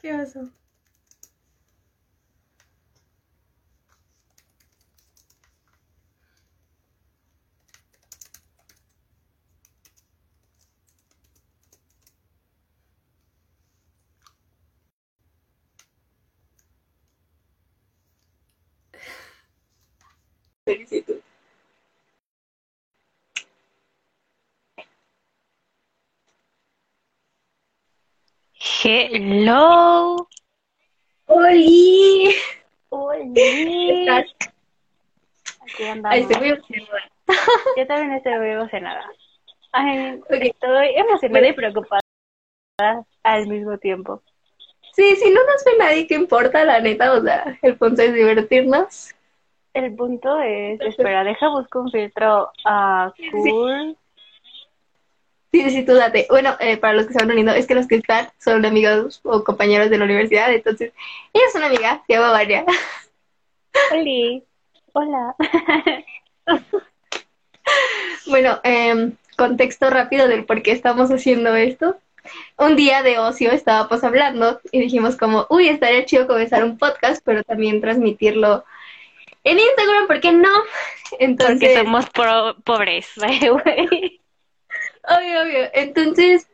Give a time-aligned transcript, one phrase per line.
[0.00, 0.52] 给我说。
[28.90, 30.26] Hello.
[31.26, 32.34] ¡Oli!
[32.88, 34.08] Oli.
[35.60, 36.18] Aquí andamos.
[36.18, 37.10] estoy muy emocionada.
[37.76, 39.04] Yo también estoy muy emocionada.
[39.72, 40.30] Ay, Ok.
[40.40, 42.00] estoy emocionada y preocupada
[43.24, 44.22] al mismo tiempo.
[44.94, 47.12] Sí, si no nos ve nadie, ¿qué importa, la neta?
[47.12, 49.14] O sea, el punto es divertirnos.
[49.74, 53.94] El punto es, espera, deja busco un filtro ah, cool.
[53.94, 53.97] Sí,
[55.52, 56.26] sí, sí, tú date.
[56.30, 59.20] Bueno, eh, para los que se van uniendo, es que los que están son amigos
[59.24, 60.92] o compañeros de la universidad, entonces,
[61.32, 62.64] ella es una amiga, se llama María.
[63.92, 64.44] Oli.
[64.92, 65.34] Hola.
[68.26, 71.98] Bueno, em, contexto rápido del por qué estamos haciendo esto.
[72.58, 77.22] Un día de ocio estábamos hablando y dijimos como, uy, estaría chido comenzar un podcast,
[77.24, 78.64] pero también transmitirlo
[79.44, 80.48] en Instagram, ¿por qué no?
[81.10, 84.20] Porque Entonces, somos pro- pobres, güey.
[85.08, 85.70] Obvio, obvio.
[85.74, 86.46] Entonces,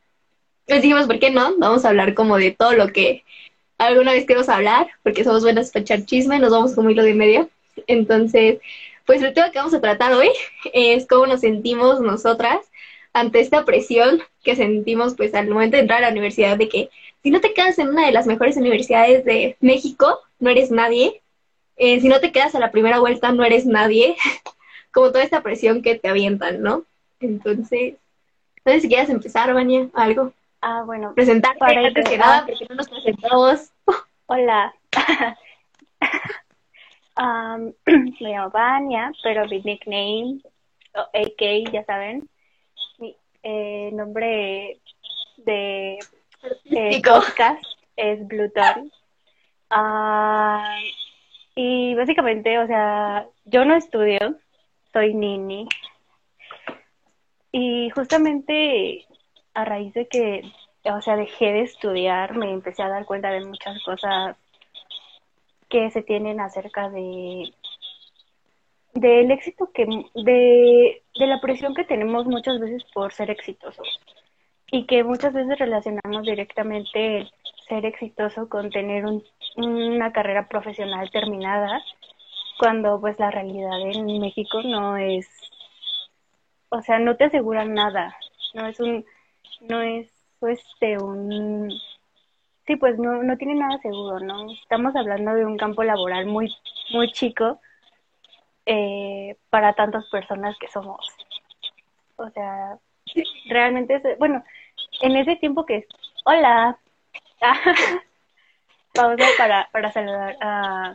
[0.67, 1.55] les dijimos, ¿por qué no?
[1.59, 3.25] Vamos a hablar como de todo lo que
[3.79, 7.15] alguna vez queremos hablar, porque somos buenas para echar chisme, nos vamos como hilo de
[7.15, 7.51] medio.
[7.87, 8.61] Entonces,
[9.05, 10.31] pues el tema que vamos a tratar hoy
[10.73, 12.59] es cómo nos sentimos nosotras
[13.13, 16.91] ante esta presión que sentimos pues al momento de entrar a la universidad de que
[17.23, 21.23] si no te quedas en una de las mejores universidades de México, no eres nadie.
[21.77, 24.17] Eh, si no te quedas a la primera vuelta, no eres nadie.
[24.93, 26.85] Como toda esta presión que te avientan, ¿no?
[27.21, 27.95] Entonces,
[28.73, 30.33] sé si quieres empezar, Vania, algo.
[30.61, 31.13] Ah, bueno.
[31.15, 33.73] Presentarte Para antes que nada, porque no nos presentamos.
[34.27, 34.75] Hola.
[37.87, 40.41] Me llamo Vania, pero mi nickname,
[40.95, 42.29] o AK, ya saben,
[42.99, 44.81] mi eh, nombre
[45.39, 45.99] de
[46.43, 47.21] Artístico.
[47.21, 47.63] podcast
[47.97, 48.91] es Bluton.
[49.71, 50.77] Ah,
[51.55, 54.37] y básicamente, o sea, yo no estudio,
[54.93, 55.69] soy nini.
[57.57, 59.07] Y justamente
[59.55, 60.43] a raíz de que,
[60.93, 64.37] o sea, dejé de estudiar, me empecé a dar cuenta de muchas cosas
[65.69, 67.55] que se tienen acerca de
[68.95, 73.89] del éxito que de, de la presión que tenemos muchas veces por ser exitosos
[74.73, 77.31] y que muchas veces relacionamos directamente el
[77.69, 79.23] ser exitoso con tener un-
[79.57, 81.81] una carrera profesional terminada
[82.59, 85.29] cuando pues la realidad en México no es
[86.69, 88.17] o sea no te aseguran nada.
[88.55, 89.05] No es un
[89.61, 90.11] no es
[90.43, 91.71] este un
[92.67, 96.55] sí pues no no tiene nada seguro no estamos hablando de un campo laboral muy
[96.91, 97.61] muy chico
[98.67, 101.07] eh, para tantas personas que somos.
[102.17, 102.79] O sea
[103.49, 104.45] realmente es, bueno
[105.01, 105.87] en ese tiempo que
[106.25, 106.79] hola
[108.95, 110.95] pausa para para saludar a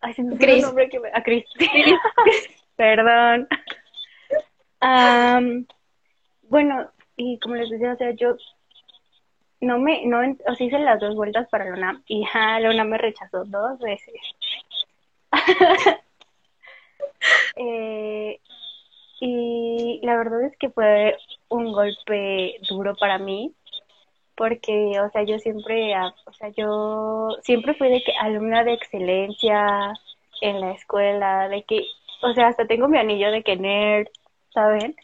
[0.00, 1.44] Ay, se me olvidó el nombre que me- a Cris.
[2.76, 3.48] Perdón.
[4.80, 5.66] Am,
[6.42, 8.36] bueno, y como les decía, o sea, yo
[9.60, 13.44] no me, no, o sea, hice las dos vueltas para la y ja, me rechazó
[13.44, 14.14] dos veces.
[17.56, 18.38] Eh,
[19.20, 21.16] y la verdad es que fue
[21.48, 23.52] un golpe duro para mí
[24.36, 25.92] porque, o sea, yo siempre,
[26.26, 29.92] o sea, yo siempre fui de que alumna de excelencia
[30.40, 31.82] en la escuela, de que,
[32.22, 34.06] o sea, hasta tengo mi anillo de que nerd,
[34.52, 34.96] ¿saben?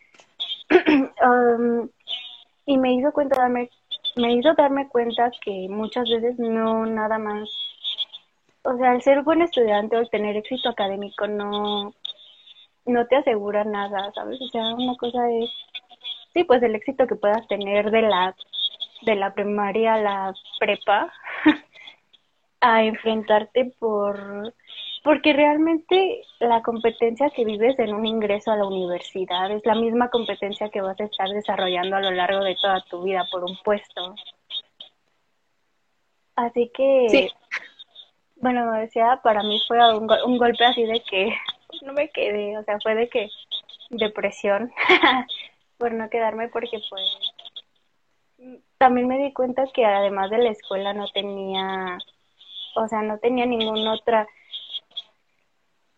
[1.22, 1.88] Um,
[2.66, 3.70] y me hizo cuenta darme,
[4.16, 7.48] me hizo darme cuenta que muchas veces no nada más,
[8.62, 11.94] o sea, el ser buen estudiante o el tener éxito académico no,
[12.86, 14.40] no te asegura nada, ¿sabes?
[14.40, 15.50] O sea, una cosa es,
[16.32, 18.34] sí, pues el éxito que puedas tener de la
[19.04, 21.12] de la primaria a la prepa
[22.60, 24.54] a enfrentarte por
[25.04, 30.08] porque realmente la competencia que vives en un ingreso a la universidad es la misma
[30.08, 33.56] competencia que vas a estar desarrollando a lo largo de toda tu vida por un
[33.62, 34.14] puesto.
[36.36, 37.30] Así que, Sí.
[38.36, 41.32] bueno, como decía, para mí fue un, go- un golpe así de que
[41.82, 43.28] no me quedé, o sea, fue de que
[43.90, 44.72] depresión
[45.78, 47.02] por no quedarme porque pues
[48.78, 51.98] también me di cuenta que además de la escuela no tenía,
[52.74, 54.26] o sea, no tenía ninguna otra,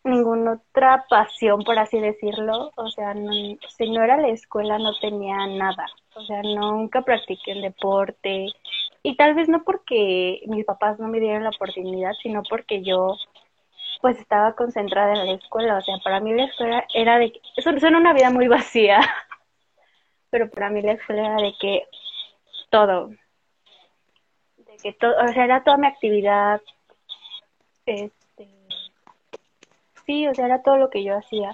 [0.07, 2.73] ninguna otra pasión, por así decirlo.
[2.77, 3.33] O sea, no,
[3.77, 5.87] si no era la escuela no tenía nada.
[6.15, 8.47] O sea, nunca practiqué un deporte
[9.03, 13.17] Y tal vez no porque mis papás no me dieron la oportunidad, sino porque yo
[14.03, 15.79] pues estaba concentrada en la escuela.
[15.79, 17.33] O sea, para mí la escuela era de...
[17.57, 19.01] Eso suena una vida muy vacía,
[20.31, 21.85] pero para mí la escuela era de que
[22.71, 23.11] todo,
[24.57, 26.61] de que todo, o sea, era toda mi actividad,
[30.07, 31.53] sí, o sea, era todo lo que yo hacía.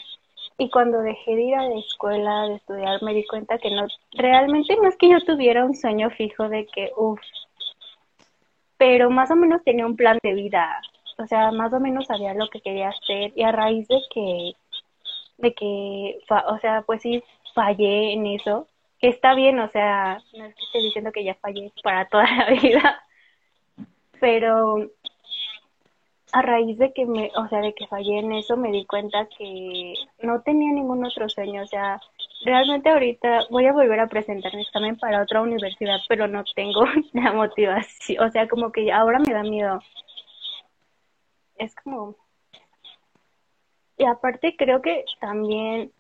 [0.58, 3.86] Y cuando dejé de ir a la escuela, de estudiar, me di cuenta que no,
[4.12, 7.20] realmente no es que yo tuviera un sueño fijo de que, uff,
[8.76, 10.80] pero más o menos tenía un plan de vida,
[11.18, 14.52] o sea, más o menos sabía lo que quería hacer y a raíz de que,
[15.38, 17.22] de que, o sea, pues sí,
[17.54, 18.66] fallé en eso,
[18.98, 22.24] que está bien, o sea, no es que esté diciendo que ya fallé para toda
[22.24, 23.02] la vida,
[24.20, 24.90] pero
[26.32, 29.28] a raíz de que me, o sea, de que fallé en eso, me di cuenta
[29.38, 32.00] que no tenía ningún otro sueño, o sea,
[32.44, 36.84] realmente ahorita voy a volver a presentar mi examen para otra universidad, pero no tengo
[37.12, 39.80] la motivación, o sea, como que ahora me da miedo.
[41.56, 42.16] Es como...
[43.98, 45.92] Y aparte creo que también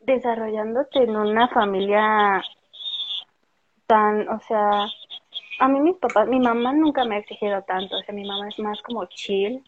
[0.00, 2.42] desarrollándote en una familia
[3.86, 4.86] tan, o sea,
[5.60, 8.48] a mí mis papás, mi mamá nunca me ha exigido tanto, o sea, mi mamá
[8.48, 9.62] es más como chill,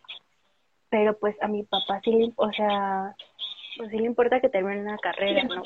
[0.89, 3.15] pero pues a mi papá sí le, o sea,
[3.77, 5.63] pues sí le importa que termine una carrera, ¿no?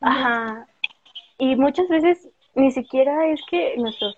[0.00, 0.66] Ajá.
[1.38, 4.16] Y muchas veces ni siquiera es que nuestros,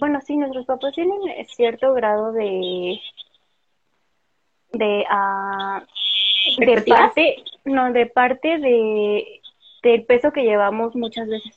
[0.00, 2.98] bueno, sí, nuestros papás tienen cierto grado de,
[4.72, 5.80] de, uh,
[6.58, 9.40] de parte, no, de parte de
[9.82, 11.56] del peso que llevamos muchas veces,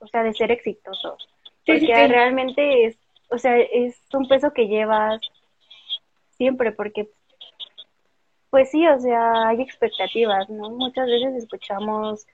[0.00, 1.28] o sea, de ser exitosos.
[1.66, 2.98] Porque realmente es,
[3.30, 5.20] o sea, es un peso que llevas
[6.36, 7.08] siempre, porque,
[8.50, 10.70] pues sí, o sea, hay expectativas, ¿no?
[10.70, 12.26] Muchas veces escuchamos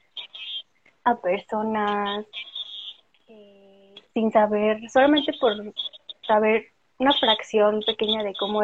[1.04, 2.26] a personas
[3.28, 5.52] eh, sin saber, solamente por
[6.26, 6.66] saber
[6.98, 8.60] una fracción pequeña de cómo,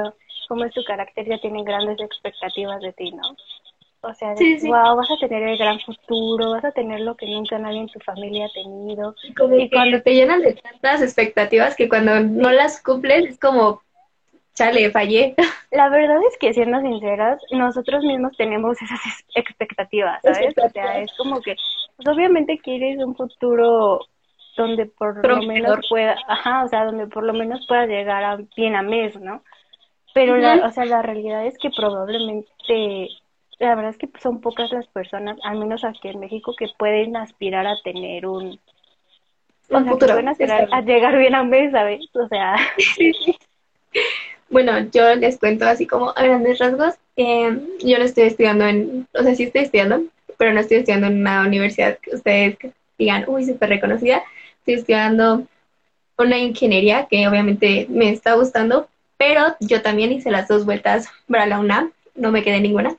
[0.48, 3.36] cómo es tu carácter, ya tienen grandes expectativas de ti, ¿no?
[4.06, 7.58] O sea, wow, vas a tener el gran futuro, vas a tener lo que nunca
[7.58, 9.14] nadie en tu familia ha tenido.
[9.36, 13.82] Como y cuando te llenan de tantas expectativas que cuando no las cumples es como,
[14.54, 15.34] chale, fallé.
[15.70, 19.00] La verdad es que, siendo sinceras, nosotros mismos tenemos esas
[19.34, 20.54] expectativas, ¿sabes?
[20.56, 21.56] O sea, es como que,
[21.96, 24.00] pues obviamente quieres un futuro
[24.56, 28.38] donde por lo menos pueda, ajá, o sea, donde por lo menos pueda llegar a
[28.56, 29.42] bien a mes, ¿no?
[30.14, 33.08] Pero, la, o sea, la realidad es que probablemente
[33.58, 37.16] la verdad es que son pocas las personas, al menos aquí en México, que pueden
[37.16, 38.58] aspirar a tener un,
[39.70, 42.04] o sea, que pueden aspirar a llegar bien a mes, ¿sabes?
[42.14, 42.56] O sea.
[44.50, 46.94] Bueno, yo les cuento así como a grandes rasgos.
[47.16, 50.02] Eh, yo no estoy estudiando en, o sea, sí estoy estudiando,
[50.36, 52.58] pero no estoy estudiando en una universidad que ustedes
[52.98, 54.22] digan, uy, súper reconocida.
[54.58, 55.46] Estoy estudiando
[56.18, 61.46] una ingeniería que obviamente me está gustando, pero yo también hice las dos vueltas para
[61.46, 62.96] la UNAM, no me quedé ninguna.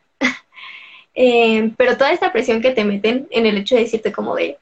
[1.16, 4.58] Eh, pero toda esta presión que te meten en el hecho de decirte como de,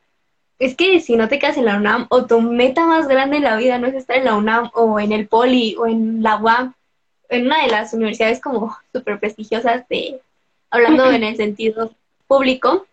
[0.59, 3.43] es que si no te quedas en la UNAM o tu meta más grande en
[3.43, 6.37] la vida no es estar en la UNAM o en el Poli o en la
[6.37, 6.73] UAM,
[7.29, 10.21] en una de las universidades como súper prestigiosas de,
[10.69, 11.91] hablando en el sentido
[12.27, 12.85] público,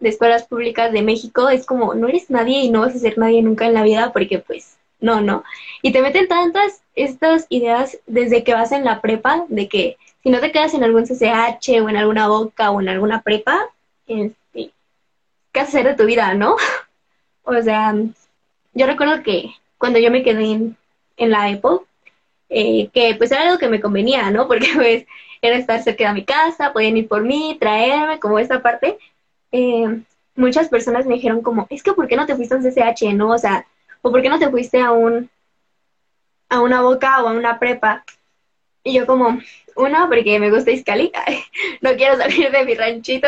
[0.00, 3.18] de escuelas públicas de México, es como, no eres nadie y no vas a ser
[3.18, 5.44] nadie nunca en la vida porque pues no, no.
[5.82, 10.32] Y te meten tantas estas ideas desde que vas en la prepa de que si
[10.32, 13.70] no te quedas en algún CCH o en alguna boca o en alguna prepa,
[14.08, 14.72] este,
[15.52, 16.56] ¿qué hacer de tu vida, no?
[17.44, 17.94] o sea,
[18.74, 20.74] yo recuerdo que cuando yo me quedé
[21.16, 21.78] en, la Apple,
[22.48, 24.48] eh, que pues era algo que me convenía, ¿no?
[24.48, 25.06] Porque pues
[25.42, 28.98] era estar cerca de mi casa, podían ir por mí, traerme, como esta parte.
[29.52, 30.02] Eh,
[30.34, 33.14] muchas personas me dijeron como, es que ¿por qué no te fuiste a un CCH,
[33.14, 33.30] no?
[33.30, 33.64] O sea,
[34.02, 35.30] o ¿por qué no te fuiste a un
[36.48, 38.04] a una boca o a una prepa?
[38.86, 39.40] Y yo como,
[39.74, 41.10] uno, porque me gusta Iscali,
[41.80, 43.26] no quiero salir de mi ranchito,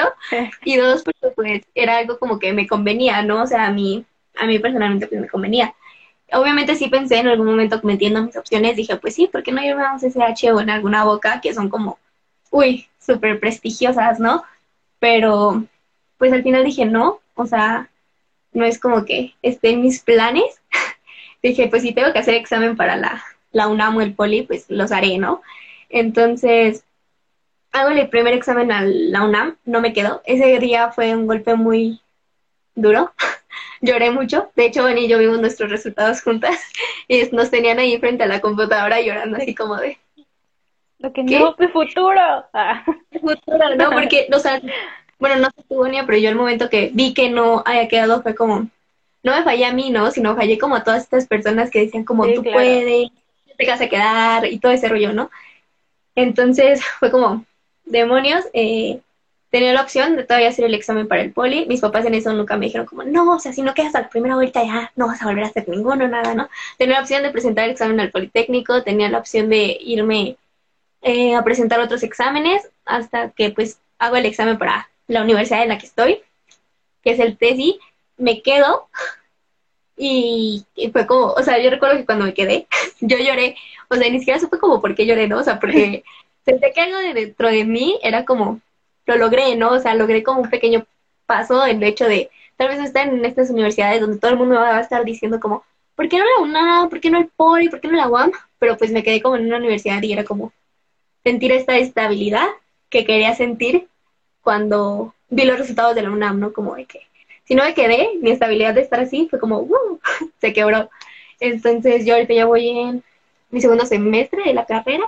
[0.65, 3.43] y dos, porque pues era algo como que me convenía, ¿no?
[3.43, 4.05] O sea, a mí,
[4.37, 5.75] a mí personalmente pues me convenía.
[6.33, 9.61] Obviamente sí pensé en algún momento metiendo mis opciones, dije, pues sí, ¿por qué no
[9.61, 11.99] irme a un CCH o en alguna boca que son como,
[12.53, 14.45] uy, súper prestigiosas, ¿no?
[15.01, 15.65] Pero
[16.19, 17.91] pues al final dije, no, o sea,
[18.53, 20.63] no es como que esté en mis planes.
[21.43, 24.67] dije, pues si tengo que hacer examen para la, la UNAM o el Poli, pues
[24.69, 25.43] los haré, ¿no?
[25.89, 26.85] Entonces,
[27.73, 30.23] hago el primer examen a la UNAM, no me quedó.
[30.25, 32.01] Ese día fue un golpe muy
[32.75, 33.13] duro.
[33.81, 34.51] Lloré mucho.
[34.57, 36.57] De hecho, Bonnie y yo vimos nuestros resultados juntas
[37.09, 39.99] y nos tenían ahí frente a la computadora llorando así como de...
[41.01, 42.21] Lo que no, mi futuro.
[42.53, 42.85] Ah.
[43.21, 44.61] futuro, no, porque, o sea,
[45.21, 48.21] bueno, no sé tú, Bonnie, pero yo el momento que vi que no haya quedado
[48.21, 48.69] fue como,
[49.23, 50.11] no me fallé a mí, ¿no?
[50.11, 53.13] Sino fallé como a todas estas personas que decían como tú puedes,
[53.59, 55.31] te vas a quedar y todo ese rollo, ¿no?
[56.15, 57.45] Entonces fue como,
[57.85, 59.01] demonios, eh,
[59.51, 61.67] tenía la opción de todavía hacer el examen para el poli.
[61.67, 64.03] Mis papás en eso nunca me dijeron como, no, o sea, si no quedas a
[64.03, 66.49] la primera vuelta ya no vas a volver a hacer ninguno, nada, ¿no?
[66.79, 70.37] Tenía la opción de presentar el examen al Politécnico, tenía la opción de irme
[71.03, 75.71] eh, a presentar otros exámenes hasta que pues hago el examen para la universidad en
[75.71, 76.21] la que estoy,
[77.03, 77.79] que es el TESI,
[78.19, 78.89] me quedo
[79.99, 82.67] y, fue como, o sea, yo recuerdo que cuando me quedé,
[83.01, 83.57] yo lloré,
[83.89, 85.39] o sea, ni siquiera supe como por qué lloré, ¿no?
[85.39, 86.05] O sea, porque
[86.45, 88.61] sentí que algo de dentro de mí era como,
[89.07, 89.73] lo logré, ¿no?
[89.73, 90.87] O sea, logré como un pequeño
[91.27, 94.57] paso en el hecho de tal vez estar en estas universidades donde todo el mundo
[94.57, 95.65] va a estar diciendo como,
[95.95, 96.89] ¿por qué no la UNAM?
[96.89, 97.69] ¿Por qué no el POLI?
[97.69, 98.33] ¿Por qué no la UAM?
[98.59, 100.53] Pero pues me quedé como en una universidad y era como
[101.25, 102.47] sentir esta estabilidad
[102.89, 103.89] que quería sentir
[104.41, 106.53] cuando vi los resultados de la UNAM, ¿no?
[106.53, 107.08] Como de que
[107.49, 109.67] si no me quedé, mi estabilidad de estar así fue como,
[110.41, 110.91] se quebró.
[111.41, 113.03] Entonces yo ahorita ya voy en
[113.51, 115.05] mi segundo semestre de la carrera,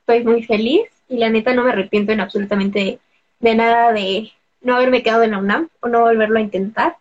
[0.00, 2.98] estoy muy feliz y la neta no me arrepiento en absolutamente
[3.38, 6.96] de nada de no haberme quedado en la UNAM o no volverlo a intentar.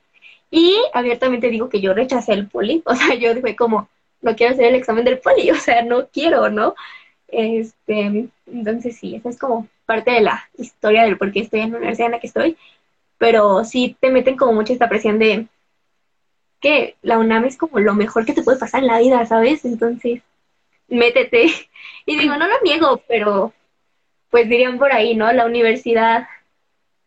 [0.51, 3.89] Y abiertamente digo que yo rechacé el poli, o sea, yo dije como,
[4.21, 6.75] no quiero hacer el examen del poli, o sea, no quiero, ¿no?
[7.27, 11.71] Este, entonces sí, esa es como parte de la historia del por qué estoy en
[11.71, 12.55] la universidad en la que estoy,
[13.17, 15.47] pero sí te meten como mucho esta presión de
[16.59, 19.65] que la UNAM es como lo mejor que te puede pasar en la vida, ¿sabes?
[19.65, 20.21] Entonces,
[20.87, 21.47] métete.
[22.07, 23.51] Y digo, no lo niego, pero
[24.29, 25.31] pues dirían por ahí, ¿no?
[25.33, 26.27] La universidad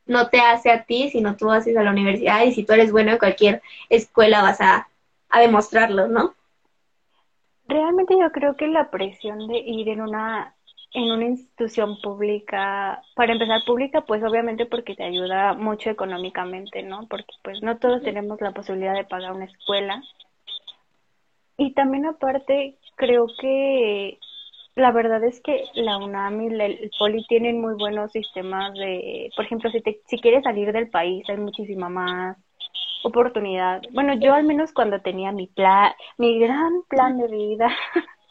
[0.06, 2.90] no te hace a ti, sino tú haces a la universidad y si tú eres
[2.90, 4.88] bueno en cualquier escuela vas a,
[5.28, 6.34] a demostrarlo, ¿no?
[7.68, 10.54] Realmente yo creo que la presión de ir en una
[10.92, 17.06] en una institución pública, para empezar pública, pues obviamente porque te ayuda mucho económicamente, ¿no?
[17.08, 20.02] Porque pues no todos tenemos la posibilidad de pagar una escuela.
[21.56, 24.18] Y también aparte, creo que
[24.76, 29.44] la verdad es que la UNAM y el Poli tienen muy buenos sistemas de, por
[29.44, 32.36] ejemplo, si, te, si quieres salir del país, hay muchísima más
[33.02, 33.82] oportunidad.
[33.92, 37.68] Bueno, yo al menos cuando tenía mi plan, mi gran plan de vida.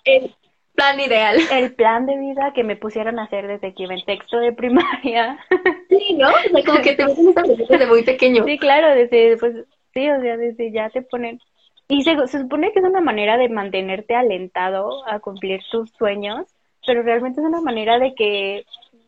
[0.05, 0.33] El
[0.77, 1.37] plan ideal.
[1.51, 4.53] El plan de vida que me pusieron a hacer desde que iba en texto de
[4.53, 5.37] primaria.
[5.89, 6.27] Sí, ¿no?
[6.27, 8.43] O sea, como que te meten desde muy pequeño.
[8.43, 9.55] Sí, claro, desde, pues,
[9.93, 11.39] sí, o sea, desde ya te ponen
[11.87, 16.45] y se, supone que es una manera de mantenerte alentado a cumplir tus sueños,
[16.85, 18.65] pero realmente es una manera de que,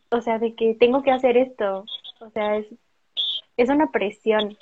[0.10, 1.84] o sea, de que tengo que hacer esto.
[2.22, 2.68] O sea, es,
[3.58, 4.58] es una presión.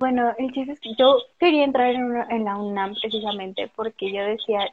[0.00, 4.24] Bueno, el chiste es que yo quería entrar en, en la UNAM precisamente porque yo
[4.24, 4.72] decía,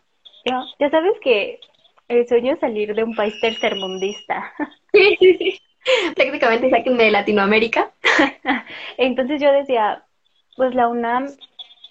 [0.80, 1.60] ya sabes que
[2.08, 4.54] el sueño es salir de un país tercermundista.
[4.94, 5.60] Sí, sí,
[6.98, 7.92] de Latinoamérica.
[8.98, 10.04] Entonces yo decía,
[10.56, 11.28] pues la UNAM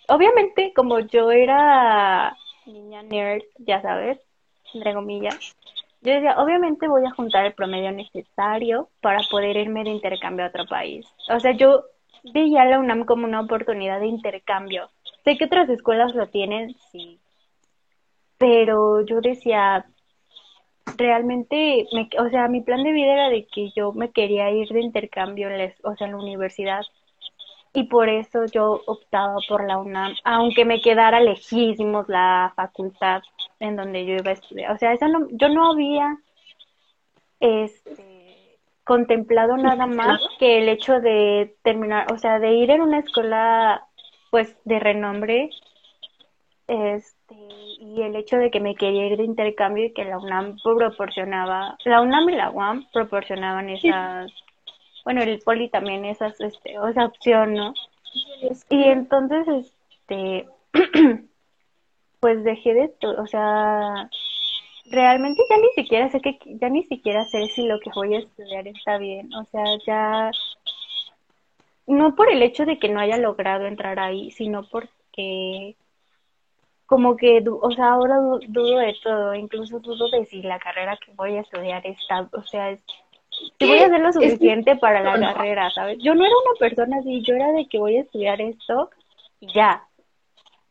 [0.09, 2.37] obviamente como yo era
[2.67, 4.19] niña nerd, ya sabes,
[4.75, 5.57] entre comillas,
[6.03, 10.49] yo decía, obviamente voy a juntar el promedio necesario para poder irme de intercambio a
[10.49, 11.07] otro país.
[11.29, 11.85] O sea, yo
[12.33, 14.89] veía la UNAM como una oportunidad de intercambio.
[15.25, 17.19] Sé que otras escuelas lo tienen, sí.
[18.39, 19.87] Pero yo decía,
[20.97, 24.69] realmente, me, o sea, mi plan de vida era de que yo me quería ir
[24.69, 26.83] de intercambio, en o sea, en la universidad
[27.77, 33.23] y por eso yo optaba por la UNAM, aunque me quedara lejísimos la facultad
[33.61, 34.73] en donde yo iba a estudiar.
[34.73, 36.17] O sea, eso no, yo no había
[37.39, 43.01] este, contemplado nada más que el hecho de terminar, o sea, de ir en una
[43.01, 43.87] escuela
[44.31, 45.51] pues de renombre
[46.67, 50.57] este y el hecho de que me quería ir de intercambio y que la UNAM
[50.63, 54.33] proporcionaba, la UNAM y la UAM proporcionaban esas
[55.07, 57.75] bueno, el poli también esa, este, esa opción, ¿no?
[58.69, 60.49] Y entonces, este,
[62.21, 64.11] pues dejé de, o sea,
[64.91, 68.19] realmente ya ni siquiera sé que, ya ni siquiera sé si lo que voy a
[68.19, 70.33] estudiar está bien, o sea, ya,
[71.87, 75.77] no por el hecho de que no haya logrado entrar ahí, sino porque
[76.87, 78.17] como que, o sea, ahora
[78.49, 82.43] dudo de todo, incluso dudo de si la carrera que voy a estudiar está, o
[82.43, 82.81] sea, es
[83.59, 85.99] te voy a hacer lo suficiente para la carrera, ¿sabes?
[86.01, 88.91] Yo no era una persona así, yo era de que voy a estudiar esto
[89.41, 89.85] y ya.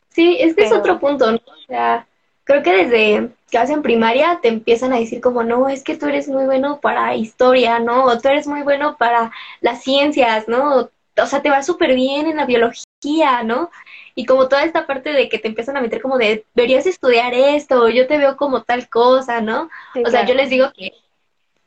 [0.09, 1.37] Sí, es que es otro punto, ¿no?
[1.37, 2.07] O sea,
[2.43, 5.97] creo que desde que vas en primaria te empiezan a decir como, no, es que
[5.97, 8.05] tú eres muy bueno para historia, ¿no?
[8.05, 9.31] O tú eres muy bueno para
[9.61, 10.89] las ciencias, ¿no?
[11.17, 13.69] O sea, te va súper bien en la biología, ¿no?
[14.15, 17.33] Y como toda esta parte de que te empiezan a meter como de, deberías estudiar
[17.33, 19.69] esto, yo te veo como tal cosa, ¿no?
[20.05, 20.93] o sea, yo les digo que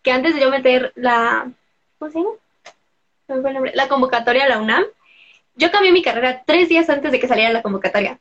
[0.03, 1.51] que antes de yo meter la,
[1.99, 3.71] ¿cómo se llama?
[3.75, 4.85] La convocatoria a la UNAM,
[5.55, 8.19] yo cambié mi carrera tres días antes de que saliera la convocatoria,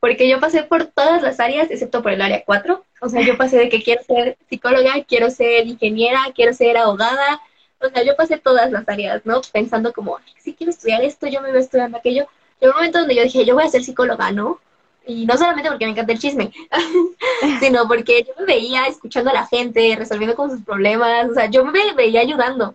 [0.00, 2.84] porque yo pasé por todas las áreas excepto por el área 4.
[3.00, 7.40] O sea, yo pasé de que quiero ser psicóloga, quiero ser ingeniera, quiero ser abogada.
[7.80, 9.40] O sea, yo pasé todas las áreas, ¿no?
[9.52, 12.28] Pensando como, si quiero estudiar esto, yo me voy estudiando aquello.
[12.60, 14.60] Llegó un momento donde yo dije, yo voy a ser psicóloga, ¿no?
[15.06, 16.52] Y no solamente porque me encanta el chisme,
[17.60, 21.46] sino porque yo me veía escuchando a la gente, resolviendo con sus problemas, o sea,
[21.46, 22.74] yo me veía ayudando.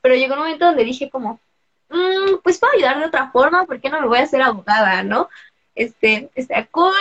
[0.00, 1.40] Pero llegó un momento donde dije como,
[1.88, 5.02] mm, pues puedo ayudar de otra forma, ¿por qué no me voy a hacer abogada,
[5.02, 5.28] no?
[5.74, 6.94] Este, está cool,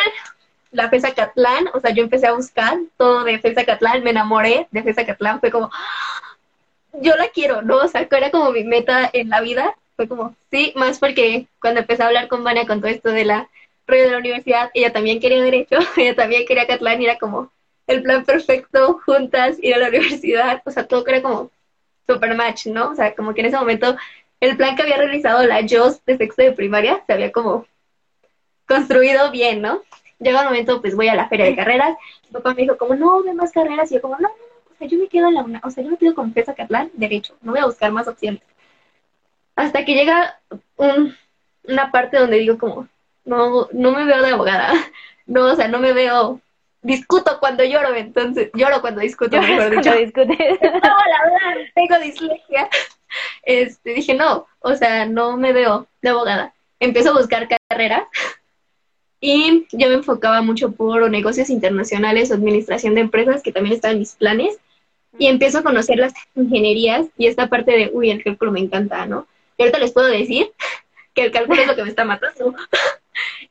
[0.72, 4.68] la FESA Catlán, o sea, yo empecé a buscar todo de FESA Catlán, me enamoré
[4.72, 5.70] de FESA Catlán, fue como,
[6.94, 7.78] yo la quiero, ¿no?
[7.78, 11.82] O sea, era como mi meta en la vida, fue como, sí, más porque cuando
[11.82, 13.50] empecé a hablar con Vania con todo esto de la
[13.86, 17.52] rollo de la universidad, ella también quería derecho, ella también quería Catlán y era como
[17.88, 21.52] el plan perfecto, juntas, ir a la universidad, o sea, todo era como
[22.08, 22.92] super match, ¿no?
[22.92, 23.96] O sea, como que en ese momento
[24.40, 27.66] el plan que había realizado la JOS de sexto de primaria se había como
[28.68, 29.82] construido bien, ¿no?
[30.20, 32.96] Llega el momento, pues voy a la feria de carreras, mi papá me dijo como,
[32.96, 35.28] no, de más carreras, y yo como, no, no, no, o sea, yo me quedo
[35.28, 37.66] en la una, o sea, yo me quedo con Pesa Catlán, derecho, no voy a
[37.66, 38.42] buscar más opciones.
[39.56, 40.40] Hasta que llega
[40.78, 41.16] un,
[41.64, 42.88] una parte donde digo como,
[43.26, 44.74] no, no me veo de abogada.
[45.26, 46.42] No, o sea, no me veo.
[46.82, 49.90] Discuto cuando lloro, entonces, lloro cuando discuto, mejor dicho.
[49.90, 49.96] no,
[50.26, 52.68] la verdad, tengo dislexia.
[53.44, 56.54] Este, dije, no, o sea, no me veo de abogada.
[56.82, 58.04] Empiezo a buscar carreras
[59.22, 64.00] y yo me enfocaba mucho por negocios internacionales o administración de empresas, que también estaban
[64.00, 64.58] mis planes.
[65.18, 69.06] Y empiezo a conocer las ingenierías y esta parte de, uy, el cálculo me encanta,
[69.06, 69.26] ¿no?
[69.58, 70.52] Y ahorita les puedo decir
[71.14, 72.56] que el cálculo es lo que me está matando.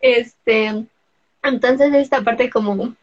[0.00, 0.84] Este,
[1.44, 2.96] entonces esta parte como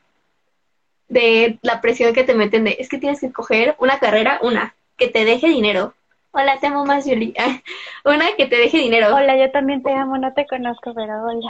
[1.08, 4.76] de la presión que te meten de, es que tienes que coger una carrera, una,
[4.98, 5.94] que te deje dinero.
[6.32, 7.34] Hola, te amo más, Julie.
[8.06, 9.16] una que te deje dinero.
[9.16, 11.48] Hola, yo también te amo, no te conozco, pero hola.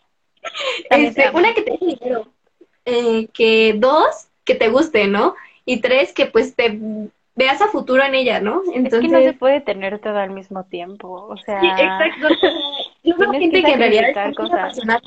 [0.90, 2.28] este, una que te deje dinero.
[2.84, 5.34] Eh, que dos, que te guste, ¿no?
[5.64, 6.78] Y tres, que pues te
[7.40, 8.62] veas a futuro en ella, ¿no?
[8.74, 9.04] Entonces...
[9.04, 11.58] Es que no se puede tener todo al mismo tiempo, o sea...
[11.58, 12.28] Sí, exacto.
[13.02, 15.00] Yo veo gente que, en realidad está muy, apasionada,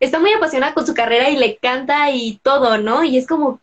[0.00, 3.04] está muy apasionada con su carrera y le canta y todo, ¿no?
[3.04, 3.60] Y es como...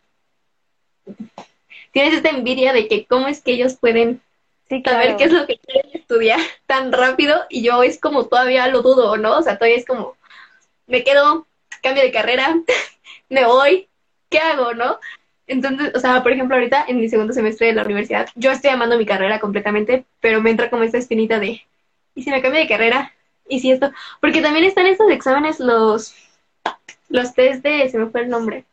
[1.90, 4.22] Tienes esta envidia de que cómo es que ellos pueden
[4.68, 8.68] sí, saber qué es lo que quieren estudiar tan rápido y yo es como todavía
[8.68, 9.38] lo dudo, ¿no?
[9.38, 10.16] O sea, todavía es como,
[10.86, 11.48] me quedo,
[11.82, 12.54] cambio de carrera,
[13.28, 13.88] me voy,
[14.30, 15.00] ¿qué hago, no?
[15.48, 18.70] Entonces, o sea, por ejemplo, ahorita en mi segundo semestre de la universidad, yo estoy
[18.70, 21.62] amando mi carrera completamente, pero me entra como esta espinita de,
[22.14, 23.12] ¿y si me cambio de carrera?
[23.48, 23.90] ¿Y si esto?
[24.20, 26.14] Porque también están estos exámenes, los,
[27.08, 28.64] los test de, se me fue el nombre.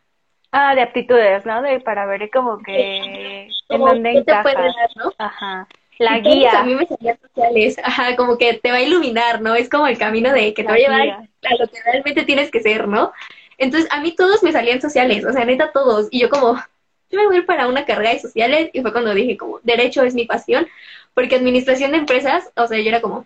[0.51, 1.61] Ah, de aptitudes, ¿no?
[1.61, 4.55] De, para ver como que en dónde encajas.
[4.95, 5.11] ¿no?
[5.17, 5.67] Ajá.
[5.97, 6.59] La guía.
[6.59, 9.55] A mí me salían sociales, ajá, como que te va a iluminar, ¿no?
[9.55, 12.51] Es como el camino de que te va a llevar a lo que realmente tienes
[12.51, 13.13] que ser, ¿no?
[13.57, 16.07] Entonces, a mí todos me salían sociales, o sea, neta todos.
[16.11, 16.55] Y yo como,
[17.09, 18.69] yo me voy a ir para una carrera de sociales.
[18.73, 20.67] Y fue cuando dije como, derecho es mi pasión.
[21.13, 23.25] Porque administración de empresas, o sea, yo era como,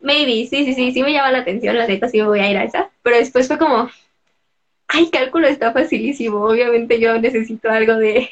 [0.00, 2.50] maybe, sí, sí, sí, sí me llama la atención, la neta sí me voy a
[2.50, 2.90] ir a esa.
[3.02, 3.90] Pero después fue como,
[4.88, 6.44] ay, cálculo está facilísimo.
[6.44, 8.30] Obviamente yo necesito algo de...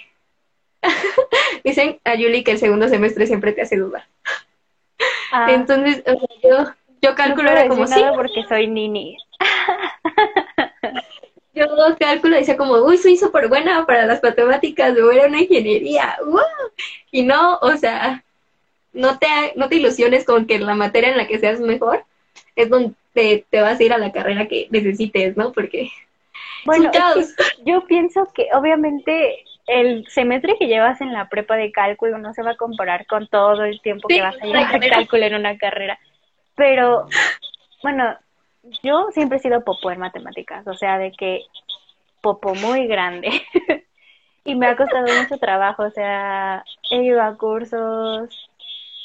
[1.64, 4.04] Dicen a Julie que el segundo semestre siempre te hace dudar.
[5.32, 5.52] Ah.
[5.52, 8.02] Entonces, o sea, yo, yo cálculo era como, sí.
[8.14, 9.16] porque soy nini.
[11.52, 11.66] Yo
[11.98, 16.16] cálculo decía como, uy, soy súper buena para las matemáticas, me voy a una ingeniería,
[17.10, 18.22] Y no, o sea,
[18.92, 22.04] no te, no te ilusiones con que la materia en la que seas mejor
[22.54, 25.52] es donde te, vas a ir a la carrera que necesites, ¿no?
[25.52, 25.90] Porque
[26.64, 26.90] bueno,
[27.64, 32.42] yo pienso que obviamente el semestre que llevas en la prepa de cálculo no se
[32.42, 35.98] va a comparar con todo el tiempo que vas a llevar cálculo en una carrera.
[36.56, 37.06] Pero,
[37.82, 38.16] bueno,
[38.82, 41.42] yo siempre he sido popo en matemáticas, o sea, de que
[42.20, 43.30] popo muy grande.
[44.44, 48.50] y me ha costado mucho trabajo, o sea, he ido a cursos.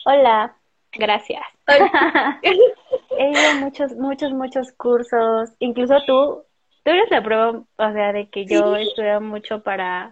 [0.06, 0.56] Hola,
[0.91, 1.44] gracias.
[2.41, 5.52] he ido a muchos, muchos, muchos cursos.
[5.60, 6.44] Incluso tú,
[6.84, 10.12] tú eres la prueba, o sea, de que yo he estudiado mucho para...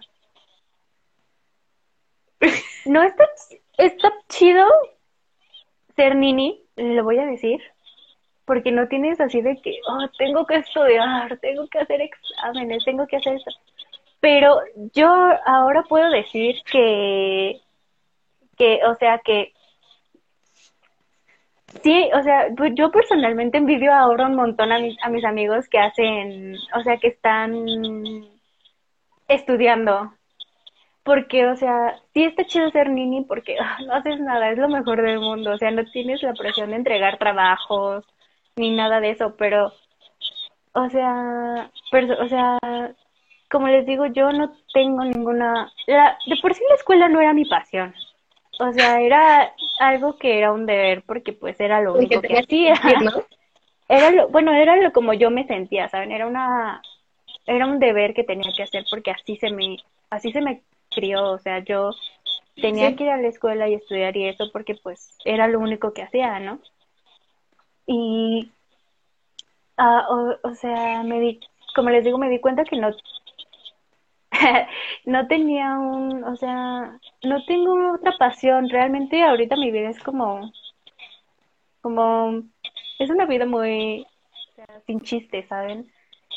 [2.84, 3.24] No está,
[3.78, 4.66] está chido
[5.96, 7.62] ser nini, lo voy a decir,
[8.44, 13.06] porque no tienes así de que, oh, tengo que estudiar, tengo que hacer exámenes, tengo
[13.06, 13.50] que hacer eso.
[14.20, 14.60] Pero
[14.94, 15.08] yo
[15.46, 17.60] ahora puedo decir que,
[18.56, 19.52] que, o sea, que
[21.82, 25.78] sí, o sea, yo personalmente envidio ahora un montón a mis, a mis amigos que
[25.78, 27.54] hacen, o sea, que están
[29.28, 30.12] estudiando.
[31.02, 34.68] porque, o sea, sí está chido ser nini porque ah, no haces nada, es lo
[34.68, 38.06] mejor del mundo, o sea, no tienes la presión de entregar trabajos
[38.56, 39.72] ni nada de eso, pero,
[40.72, 42.58] o sea, pero, o sea,
[43.50, 47.32] como les digo, yo no tengo ninguna, la, de por sí la escuela no era
[47.32, 47.94] mi pasión,
[48.60, 52.74] o sea, era algo que era un deber porque pues era lo único que hacía.
[53.86, 56.10] Era lo, bueno, era lo como yo me sentía, ¿saben?
[56.10, 56.80] Era una
[57.46, 59.76] era un deber que tenía que hacer porque así se me
[60.08, 61.90] así se me crió, o sea, yo
[62.56, 65.92] tenía que ir a la escuela y estudiar y eso porque pues era lo único
[65.92, 66.60] que hacía, ¿no?
[67.86, 68.50] Y
[69.76, 70.06] ah,
[70.42, 71.40] o, sea, me di,
[71.74, 72.90] como les digo, me di cuenta que no
[75.06, 78.68] no tenía un, o sea, no tengo otra pasión.
[78.68, 80.52] Realmente ahorita mi vida es como,
[81.80, 82.42] como,
[82.98, 84.06] es una vida muy,
[84.86, 85.90] sin chiste, ¿saben?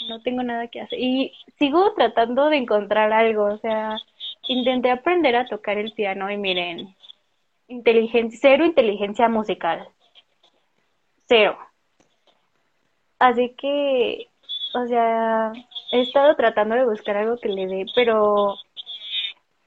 [0.09, 0.99] No tengo nada que hacer.
[0.99, 3.97] Y sigo tratando de encontrar algo, o sea,
[4.47, 6.95] intenté aprender a tocar el piano y miren,
[8.39, 9.87] cero inteligencia musical.
[11.27, 11.57] Cero.
[13.19, 14.27] Así que,
[14.73, 15.51] o sea,
[15.91, 18.55] he estado tratando de buscar algo que le dé, pero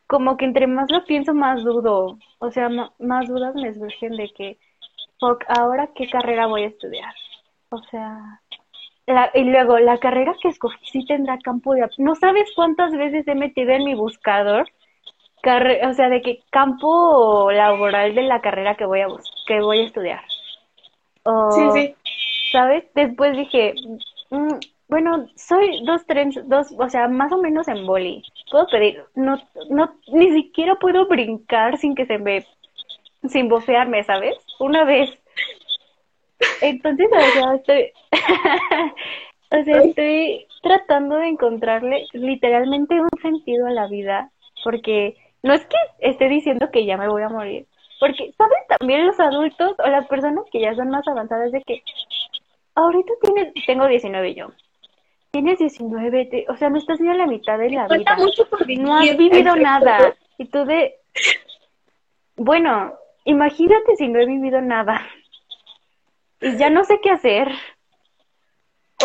[0.07, 2.19] como que entre más lo pienso, más dudo.
[2.39, 2.69] O sea,
[2.99, 4.59] más dudas me surgen de que,
[5.49, 7.15] ahora qué carrera voy a estudiar.
[7.71, 8.41] O sea,
[9.35, 11.89] y luego la carrera que escogí sí tendrá campo de...
[11.99, 14.69] No sabes cuántas veces he metido en mi buscador,
[15.43, 19.09] o sea, de que campo laboral de la carrera que voy a,
[19.47, 20.23] que voy a estudiar.
[21.25, 21.95] Sí, sí.
[22.53, 22.85] ¿Sabes?
[22.95, 23.75] Después dije,
[24.31, 28.25] mm, bueno, soy dos trenes, dos, o sea, más o menos en boli.
[28.51, 32.45] Puedo pedir, no, no, ni siquiera puedo brincar sin que se me,
[33.29, 34.37] sin bofearme, ¿sabes?
[34.59, 35.11] Una vez.
[36.61, 37.93] Entonces, o sea, estoy,
[39.61, 44.31] o sea, estoy tratando de encontrarle literalmente un sentido a la vida,
[44.65, 47.67] porque no es que esté diciendo que ya me voy a morir,
[48.01, 48.59] porque, ¿saben?
[48.79, 51.83] También los adultos o las personas que ya son más avanzadas de que
[52.75, 54.49] ahorita tiene, tengo 19 yo,
[55.31, 58.17] tienes 19, o sea, no estás ni a la mitad de la vida.
[58.17, 60.15] Mucho No has vivido nada.
[60.39, 60.97] Y tú de...
[62.37, 65.07] Bueno, imagínate si no he vivido nada.
[66.41, 67.49] Y ya no sé qué hacer.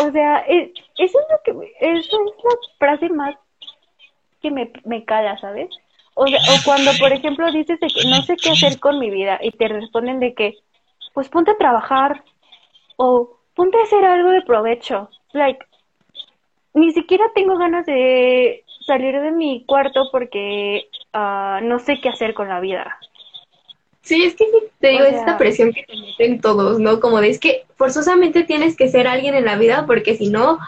[0.00, 1.74] O sea, e, eso es lo que...
[1.80, 3.36] Eso es la frase más
[4.40, 5.68] que me, me cala, ¿sabes?
[6.18, 9.10] O, sea, o cuando, por ejemplo, dices de que no sé qué hacer con mi
[9.10, 10.54] vida y te responden de que,
[11.12, 12.24] pues ponte a trabajar
[12.96, 15.10] o ponte a hacer algo de provecho.
[15.32, 15.64] Like,
[16.74, 22.34] ni siquiera tengo ganas de salir de mi cuarto porque uh, no sé qué hacer
[22.34, 22.98] con la vida.
[24.02, 24.46] Sí, es que
[24.78, 27.00] te digo, es esta presión que te meten todos, ¿no?
[27.00, 30.58] Como de es que forzosamente tienes que ser alguien en la vida porque si no,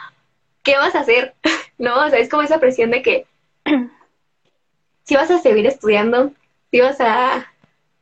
[0.64, 1.34] ¿qué vas a hacer?
[1.78, 2.04] ¿No?
[2.04, 3.26] O sea, es como esa presión de que
[5.09, 6.33] si vas a seguir estudiando,
[6.71, 7.51] si vas a,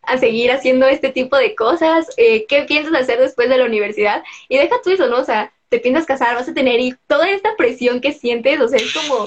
[0.02, 4.24] a seguir haciendo este tipo de cosas, eh, ¿qué piensas hacer después de la universidad?
[4.48, 5.18] Y deja tú eso, ¿no?
[5.18, 8.66] O sea, te piensas casar, vas a tener y toda esta presión que sientes, o
[8.66, 9.24] sea, es como,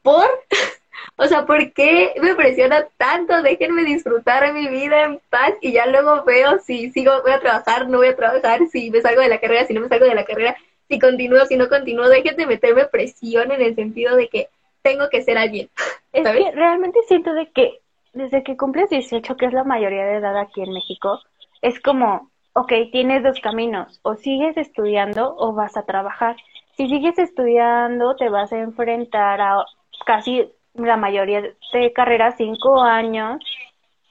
[0.00, 0.26] ¿por?
[1.16, 3.42] o sea, ¿por qué me presiona tanto?
[3.42, 7.40] Déjenme disfrutar de mi vida en paz y ya luego veo si sigo, voy a
[7.40, 10.06] trabajar, no voy a trabajar, si me salgo de la carrera, si no me salgo
[10.06, 10.56] de la carrera,
[10.88, 14.48] si continúo, si no continúo, déjenme meterme presión en el sentido de que
[14.84, 15.68] tengo que ser alguien.
[16.12, 17.80] Es que realmente siento de que
[18.12, 21.18] desde que cumples 18, que es la mayoría de edad aquí en México,
[21.60, 26.36] es como, ok, tienes dos caminos, o sigues estudiando o vas a trabajar.
[26.76, 29.64] Si sigues estudiando, te vas a enfrentar a
[30.06, 31.42] casi la mayoría
[31.72, 33.42] de carreras, cinco años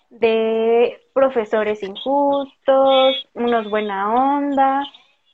[0.10, 4.84] de profesores injustos, unos buena onda,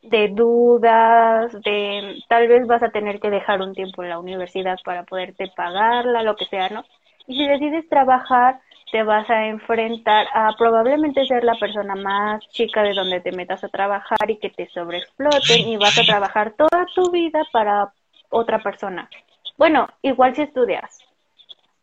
[0.01, 4.77] de dudas, de tal vez vas a tener que dejar un tiempo en la universidad
[4.83, 6.85] para poderte pagarla, lo que sea, ¿no?
[7.27, 8.59] Y si decides trabajar,
[8.91, 13.63] te vas a enfrentar a probablemente ser la persona más chica de donde te metas
[13.63, 17.91] a trabajar y que te sobreexploten y vas a trabajar toda tu vida para
[18.29, 19.09] otra persona.
[19.57, 20.99] Bueno, igual si estudias.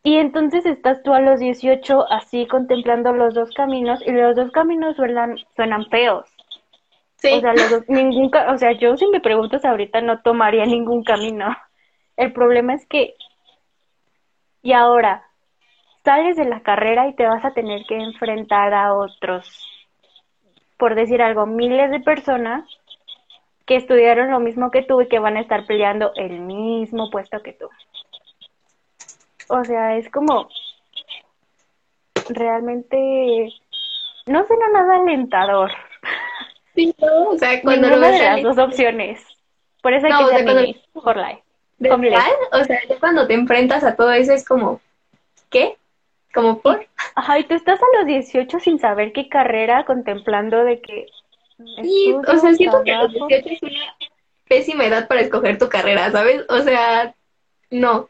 [0.03, 4.51] Y entonces estás tú a los 18 así contemplando los dos caminos y los dos
[4.51, 6.25] caminos suenan, suenan feos.
[7.17, 11.55] O sea, los ningún, o sea, yo si me preguntas ahorita no tomaría ningún camino.
[12.15, 13.15] El problema es que,
[14.61, 15.27] y ahora,
[16.03, 19.67] sales de la carrera y te vas a tener que enfrentar a otros,
[20.77, 22.65] por decir algo, miles de personas
[23.65, 27.41] que estudiaron lo mismo que tú y que van a estar peleando el mismo puesto
[27.41, 27.67] que tú.
[29.49, 30.49] O sea, es como
[32.29, 32.97] realmente
[34.25, 35.71] no suena nada alentador.
[36.77, 39.19] Sí, no, o sea, cuando lo ves de las dos opciones.
[39.81, 41.41] Por eso hay que ser por life.
[42.51, 44.79] O sea, cuando te enfrentas a todo eso es como
[45.49, 45.75] ¿qué?
[46.35, 46.85] ¿Como por?
[47.15, 51.07] Ajá, y tú estás a los 18 sin saber qué carrera, contemplando de que...
[51.81, 53.95] Sí, o sea, siento que a los 18 es una
[54.47, 56.45] pésima edad para escoger tu carrera, ¿sabes?
[56.49, 57.15] O sea,
[57.71, 58.09] no.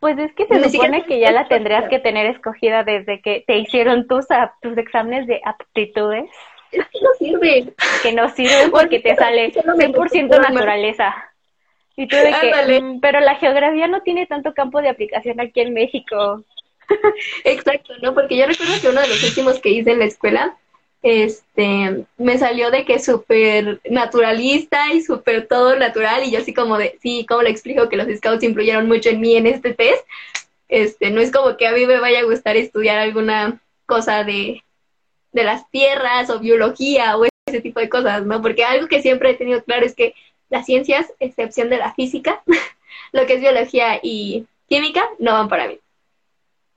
[0.00, 3.58] Pues es que se supone que ya la tendrías que tener escogida desde que te
[3.58, 4.26] hicieron tus,
[4.60, 6.28] tus exámenes de aptitudes.
[6.72, 7.74] Es que no sirven.
[8.02, 11.14] Que no sirven porque te sale 100% naturaleza.
[11.96, 15.60] Y tú de que, mm, pero la geografía no tiene tanto campo de aplicación aquí
[15.60, 16.44] en México.
[17.44, 18.14] Exacto, ¿no?
[18.14, 20.56] Porque yo recuerdo que uno de los últimos que hice en la escuela,
[21.02, 26.78] este, me salió de que súper naturalista y súper todo natural y yo así como
[26.78, 30.04] de, sí, ¿cómo le explico que los scouts influyeron mucho en mí en este test?
[30.68, 34.62] Este, no es como que a mí me vaya a gustar estudiar alguna cosa de,
[35.36, 38.40] de las tierras o biología o ese tipo de cosas, ¿no?
[38.40, 40.14] Porque algo que siempre he tenido claro es que
[40.48, 42.42] las ciencias, excepción de la física,
[43.12, 45.78] lo que es biología y química, no van para mí.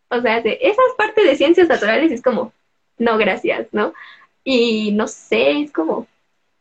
[0.09, 2.51] O sea, esas partes de ciencias naturales es como,
[2.97, 3.93] no, gracias, ¿no?
[4.43, 6.07] Y no sé, es como,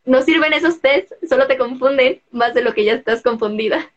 [0.05, 3.91] no sirven esos tests, solo te confunden más de lo que ya estás confundida.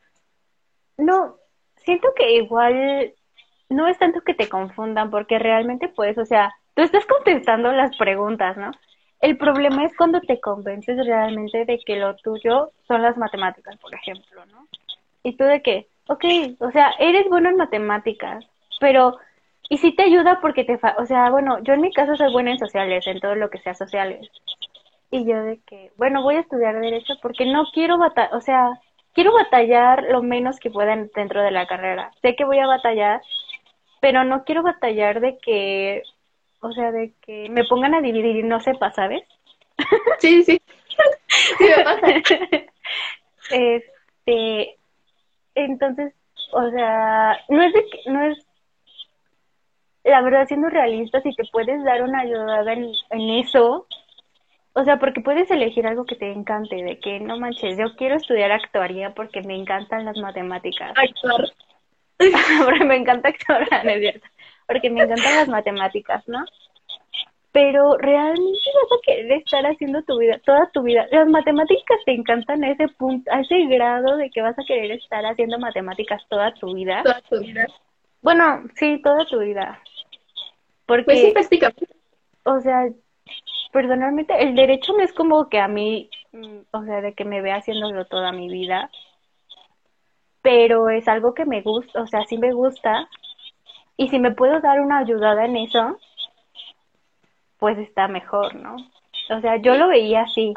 [0.97, 1.37] No,
[1.85, 3.15] siento que igual
[3.69, 7.97] no es tanto que te confundan, porque realmente pues, o sea, tú estás contestando las
[7.97, 8.71] preguntas, ¿no?
[9.21, 13.95] El problema es cuando te convences realmente de que lo tuyo son las matemáticas, por
[13.95, 14.67] ejemplo, ¿no?
[15.23, 16.25] Y tú de que, ok,
[16.59, 18.45] o sea, eres bueno en matemáticas,
[18.81, 19.17] pero
[19.69, 22.51] y sí te ayuda porque te, o sea, bueno, yo en mi caso soy buena
[22.51, 24.29] en sociales, en todo lo que sea sociales.
[25.11, 28.81] Y yo de que, bueno, voy a estudiar derecho porque no quiero batallar, o sea,
[29.15, 32.11] quiero batallar lo menos que pueda dentro de la carrera.
[32.23, 33.23] Sé que voy a batallar,
[34.01, 36.03] pero no quiero batallar de que
[36.63, 39.23] o sea, de que me pongan a dividir y no sepa, ¿sabes?
[40.19, 40.63] Sí, sí.
[41.59, 42.07] sí me pasa.
[43.51, 44.77] Este,
[45.57, 46.15] entonces,
[46.53, 48.47] o sea, no es de que, no es,
[50.05, 53.89] la verdad, siendo realista, si te puedes dar una ayuda en, en eso,
[54.75, 58.15] o sea, porque puedes elegir algo que te encante, de que no manches, yo quiero
[58.15, 60.93] estudiar actuaría porque me encantan las matemáticas.
[60.97, 61.45] Actuar.
[62.65, 64.32] porque me encanta actuar, no es cierto
[64.73, 66.45] porque me encantan las matemáticas, ¿no?
[67.53, 71.07] Pero realmente vas a querer estar haciendo tu vida, toda tu vida.
[71.11, 74.93] Las matemáticas te encantan a ese punto, a ese grado de que vas a querer
[74.93, 77.03] estar haciendo matemáticas toda tu vida.
[77.03, 77.67] Toda tu vida.
[78.23, 79.79] Bueno, sí, toda tu vida.
[80.87, 81.95] Porque, pues sí, prácticamente.
[82.45, 82.89] O sea,
[83.73, 87.43] personalmente, el derecho no es como que a mí, mm, o sea, de que me
[87.43, 88.91] vea haciéndolo toda mi vida,
[90.41, 93.09] pero es algo que me gusta, o sea, sí me gusta,
[93.97, 95.99] y si me puedo dar una ayudada en eso,
[97.59, 98.77] pues está mejor, ¿no?
[99.31, 100.55] O sea, yo lo veía así.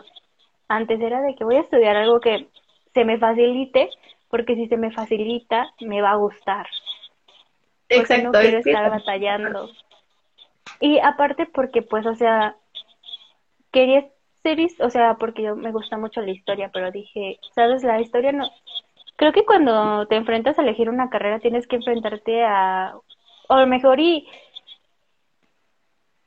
[0.68, 2.48] Antes era de que voy a estudiar algo que
[2.94, 3.90] se me facilite,
[4.30, 6.68] porque si se me facilita, me va a gustar.
[7.90, 8.32] Exacto.
[8.32, 9.70] No quiero estar batallando.
[10.80, 12.56] Y aparte porque, pues, o sea,
[13.72, 14.08] quería
[14.42, 17.84] ser, o sea, porque yo me gusta mucho la historia, pero dije, ¿sabes?
[17.84, 18.50] La historia no...
[19.18, 22.96] Creo que cuando te enfrentas a elegir una carrera tienes que enfrentarte a
[23.48, 24.28] o lo mejor y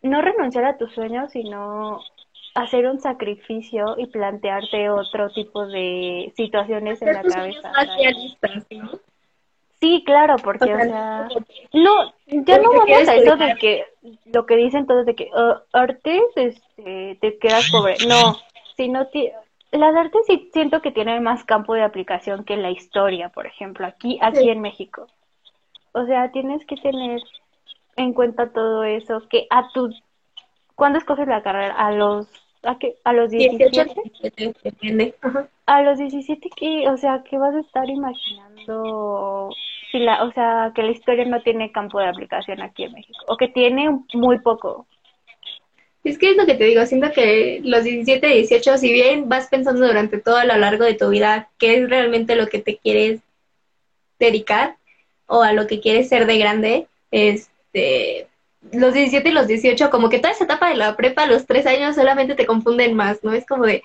[0.02, 2.00] no renunciar a tus sueños, sino
[2.54, 7.72] hacer un sacrificio y plantearte otro tipo de situaciones en la cabeza.
[9.81, 11.28] Sí, claro, porque, o sea,
[11.72, 13.85] no, ya no vamos a eso de que,
[14.24, 17.94] lo que dicen todos de que uh, artes, este, te quedas pobre.
[18.09, 18.37] No,
[18.76, 19.07] sino
[19.70, 23.87] las artes sí siento que tienen más campo de aplicación que la historia, por ejemplo,
[23.87, 25.07] aquí, aquí en México.
[25.98, 27.20] O sea, tienes que tener
[27.96, 29.92] en cuenta todo eso, que a tu...
[30.74, 31.74] ¿Cuándo escoges la carrera?
[31.74, 32.28] ¿A los
[32.62, 32.96] a, qué?
[33.04, 35.14] ¿A los 17?
[35.66, 39.50] A los 17, que, o sea, ¿qué vas a estar imaginando?
[39.90, 43.18] Si la, o sea, que la historia no tiene campo de aplicación aquí en México,
[43.26, 44.87] o que tiene muy poco.
[46.04, 49.48] Es que es lo que te digo, siento que los 17, 18, si bien vas
[49.48, 52.78] pensando durante todo a lo largo de tu vida qué es realmente lo que te
[52.78, 53.20] quieres
[54.18, 54.77] dedicar,
[55.28, 58.26] o a lo que quieres ser de grande, este,
[58.72, 61.66] los 17 y los 18, como que toda esa etapa de la prepa, los tres
[61.66, 63.32] años solamente te confunden más, ¿no?
[63.32, 63.82] Es como de,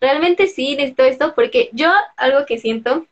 [0.00, 3.06] realmente sí necesito esto, porque yo algo que siento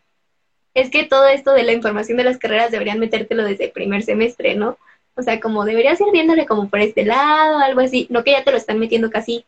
[0.74, 4.02] es que todo esto de la información de las carreras deberían metértelo desde el primer
[4.02, 4.78] semestre, ¿no?
[5.14, 8.44] O sea, como deberías ir viéndole como por este lado, algo así, no que ya
[8.44, 9.44] te lo están metiendo casi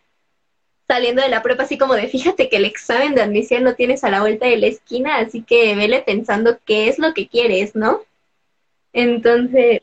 [0.87, 4.05] saliendo de la prepa, así como de, fíjate que el examen de admisión lo tienes
[4.05, 7.75] a la vuelta de la esquina, así que vele pensando qué es lo que quieres,
[7.75, 8.03] ¿no?
[8.97, 9.83] Entonces,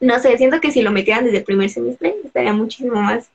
[0.00, 3.30] no sé, siento que si lo metieran desde el primer semestre estaría muchísimo más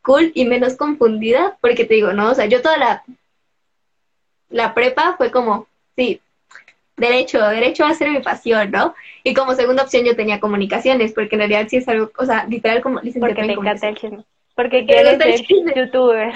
[0.00, 3.04] cool y menos confundida, porque te digo, no, o sea, yo toda la,
[4.48, 5.66] la prepa fue como,
[5.96, 6.22] sí,
[6.96, 8.94] derecho, derecho va a ser mi pasión, ¿no?
[9.22, 12.46] Y como segunda opción yo tenía comunicaciones, porque en realidad sí es algo, o sea,
[12.46, 14.24] literal como Porque te encanta el chisme.
[14.54, 16.32] Porque quieres ser youtuber.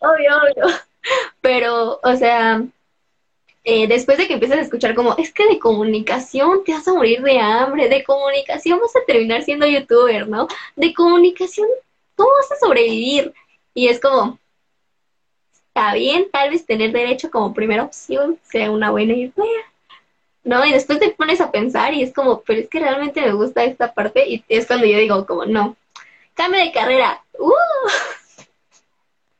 [0.00, 0.74] Obvio, obvio.
[1.40, 2.62] Pero, o sea,
[3.70, 6.94] eh, después de que empiezas a escuchar como, es que de comunicación te vas a
[6.94, 10.48] morir de hambre, de comunicación vas a terminar siendo youtuber, ¿no?
[10.74, 11.68] De comunicación,
[12.16, 13.34] ¿cómo vas a sobrevivir?
[13.74, 14.38] Y es como,
[15.52, 19.62] está bien, tal vez tener derecho como primera opción sea una buena idea.
[20.44, 20.64] ¿No?
[20.64, 23.64] Y después te pones a pensar y es como, pero es que realmente me gusta
[23.64, 25.76] esta parte y es cuando yo digo como, no,
[26.32, 27.22] cambio de carrera.
[27.38, 27.52] ¡Uh!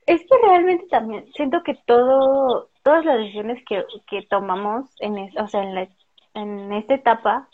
[0.04, 5.62] Es que realmente también siento que todo, todas las decisiones que, tomamos en, o sea,
[5.62, 5.88] en,
[6.34, 7.48] en esta etapa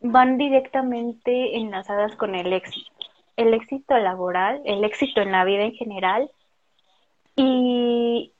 [0.00, 2.90] van directamente enlazadas con el éxito.
[3.36, 6.30] El éxito laboral, el éxito en la vida en general
[7.36, 8.32] y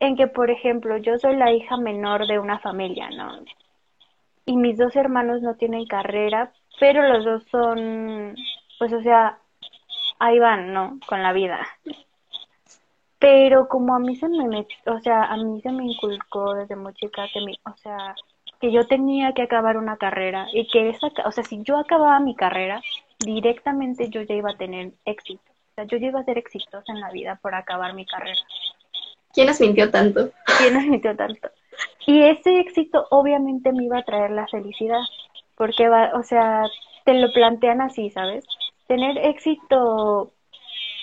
[0.00, 3.38] en que, por ejemplo, yo soy la hija menor de una familia, ¿no?
[4.46, 8.34] Y mis dos hermanos no tienen carrera, pero los dos son,
[8.78, 9.38] pues, o sea,
[10.18, 10.98] ahí van, ¿no?
[11.06, 11.66] Con la vida.
[13.24, 16.92] Pero como a mí se me, o sea, a mí se me inculcó desde muy
[16.92, 18.14] chica que mi, o sea,
[18.60, 22.20] que yo tenía que acabar una carrera y que esa, o sea, si yo acababa
[22.20, 22.82] mi carrera,
[23.18, 25.40] directamente yo ya iba a tener éxito.
[25.48, 28.42] O sea, yo ya iba a ser exitosa en la vida por acabar mi carrera.
[29.32, 30.30] ¿Quién nos mintió tanto?
[30.58, 31.48] ¿Quién nos mintió tanto?
[32.06, 35.00] Y ese éxito obviamente me iba a traer la felicidad,
[35.56, 36.64] porque va, o sea,
[37.06, 38.44] te lo plantean así, ¿sabes?
[38.86, 40.30] Tener éxito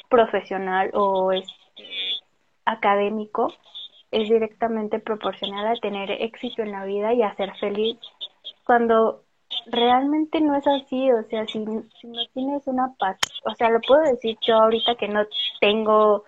[0.07, 1.51] profesional o este,
[2.65, 3.53] académico
[4.11, 7.97] es directamente proporcional a tener éxito en la vida y a ser feliz.
[8.65, 9.23] Cuando
[9.67, 11.83] realmente no es así, o sea, si, no
[12.33, 15.25] tienes una paz, o sea, lo puedo decir yo ahorita que no
[15.59, 16.23] tengo,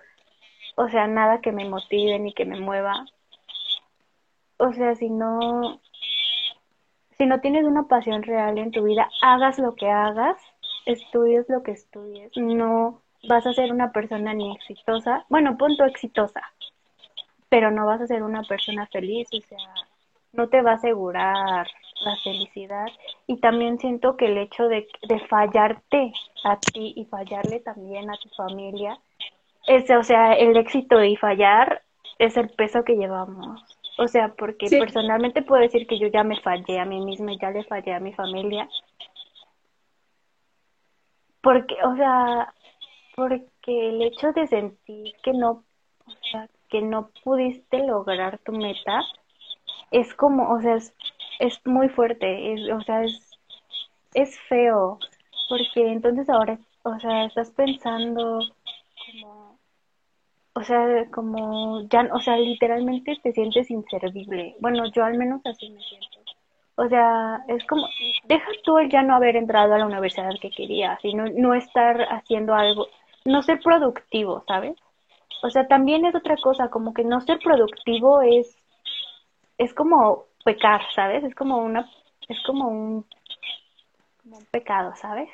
[0.76, 3.06] o sea, nada que me motive ni que me mueva.
[4.56, 5.80] O sea, si no,
[7.18, 10.36] si no tienes una pasión real en tu vida, hagas lo que hagas,
[10.86, 16.42] estudies lo que estudies, no vas a ser una persona ni exitosa, bueno, punto exitosa,
[17.48, 19.74] pero no vas a ser una persona feliz, o sea,
[20.32, 21.68] no te va a asegurar
[22.04, 22.86] la felicidad.
[23.26, 26.12] Y también siento que el hecho de, de fallarte
[26.44, 28.98] a ti y fallarle también a tu familia,
[29.66, 31.82] es, o sea, el éxito y fallar
[32.18, 33.62] es el peso que llevamos.
[33.96, 37.50] O sea, porque personalmente puedo decir que yo ya me fallé a mí misma, ya
[37.50, 38.68] le fallé a mi familia.
[41.40, 42.52] Porque, o sea,
[43.14, 45.64] porque el hecho de sentir que no,
[46.06, 49.02] o sea, que no pudiste lograr tu meta,
[49.90, 50.94] es como, o sea, es,
[51.38, 53.30] es muy fuerte, es, o sea, es,
[54.14, 54.98] es feo,
[55.48, 58.40] porque entonces ahora, o sea, estás pensando
[59.06, 59.58] como,
[60.54, 64.56] o sea, como, ya, o sea, literalmente te sientes inservible.
[64.60, 66.18] Bueno, yo al menos así me siento.
[66.76, 67.86] O sea, es como,
[68.24, 71.54] deja tú el ya no haber entrado a la universidad que querías y no, no
[71.54, 72.88] estar haciendo algo,
[73.24, 74.76] no ser productivo, ¿sabes?
[75.42, 78.56] O sea, también es otra cosa, como que no ser productivo es,
[79.58, 81.24] es como pecar, ¿sabes?
[81.24, 81.88] Es como una,
[82.28, 83.06] es como un,
[84.22, 85.28] como un pecado, ¿sabes?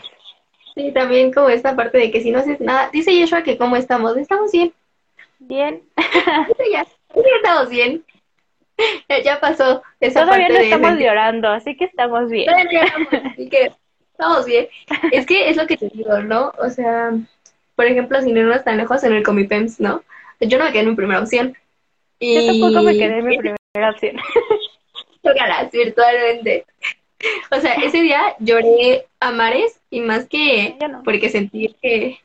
[0.74, 3.76] Sí, también como esta parte de que si no haces nada, dice Yeshua que cómo
[3.76, 4.72] estamos, estamos bien.
[5.40, 5.82] Bien.
[6.72, 8.04] ya, estamos bien.
[9.24, 12.46] Ya, pasó esa Todavía parte no estamos llorando, así que estamos bien.
[12.46, 12.84] Todavía
[13.32, 13.72] así que
[14.12, 14.68] estamos bien.
[15.12, 16.52] Es que es lo que te digo, ¿no?
[16.58, 17.12] O sea,
[17.80, 20.04] por ejemplo, si no nos tan lejos en el Comipems, ¿no?
[20.38, 21.56] Yo no me quedé en mi primera opción.
[22.18, 22.34] Y...
[22.34, 23.38] Yo tampoco me quedé en mi
[23.72, 24.16] primera opción.
[25.22, 26.66] Tócalas virtualmente.
[27.50, 32.18] O sea, ese día lloré a mares y más que porque sentí que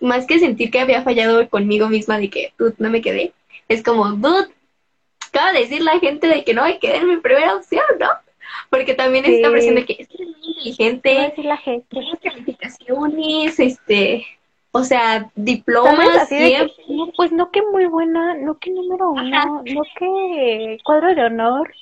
[0.00, 3.34] más que sentir que había fallado conmigo misma de que no me quedé,
[3.68, 4.48] es como, dude,
[5.28, 8.08] acaba de decir la gente de que no me quedé en mi primera opción, ¿no?
[8.68, 11.96] Porque también es esta presión de que es muy inteligente, la gente.
[12.22, 14.26] calificaciones, este,
[14.72, 16.28] o sea, diplomas,
[17.16, 21.72] pues no que muy buena, no que número uno, no que cuadro de honor.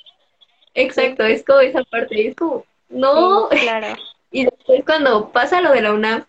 [0.73, 3.49] Exacto, es como esa parte, es como, no.
[3.61, 3.95] claro.
[4.31, 6.25] Y después cuando pasa lo de la UNAM,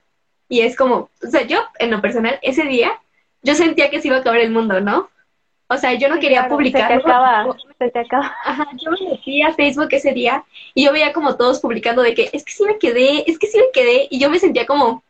[0.49, 3.01] y es como, o sea, yo, en lo personal, ese día,
[3.43, 5.09] yo sentía que se iba a acabar el mundo, ¿no?
[5.73, 6.89] O sea, yo no quería publicar.
[6.89, 8.37] Se te acaba, se te acaba.
[8.45, 10.45] Ajá, yo me metí a Facebook ese día
[10.75, 13.47] y yo veía como todos publicando de que es que sí me quedé, es que
[13.47, 15.05] sí me quedé, y yo me sentía como,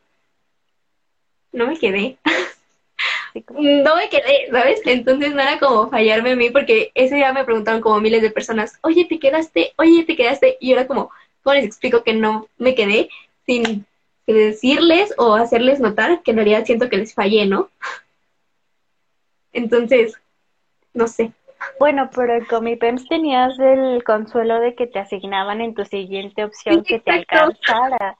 [1.52, 2.18] no me quedé.
[3.48, 4.82] no me quedé, ¿sabes?
[4.84, 8.30] Entonces no era como fallarme a mí porque ese día me preguntaron como miles de
[8.30, 9.72] personas, oye, ¿te quedaste?
[9.78, 10.58] Oye, ¿te quedaste?
[10.60, 11.10] Y yo era como,
[11.42, 13.08] ¿cómo les explico que no me quedé?
[13.46, 13.86] Sin
[14.26, 17.70] decirles o hacerles notar que en realidad siento que les fallé, ¿no?
[19.54, 20.20] Entonces,
[20.94, 21.32] no sé.
[21.78, 26.82] Bueno, pero en Comipems tenías el consuelo de que te asignaban en tu siguiente opción
[26.82, 28.16] que te alcanzara.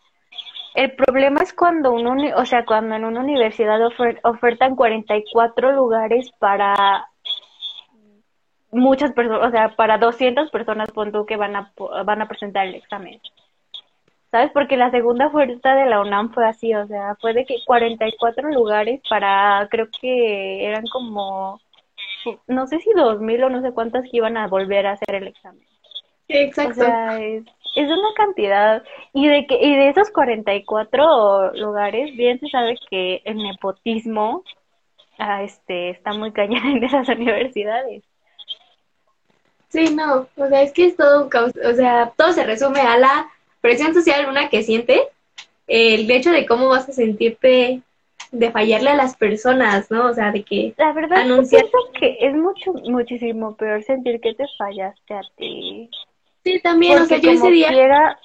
[0.75, 3.81] El problema es cuando un o sea, cuando en una universidad
[4.23, 7.09] ofertan 44 lugares para
[8.71, 11.73] muchas personas, o sea, para 200 personas pon tú que van a
[12.05, 13.21] van a presentar el examen.
[14.31, 14.53] ¿Sabes?
[14.53, 18.51] Porque la segunda oferta de la UNAM fue así, o sea, fue de que 44
[18.51, 21.61] lugares para creo que eran como
[22.47, 25.29] no sé si 2000 o no sé cuántas que iban a volver a hacer el
[25.29, 25.64] examen.
[26.29, 26.83] Exacto.
[26.83, 27.45] O sea, es,
[27.75, 28.83] es una cantidad.
[29.12, 34.45] Y de, que, y de esos 44 lugares, bien se sabe que el nepotismo
[35.18, 38.03] ah, este, está muy cañón en esas universidades.
[39.68, 42.81] Sí, no, o sea, es que es todo un caos, o sea, todo se resume
[42.81, 45.01] a la presión social una que siente,
[45.68, 47.81] el hecho de cómo vas a sentirte
[48.33, 50.07] de fallarle a las personas, ¿no?
[50.07, 51.64] O sea, de que la verdad anunciar...
[51.99, 55.91] que es mucho muchísimo peor sentir que te fallaste a ti.
[56.45, 58.18] Sí, también, o sea, yo ese día...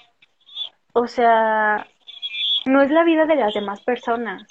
[0.93, 1.87] o sea,
[2.65, 4.47] no es la vida de las demás personas.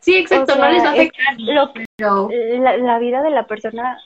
[0.00, 1.36] Sí, exacto, no les va a afectar.
[1.38, 3.98] la, vida de la persona,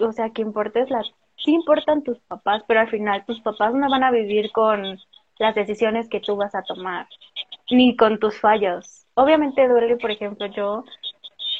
[0.00, 1.02] o sea, que importa es la...
[1.38, 4.98] Sí importan tus papás, pero al final tus papás no van a vivir con
[5.38, 7.06] las decisiones que tú vas a tomar,
[7.70, 9.05] ni con tus fallos.
[9.16, 10.84] Obviamente duele, por ejemplo, yo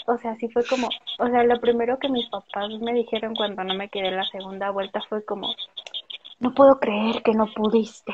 [0.07, 0.89] o sea, sí fue como,
[1.19, 4.25] o sea, lo primero que mis papás me dijeron cuando no me quedé en la
[4.27, 5.53] segunda vuelta fue como,
[6.39, 8.13] no puedo creer que no pudiste.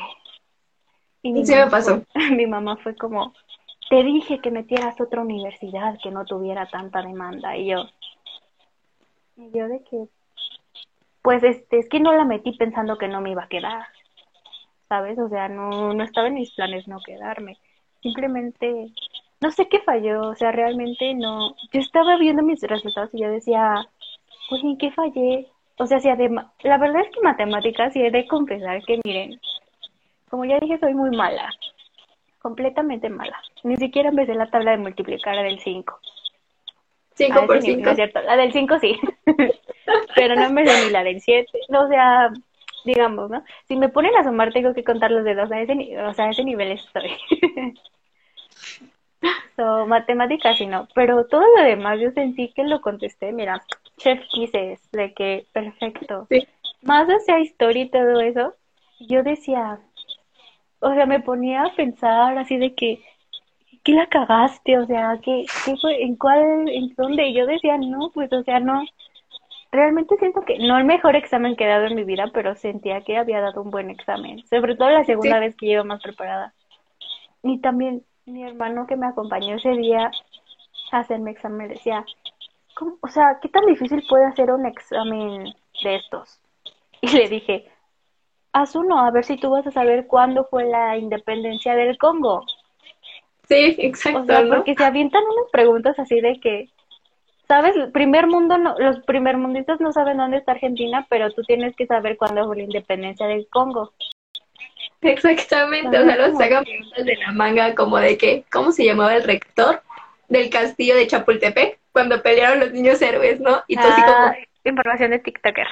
[1.21, 2.03] Y sí me pasó.
[2.31, 3.33] mi mamá fue como,
[3.89, 7.55] te dije que metieras otra universidad que no tuviera tanta demanda.
[7.55, 7.85] Y yo,
[9.37, 10.07] y yo de que,
[11.21, 13.85] pues este, es que no la metí pensando que no me iba a quedar.
[14.89, 15.17] ¿Sabes?
[15.19, 17.57] O sea, no, no estaba en mis planes no quedarme.
[18.01, 18.91] Simplemente,
[19.43, 20.29] no sé qué falló.
[20.29, 21.55] O sea, realmente no.
[21.71, 23.85] Yo estaba viendo mis resultados y yo decía,
[24.49, 25.47] pues ¿en qué fallé?
[25.77, 29.39] O sea, si además, la verdad es que matemáticas, y he de confesar que miren,
[30.29, 31.49] como ya dije, soy muy mala,
[32.39, 33.37] completamente mala.
[33.63, 35.99] Ni siquiera empecé la tabla de multiplicar la del 5.
[37.15, 37.81] 5 por 5.
[37.81, 38.99] No es cierto, la del 5 sí,
[40.15, 41.47] pero no me sé ni la del 7.
[41.69, 42.31] o sea,
[42.85, 43.43] digamos, ¿no?
[43.67, 46.29] Si me ponen a sumar, tengo que contar los dedos, a ese, o sea, a
[46.29, 47.11] ese nivel estoy.
[49.55, 53.63] so, matemáticas sí no, pero todo lo demás yo sentí que lo contesté, mira,
[53.97, 56.27] chef kisses, de que perfecto.
[56.81, 58.55] Más hacia historia y todo eso,
[58.99, 59.79] yo decía,
[60.79, 63.01] o sea, me ponía a pensar así de que,
[63.83, 64.77] ¿qué la cagaste?
[64.77, 66.03] O sea, ¿qué, qué fue?
[66.03, 66.67] ¿En cuál?
[66.67, 67.27] ¿En dónde?
[67.27, 68.83] Y yo decía, no, pues, o sea, no.
[69.71, 73.01] Realmente siento que no el mejor examen que he dado en mi vida, pero sentía
[73.01, 74.45] que había dado un buen examen.
[74.45, 76.53] Sobre todo la segunda vez que iba más preparada.
[77.41, 80.11] Y también mi hermano que me acompañó ese día
[80.91, 82.05] a hacerme examen decía,
[83.01, 85.53] o sea, ¿qué tan difícil puede hacer un examen
[85.83, 86.39] de estos?
[87.01, 87.69] Y le dije,
[88.53, 92.45] haz uno, a ver si tú vas a saber cuándo fue la independencia del Congo.
[93.47, 94.21] Sí, exacto.
[94.21, 96.69] O sea, porque se avientan unas preguntas así de que,
[97.47, 97.75] ¿sabes?
[97.91, 102.15] Primer mundo, no, los primermundistas no saben dónde está Argentina, pero tú tienes que saber
[102.15, 103.91] cuándo fue la independencia del Congo.
[105.03, 109.23] Exactamente, o sea, los sacan de la manga como de que, ¿cómo se llamaba el
[109.23, 109.81] rector
[110.29, 111.79] del castillo de Chapultepec?
[111.93, 113.63] cuando pelearon los niños héroes, ¿no?
[113.67, 114.17] Y tú así como...
[114.17, 114.35] Ah,
[114.65, 115.67] información de TikToker.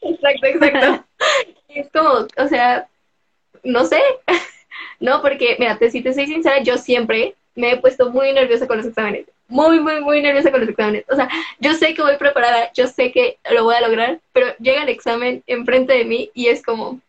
[0.00, 1.04] Exacto, exacto.
[1.68, 2.88] es como, o sea,
[3.64, 4.00] no sé,
[5.00, 8.66] no, porque, mira, te, si te soy sincera, yo siempre me he puesto muy nerviosa
[8.66, 11.04] con los exámenes, muy, muy, muy nerviosa con los exámenes.
[11.10, 14.54] O sea, yo sé que voy preparada, yo sé que lo voy a lograr, pero
[14.58, 17.00] llega el examen enfrente de mí y es como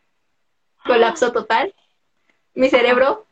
[0.85, 1.73] colapso total.
[2.53, 3.25] Mi cerebro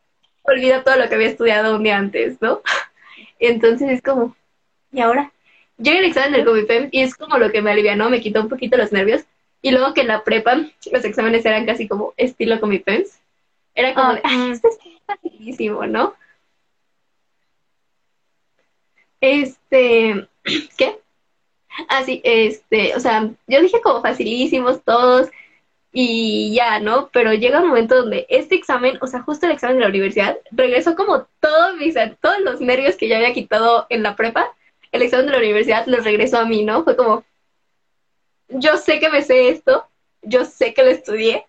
[0.44, 2.62] olvida todo lo que había estudiado un día antes, ¿no?
[3.40, 4.36] Entonces es como,
[4.92, 5.32] y ahora
[5.78, 8.50] llega el examen del Covifem y es como lo que me alivianó, me quitó un
[8.50, 9.24] poquito los nervios.
[9.62, 13.20] Y luego que en la prepa los exámenes eran casi como estilo Comipems.
[13.76, 16.16] Era como de, ah, esto es facilísimo, ¿no?
[19.22, 20.28] Este,
[20.78, 21.00] ¿qué?
[21.88, 25.30] Ah, sí, este, o sea, yo dije como facilísimos todos
[25.92, 27.10] y ya, ¿no?
[27.12, 30.38] Pero llega un momento donde este examen, o sea, justo el examen de la universidad,
[30.52, 34.54] regresó como todos mis, todos los nervios que ya había quitado en la prepa
[34.92, 36.84] el examen de la universidad lo regresó a mí, ¿no?
[36.84, 37.24] Fue como,
[38.50, 39.88] yo sé que me sé esto,
[40.22, 41.46] yo sé que lo estudié,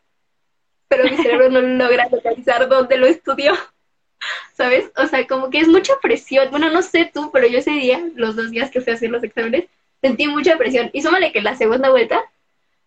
[0.88, 3.54] pero mi cerebro no logra localizar dónde lo estudió,
[4.54, 4.90] ¿sabes?
[4.96, 6.50] O sea, como que es mucha presión.
[6.50, 9.10] Bueno, no sé tú, pero yo ese día, los dos días que fui a hacer
[9.10, 9.64] los exámenes,
[10.00, 10.90] sentí mucha presión.
[10.92, 12.22] Y súmale que la segunda vuelta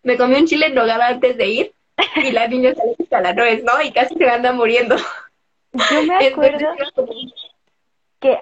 [0.06, 1.72] me comí un chile en nogada antes de ir
[2.16, 2.72] y la niña
[3.10, 3.82] la nuez, ¿no?
[3.82, 4.96] Y casi se anda muriendo.
[5.72, 6.68] Yo me acuerdo
[8.20, 8.38] que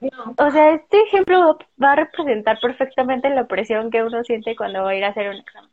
[0.00, 0.34] No.
[0.38, 4.90] O sea, este ejemplo va a representar perfectamente la presión que uno siente cuando va
[4.90, 5.70] a ir a hacer un examen.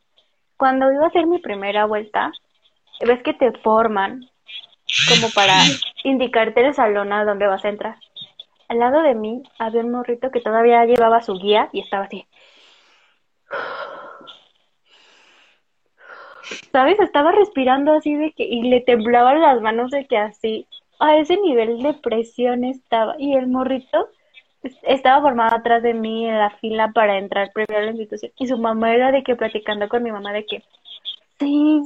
[0.56, 2.32] Cuando iba a hacer mi primera vuelta,
[3.06, 4.28] ves que te forman
[5.08, 5.54] como para
[6.02, 7.96] indicarte el salón a donde vas a entrar.
[8.68, 12.26] Al lado de mí había un morrito que todavía llevaba su guía y estaba así.
[16.72, 16.98] ¿Sabes?
[17.00, 20.66] Estaba respirando así de que y le temblaban las manos de que así
[20.98, 24.08] a ese nivel de presión estaba y el morrito
[24.62, 28.32] es- estaba formado atrás de mí en la fila para entrar primero a la institución
[28.38, 30.62] y su mamá era de que platicando con mi mamá de que
[31.38, 31.82] sí,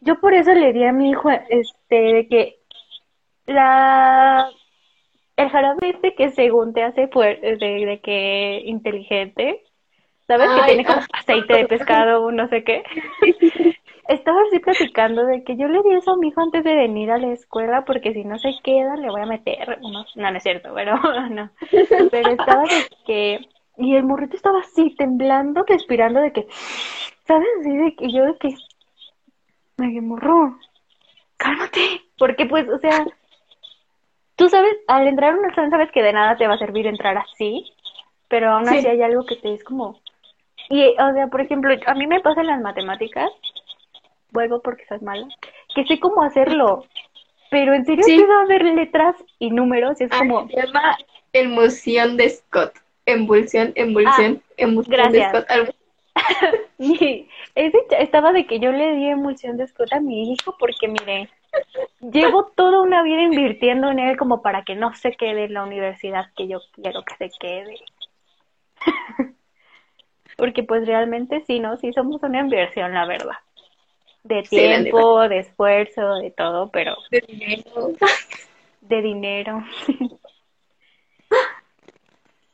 [0.00, 2.56] yo por eso le di a mi hijo este de que
[3.46, 4.48] la
[5.36, 9.62] el jarabe este que según te hace fuer- de, de que inteligente,
[10.26, 10.48] ¿sabes?
[10.50, 12.82] que tiene como aceite de pescado, no sé qué.
[14.08, 17.10] Estaba así platicando de que yo le di eso a mi hijo antes de venir
[17.10, 20.14] a la escuela porque si no se queda le voy a meter unos...
[20.16, 20.96] No, no es cierto, pero
[21.30, 21.50] no.
[22.10, 23.48] Pero estaba de que...
[23.76, 26.46] Y el morrito estaba así, temblando, respirando de que...
[27.26, 27.48] ¿Sabes?
[27.60, 28.54] Así de que yo de que...
[29.78, 30.58] Me morro,
[31.36, 32.02] cálmate.
[32.18, 33.04] Porque pues, o sea...
[34.36, 36.86] Tú sabes, al entrar a un examen sabes que de nada te va a servir
[36.86, 37.72] entrar así,
[38.28, 38.86] pero aún así Sí.
[38.88, 40.00] hay algo que te es como...
[40.70, 43.30] Y, o sea, por ejemplo, a mí me pasa en las matemáticas,
[44.34, 45.26] vuelvo porque soy mala,
[45.74, 46.84] que sé cómo hacerlo,
[47.50, 48.12] pero en serio Sí.
[48.12, 50.98] empiezo a ver letras y números es Ah, como, Se llama
[51.32, 52.74] emulsión de Scott.
[53.06, 55.32] Emulsión, emulsión, emulsión gracias.
[55.32, 55.50] de Scott.
[55.50, 55.72] Algo-
[56.78, 60.56] y ese ch- estaba de que yo le di emulsión de Scott a mi hijo
[60.58, 61.28] porque, mire,
[62.00, 65.64] llevo toda una vida invirtiendo en él como para que no se quede en la
[65.64, 67.76] universidad que yo quiero que se quede.
[70.36, 71.76] Porque pues realmente sí, ¿no?
[71.76, 73.36] Sí somos una inversión, la verdad.
[74.24, 77.92] De Sí, tiempo, de esfuerzo, de todo, pero de dinero.
[78.80, 79.62] de dinero.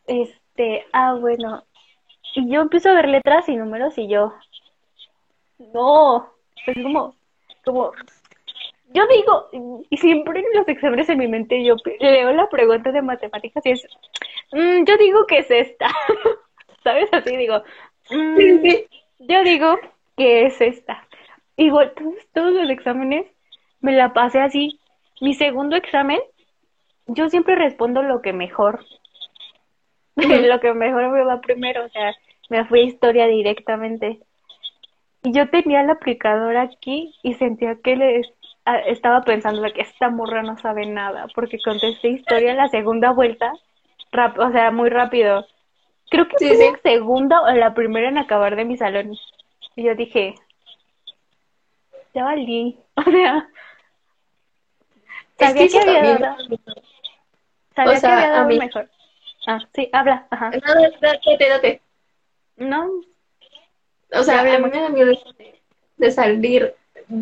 [0.06, 1.64] Este, ah, bueno.
[2.34, 4.34] Y yo empiezo a ver letras y números y yo,
[5.72, 6.30] no,
[6.66, 7.14] es como,
[7.64, 7.92] como,
[8.92, 13.02] yo digo, y siempre en los exámenes en mi mente yo leo la pregunta de
[13.02, 13.86] matemáticas y es,
[14.52, 15.88] "Mm, yo digo que es esta,
[16.84, 17.08] ¿sabes?
[17.12, 17.62] Así digo,
[18.10, 18.86] "Mm, Sí, sí.
[19.20, 19.78] yo digo
[20.16, 21.06] que es esta.
[21.66, 23.26] Igual, todos, todos los exámenes
[23.80, 24.80] me la pasé así.
[25.20, 26.20] Mi segundo examen,
[27.06, 28.84] yo siempre respondo lo que mejor.
[30.16, 32.14] Lo que mejor me va primero, o sea,
[32.50, 34.20] me fui a historia directamente.
[35.22, 38.22] Y yo tenía la aplicadora aquí y sentía que le
[38.86, 43.52] estaba pensando que esta morra no sabe nada, porque contesté historia la segunda vuelta,
[44.12, 45.46] rap- o sea, muy rápido.
[46.10, 46.64] Creo que Sí, fui sí.
[46.72, 49.12] la segunda o la primera en acabar de mi salón.
[49.76, 50.34] Y yo dije,
[52.14, 52.78] ya valí.
[52.96, 53.48] O sea,
[55.38, 56.36] Es sabía que que, había dado,
[57.74, 58.90] sabía o sea, que había a dado mí- mejor.
[59.46, 60.50] Ah, sí, habla, ajá.
[60.50, 61.80] No, date, date.
[62.56, 62.90] No,
[64.12, 65.12] O sea, a mí me da miedo
[65.96, 66.74] de salir,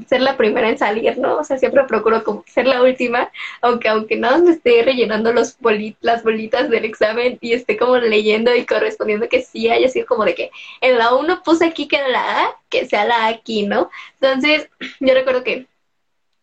[0.09, 1.36] ser la primera en salir, ¿no?
[1.36, 3.30] O sea, siempre procuro como ser la última,
[3.61, 7.76] aunque aunque nada más me esté rellenando los boli- las bolitas del examen y esté
[7.76, 11.64] como leyendo y correspondiendo que sí haya sido como de que en la 1 puse
[11.66, 13.91] aquí que era la A, que sea la A aquí, ¿no?
[14.20, 14.68] Entonces,
[15.01, 15.66] yo recuerdo que,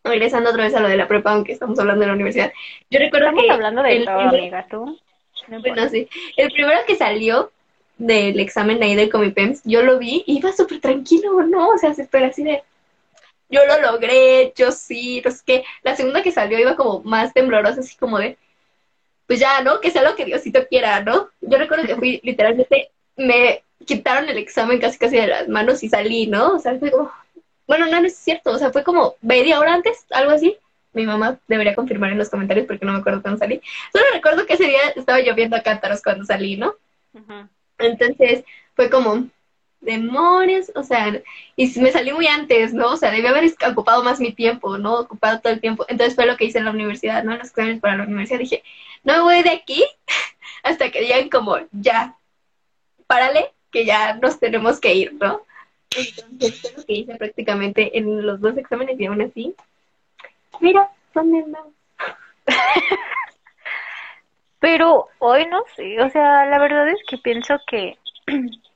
[0.03, 2.51] regresando otra vez a lo de la prepa, aunque estamos hablando de la universidad,
[2.89, 4.99] yo recuerdo estamos que hablando de el todo, amiga, tú.
[5.47, 6.07] No bueno, sí.
[6.37, 7.51] El primero que salió
[7.97, 11.69] del examen ahí del Comipems, yo lo vi y iba súper tranquilo, ¿no?
[11.69, 12.63] O sea, se espera así de,
[13.49, 15.63] yo lo logré, yo sí, no sé qué.
[15.83, 18.37] La segunda que salió iba como más temblorosa, así como de,
[19.27, 19.81] pues ya, ¿no?
[19.81, 21.29] Que sea lo que Diosito quiera, ¿no?
[21.41, 25.89] Yo recuerdo que fui, literalmente, me quitaron el examen casi casi de las manos y
[25.89, 26.53] salí, ¿no?
[26.55, 27.11] O sea, fue como,
[27.67, 30.57] bueno, no, no es cierto, o sea, fue como media hora antes, algo así.
[30.93, 33.61] Mi mamá debería confirmar en los comentarios porque no me acuerdo cuándo salí.
[33.91, 36.75] Solo recuerdo que ese día estaba lloviendo a cántaros cuando salí, ¿no?
[37.77, 39.27] Entonces fue como,
[39.85, 41.21] demonios, o sea,
[41.55, 42.91] y me salí muy antes, ¿no?
[42.91, 44.99] O sea, debí haber ocupado más mi tiempo, ¿no?
[44.99, 45.85] Ocupado todo el tiempo.
[45.87, 47.31] Entonces fue lo que hice en la universidad, ¿no?
[47.31, 48.63] En los exámenes para la universidad dije,
[49.03, 49.85] no me voy de aquí
[50.63, 52.17] hasta que digan como, ya,
[53.07, 55.41] párale, que ya nos tenemos que ir, ¿no?
[55.95, 59.55] Entonces fue lo que hice prácticamente en los dos exámenes y aún así,
[60.59, 61.73] mira, ¿dónde andamos?
[64.59, 67.97] Pero hoy no sé, o sea, la verdad es que pienso que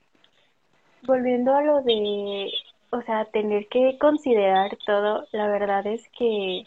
[1.02, 2.52] volviendo a lo de,
[2.90, 6.66] o sea, tener que considerar todo, la verdad es que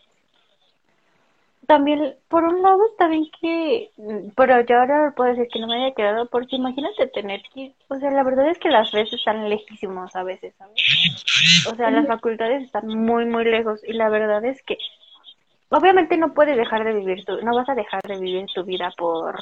[1.67, 3.89] también, por un lado está bien que,
[4.35, 7.95] pero yo ahora puedo decir que no me haya quedado, porque imagínate tener que, o
[7.95, 10.75] sea, la verdad es que las redes están lejísimos a veces, ¿sabes?
[11.71, 14.77] O sea, las facultades están muy, muy lejos, y la verdad es que
[15.69, 18.91] obviamente no puedes dejar de vivir tu, no vas a dejar de vivir tu vida
[18.97, 19.41] por,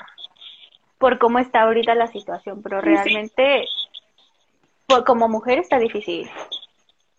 [1.00, 3.66] por cómo está ahorita la situación, pero realmente
[4.92, 6.30] por, como mujer está difícil,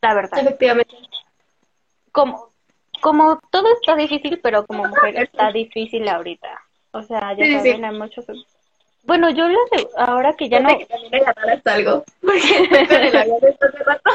[0.01, 0.39] la verdad.
[0.41, 0.97] Efectivamente.
[2.13, 2.51] Como,
[3.01, 6.49] como todo está difícil, pero como mujer está difícil ahorita.
[6.93, 7.85] O sea, ya Sí, saben, sí.
[7.85, 8.27] hay muchos...
[9.05, 12.05] Bueno, yo lo sé, ahora que ya no, que también algo.
[12.21, 12.69] Porque
[13.87, 14.11] rato.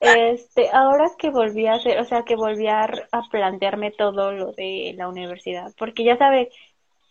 [0.00, 4.52] este, ahora que volví a hacer, o sea, que volví a, a plantearme todo lo
[4.52, 6.50] de la universidad, porque ya sabe,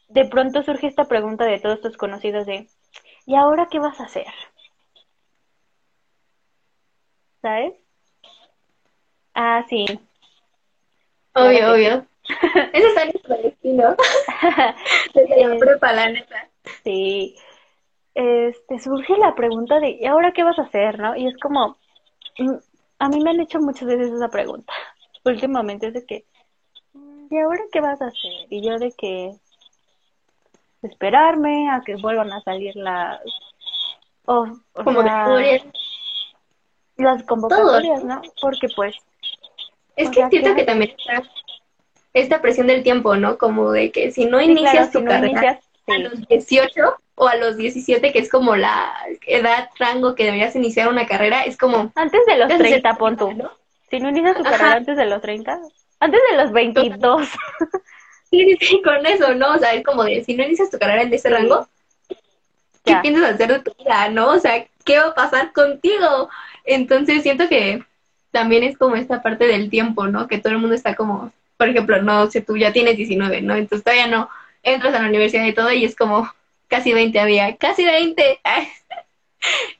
[0.09, 2.67] de pronto surge esta pregunta de todos tus conocidos de,
[3.25, 4.27] ¿y ahora qué vas a hacer?
[7.41, 7.73] ¿Sabes?
[9.33, 9.85] Ah, sí.
[11.33, 12.05] Obvio, obvio.
[12.73, 13.95] Eso está en nuestro destino.
[15.13, 16.49] Desde la prepa, la neta.
[16.83, 17.35] Sí,
[18.13, 21.15] este, surge la pregunta de, ¿y ahora qué vas a hacer, no?
[21.15, 21.77] Y es como,
[22.37, 22.55] mm,
[22.99, 24.73] a mí me han hecho muchas veces esa pregunta.
[25.25, 26.25] Últimamente es de que,
[26.93, 28.47] mm, ¿y ahora qué vas a hacer?
[28.49, 29.31] Y yo de que
[30.83, 33.21] esperarme a que vuelvan a salir las,
[34.25, 35.71] o, o Como de sea.
[37.01, 38.21] Las convocatorias, ¿no?
[38.41, 38.95] Porque pues,
[39.95, 41.23] Es que siento que- que también está
[42.13, 43.37] esta presión del tiempo, ¿no?
[43.37, 46.97] Como de que si no sí, inicias claro, tu si no carrera a los 18
[47.15, 48.93] o a los 17, que es como la
[49.27, 51.91] edad, rango que deberías iniciar una carrera, es como...
[51.95, 53.31] antes de los ya se 30, pon tú.
[53.33, 53.51] ¿no?
[53.89, 54.51] Si no inicias tu Ajá.
[54.51, 55.59] carrera antes de los 30,
[55.99, 57.27] antes de los 22.
[58.29, 59.55] Sí, sí, con eso, ¿no?
[59.55, 61.67] O sea, es como de, si no inicias tu carrera en ese rango,
[62.85, 63.01] ¿qué Ya.
[63.01, 64.29] piensas hacer de tu vida, no?
[64.29, 66.29] O sea, ¿qué va a pasar contigo?
[66.65, 67.83] Entonces siento que
[68.31, 70.27] también es como esta parte del tiempo, ¿no?
[70.27, 73.55] Que todo el mundo está como, por ejemplo, no sé, tú ya tienes 19, ¿no?
[73.55, 74.29] Entonces todavía no
[74.63, 76.31] entras a la universidad y todo y es como
[76.67, 78.39] casi 20 había, casi 20.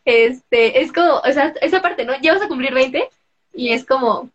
[0.05, 2.19] Este, es como, o sea, esa parte, ¿no?
[2.19, 3.07] Ya vas a cumplir 20
[3.53, 4.31] y es como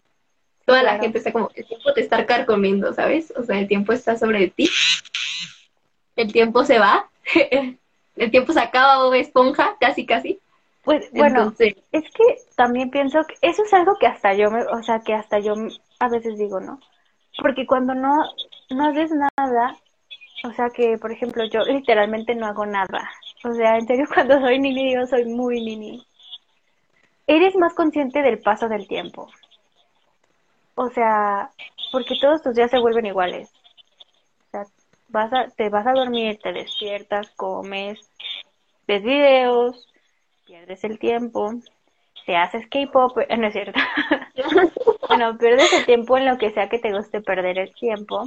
[0.64, 3.32] toda la gente está como, el tiempo te está carcomiendo, ¿sabes?
[3.36, 4.70] O sea, el tiempo está sobre ti.
[6.16, 7.08] El tiempo se va.
[8.16, 10.40] El tiempo se acaba, Bob Esponja, casi, casi.
[10.86, 14.62] Pues bueno, Entonces, es que también pienso que eso es algo que hasta yo me,
[14.62, 15.54] o sea, que hasta yo
[15.98, 16.78] a veces digo, ¿no?
[17.42, 18.14] Porque cuando no,
[18.70, 19.76] no haces nada,
[20.44, 23.10] o sea que, por ejemplo, yo literalmente no hago nada.
[23.42, 26.06] O sea, en serio, cuando soy nini, yo soy muy nini.
[27.26, 29.28] Eres más consciente del paso del tiempo.
[30.76, 31.50] O sea,
[31.90, 33.50] porque todos tus días se vuelven iguales.
[34.46, 34.62] O sea,
[35.08, 37.98] vas a, te vas a dormir, te despiertas, comes,
[38.86, 39.88] ves videos,
[40.46, 41.52] pierdes el tiempo,
[42.26, 43.78] te haces K-pop, eh, no es cierto.
[45.08, 48.24] bueno, pierdes el tiempo en lo que sea que te guste perder el tiempo.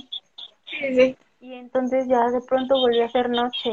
[0.65, 1.17] sí, sí.
[1.41, 3.70] Y entonces ya de pronto volvió a ser noche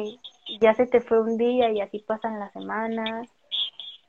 [0.46, 3.28] y ya se te fue un día y así pasan las semanas.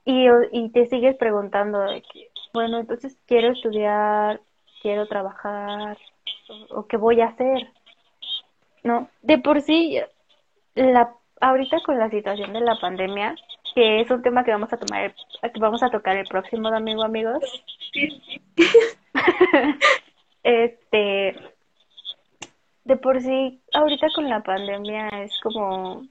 [0.06, 4.42] Y, y te sigues preguntando de que, bueno, entonces quiero estudiar,
[4.82, 5.98] quiero trabajar,
[6.50, 7.68] o, o qué voy a hacer.
[8.84, 10.00] No, de por sí,
[10.76, 13.36] la, ahorita con la situación de la pandemia,
[13.78, 17.04] que es un tema que vamos a tomar, que vamos a tocar el próximo domingo,
[17.04, 17.44] amigos.
[17.94, 18.42] Sí, sí.
[20.42, 21.36] Este,
[22.86, 26.08] de por sí, ahorita con la pandemia es como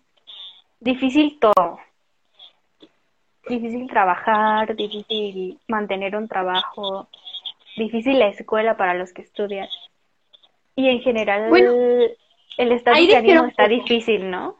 [0.78, 1.80] difícil todo.
[3.48, 7.08] Difícil trabajar, difícil mantener un trabajo,
[7.76, 9.68] difícil la escuela para los que estudian.
[10.76, 11.72] Y en general Bueno,
[12.58, 14.56] el estado ahí de ánimo está difícil, ¿no?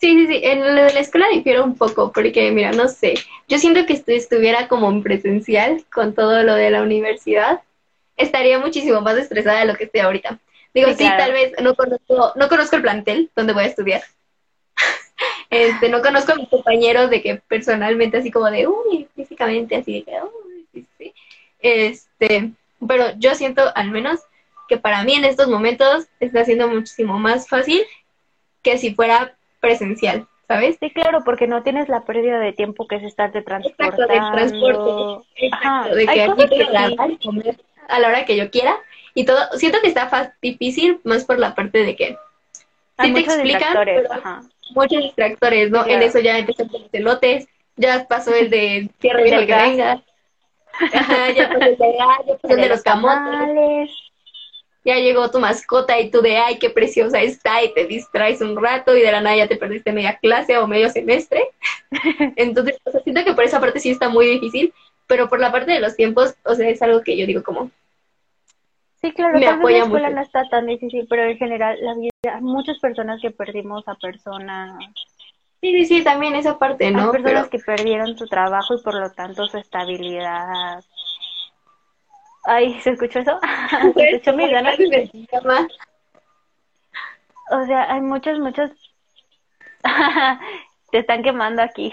[0.00, 0.40] Sí, sí, sí.
[0.42, 3.14] En lo de la escuela difiere un poco, porque mira, no sé.
[3.48, 7.60] Yo siento que si estuviera como en presencial con todo lo de la universidad,
[8.16, 10.38] estaría muchísimo más estresada de lo que estoy ahorita.
[10.72, 11.18] Digo, Sí, sí, claro.
[11.18, 14.02] tal vez no conozco, no conozco el plantel donde voy a estudiar.
[15.50, 19.94] Este, no conozco a mis compañeros de que personalmente así como de, uy, físicamente así
[19.94, 21.14] de que, uy, sí, sí.
[21.58, 22.52] Este,
[22.86, 24.20] pero yo siento al menos
[24.68, 27.82] que para mí en estos momentos está siendo muchísimo más fácil
[28.62, 30.76] que si fuera presencial, ¿sabes?
[30.80, 34.06] Sí, claro, porque no tienes la pérdida de tiempo que es estarte Exacto, transportando.
[34.06, 35.26] del transporte.
[35.36, 36.54] Exacto, Ajá, de que hay aquí
[37.08, 37.56] y comer
[37.88, 38.76] a la hora que yo quiera
[39.14, 39.38] y todo.
[39.54, 42.16] Siento que está difícil más por la parte de que
[42.96, 43.76] Hay sí te explican,
[44.10, 44.42] ajá.
[44.74, 45.84] muchos distractores, ¿no?
[45.84, 46.06] Sí, En claro.
[46.06, 50.02] eso ya empiezan con los elotes, ya pasó el de cierre El que venga.
[50.92, 53.90] Ajá, ya pasó el de ya pasó el de los camotes, tamales.
[54.84, 58.56] Ya llegó tu mascota y tú de ay, qué preciosa está y te distraes un
[58.60, 61.42] rato y de la nada ya te perdiste media clase o medio semestre.
[62.36, 64.72] Entonces, o sea, siento que por esa parte sí está muy difícil,
[65.06, 67.70] pero por la parte de los tiempos, o sea, es algo que yo digo como,
[69.02, 70.16] Sí, claro, Me vez la apoya escuela mucho.
[70.16, 73.94] no está tan difícil, pero en general la vida, hay muchas personas que perdimos a
[73.94, 74.78] personas,
[75.62, 77.10] sí, sí, sí, también esa parte, hay ¿no?
[77.10, 80.84] personas Pero que perdieron su trabajo y por lo tanto su estabilidad.
[82.44, 83.38] Ay, ¿se escuchó eso?
[83.94, 84.70] ¿Se escuchó mi gana?
[84.76, 85.68] Clases de pijama.
[87.50, 88.70] O sea, hay muchas, muchas
[90.90, 91.92] Te están quemando aquí.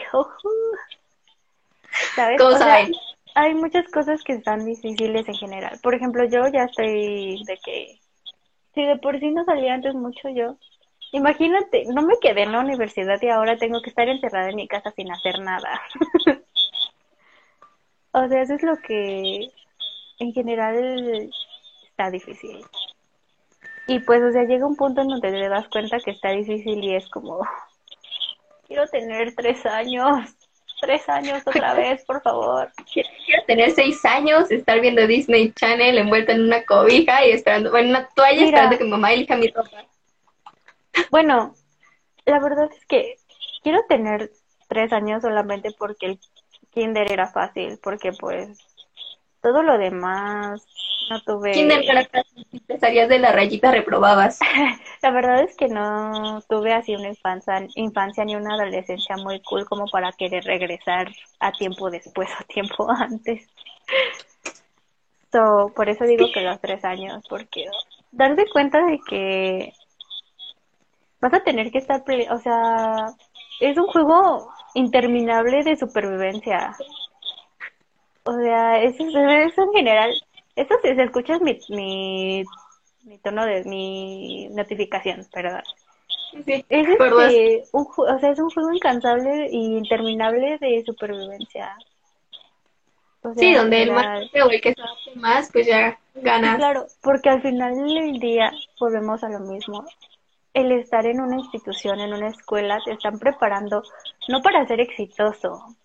[2.16, 2.38] ¿Sabes?
[2.40, 2.92] ¿Cómo O sea, saben?
[3.36, 5.80] hay muchas cosas que están difíciles en general.
[5.82, 8.00] Por ejemplo, yo ya estoy de que
[8.74, 10.58] si de por sí no salía antes mucho yo.
[11.12, 14.68] Imagínate, no me quedé en la universidad y ahora tengo que estar encerrada en mi
[14.68, 15.82] casa sin hacer nada.
[18.12, 19.50] O sea, eso es lo que
[20.20, 21.30] en general
[21.90, 22.66] está difícil.
[23.88, 26.84] Y pues, o sea, llega un punto en donde te das cuenta que está difícil
[26.84, 27.40] y es como,
[28.68, 30.36] quiero tener tres años,
[30.82, 32.70] tres años otra vez, por favor.
[32.92, 37.72] Quiero quiero tener seis años, estar viendo Disney Channel envuelta en una cobija y esperando,
[37.72, 38.48] bueno, una toalla Mira.
[38.48, 39.86] esperando que mi mamá elija mi ropa.
[41.10, 41.54] Bueno,
[42.26, 43.16] la verdad es que
[43.64, 44.32] quiero tener
[44.68, 46.20] tres años solamente porque el
[46.72, 48.67] kinder era fácil, porque pues
[49.42, 50.66] todo lo demás
[51.10, 51.52] no tuve...
[51.52, 51.84] Kinder
[52.80, 54.40] salías de la rayita reprobabas.
[55.02, 59.66] La verdad es que no tuve así una infancia, infancia ni una adolescencia muy cool
[59.66, 61.08] como para querer regresar
[61.40, 63.48] a tiempo después o tiempo antes.
[65.32, 67.66] So, por eso digo que los tres años, porque
[68.12, 69.74] darse cuenta de que
[71.20, 73.08] vas a tener que estar, o sea,
[73.60, 76.76] es un juego interminable de supervivencia.
[78.28, 80.14] O sea, eso, es- eso en general,
[80.56, 82.44] eso si se escuchas mi, mi,
[83.04, 85.64] mi tono de mi notificación, perdón.
[86.32, 86.66] Sí, sí.
[86.70, 91.76] Es este, un, o sea, es un juego incansable y interminable de supervivencia.
[93.24, 96.58] O Sí, donde el más o el que se más, pues ya Sí, ganas.
[96.58, 99.86] claro, porque al final del día volvemos a lo mismo.
[100.54, 103.84] El estar en una institución, en una escuela, te están preparando
[104.28, 105.76] no para ser exitoso,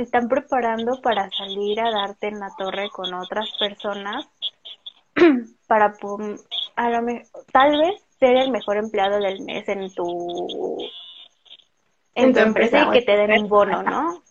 [0.00, 4.26] te están preparando para salir a darte en la torre con otras personas,
[5.68, 5.92] para
[6.76, 10.78] a lo me- tal vez ser el mejor empleado del mes en tu
[12.14, 14.22] en, En tu tu empresa empresa, y que te den un bono, ¿no?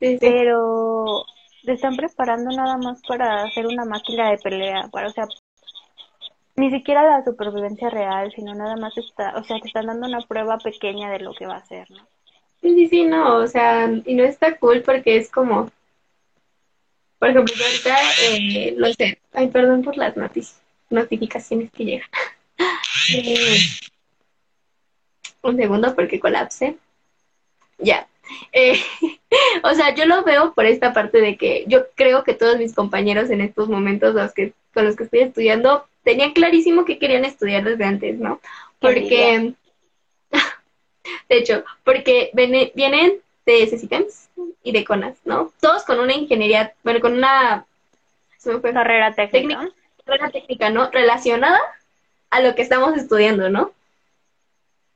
[0.00, 0.28] Sí, sí.
[0.28, 1.24] pero
[1.64, 5.26] te están preparando nada más para hacer una máquina de pelea, para, o sea,
[6.56, 10.22] ni siquiera la supervivencia real, sino nada más está, o sea, te están dando una
[10.26, 12.08] prueba pequeña de lo que va a ser, ¿no?
[12.62, 15.70] Sí, sí, sí, no, o sea, y no está cool porque es como,
[17.18, 20.14] por ejemplo, yo ahorita, eh, no sé, ay, perdón por las
[20.90, 22.08] notificaciones que llegan.
[23.14, 23.58] Eh,
[25.42, 26.76] un segundo porque colapse.
[27.78, 28.08] Ya.
[28.52, 28.80] Eh,
[29.62, 32.74] o sea, yo lo veo por esta parte de que yo creo que todos mis
[32.74, 37.24] compañeros en estos momentos, los que, con los que estoy estudiando, tenían clarísimo que querían
[37.24, 38.40] estudiar desde antes, ¿no?
[38.80, 39.54] Porque,
[41.28, 44.28] de hecho, porque viene- vienen de CECITEMS
[44.62, 45.52] y de CONAS, ¿no?
[45.60, 47.64] Todos con una ingeniería, bueno, con una
[48.38, 49.58] se me fue, Carrera técnica.
[49.60, 50.90] técnica, carrera técnica, ¿no?
[50.90, 51.58] Relacionada
[52.30, 53.72] a lo que estamos estudiando, ¿no?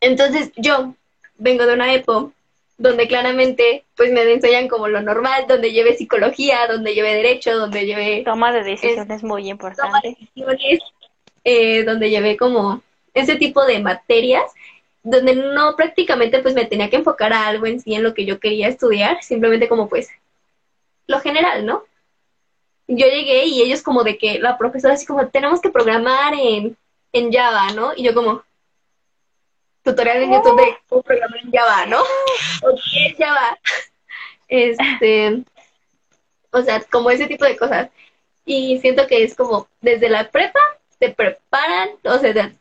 [0.01, 0.95] Entonces, yo
[1.37, 2.33] vengo de una EPO
[2.79, 7.85] donde claramente, pues me enseñan como lo normal, donde llevé psicología, donde llevé derecho, donde
[7.85, 10.09] llevé Toma de decisiones muy toma de importante.
[10.19, 10.81] decisiones,
[11.45, 12.83] eh, donde llevé como
[13.13, 14.51] ese tipo de materias,
[15.03, 18.27] donde no prácticamente pues me tenía que enfocar a algo en sí, en lo que
[18.27, 20.09] yo quería estudiar, simplemente como pues
[21.07, 21.85] lo general, ¿no?
[22.87, 26.77] Yo llegué y ellos como de que la profesora así como, tenemos que programar en,
[27.13, 27.93] en Java, ¿no?
[27.97, 28.43] Y yo como,
[29.83, 32.01] tutorial en YouTube de cómo programar en Java, ¿no?
[32.63, 33.59] ¿O qué es Java?
[34.49, 35.45] Este,
[36.51, 37.91] o sea, como ese tipo de cosas.
[38.45, 40.61] Y siento que es como, desde la prepa
[40.99, 42.53] te preparan, o sea,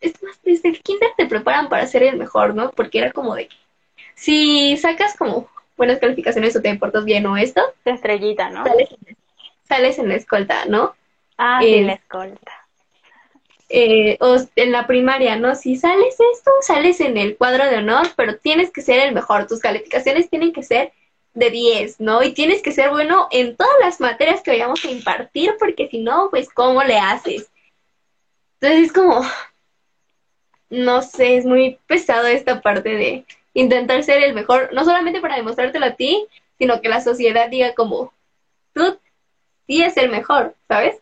[0.00, 2.70] es más, desde el kinder te preparan para ser el mejor, ¿no?
[2.70, 3.56] Porque era como de que,
[4.14, 8.64] si sacas como buenas calificaciones o te portas bien o esto, De estrellita, ¿no?
[8.64, 9.16] sales en,
[9.64, 10.94] sales en la escolta, ¿no?
[11.36, 12.52] Ah, sí, Eh, la escolta.
[13.70, 15.54] Eh, o en la primaria, ¿no?
[15.54, 19.46] Si sales esto, sales en el cuadro de honor, pero tienes que ser el mejor,
[19.46, 20.92] tus calificaciones tienen que ser
[21.34, 22.22] de 10, ¿no?
[22.22, 25.98] Y tienes que ser bueno en todas las materias que vayamos a impartir, porque si
[25.98, 27.50] no, pues, ¿cómo le haces?
[28.60, 29.22] Entonces es como,
[30.70, 35.36] no sé, es muy pesado esta parte de intentar ser el mejor, no solamente para
[35.36, 36.26] demostrártelo a ti,
[36.58, 38.12] sino que la sociedad diga como,
[38.72, 38.98] tú
[39.66, 41.00] sí es el mejor, ¿sabes?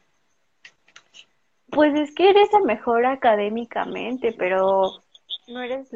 [1.70, 5.02] Pues es que eres el mejor académicamente, pero
[5.48, 5.88] no eres,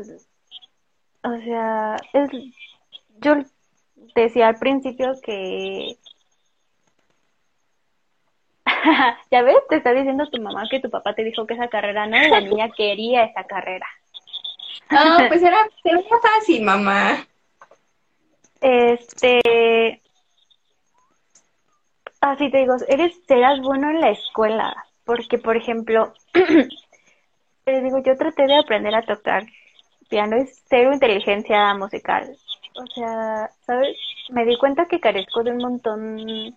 [1.23, 2.31] o sea, es,
[3.21, 3.37] yo
[4.15, 5.97] decía al principio que,
[9.31, 12.07] ya ves, te está diciendo tu mamá que tu papá te dijo que esa carrera
[12.07, 13.87] no, y la niña quería esa carrera.
[14.91, 17.27] Ah, pues era, era fácil, mamá.
[18.61, 20.01] Este,
[22.21, 24.75] así te digo, eres, serás bueno en la escuela,
[25.05, 26.13] porque por ejemplo,
[27.65, 29.45] te digo, yo traté de aprender a tocar
[30.11, 32.37] piano es cero inteligencia musical.
[32.75, 33.97] O sea, ¿sabes?
[34.29, 36.55] Me di cuenta que carezco de un montón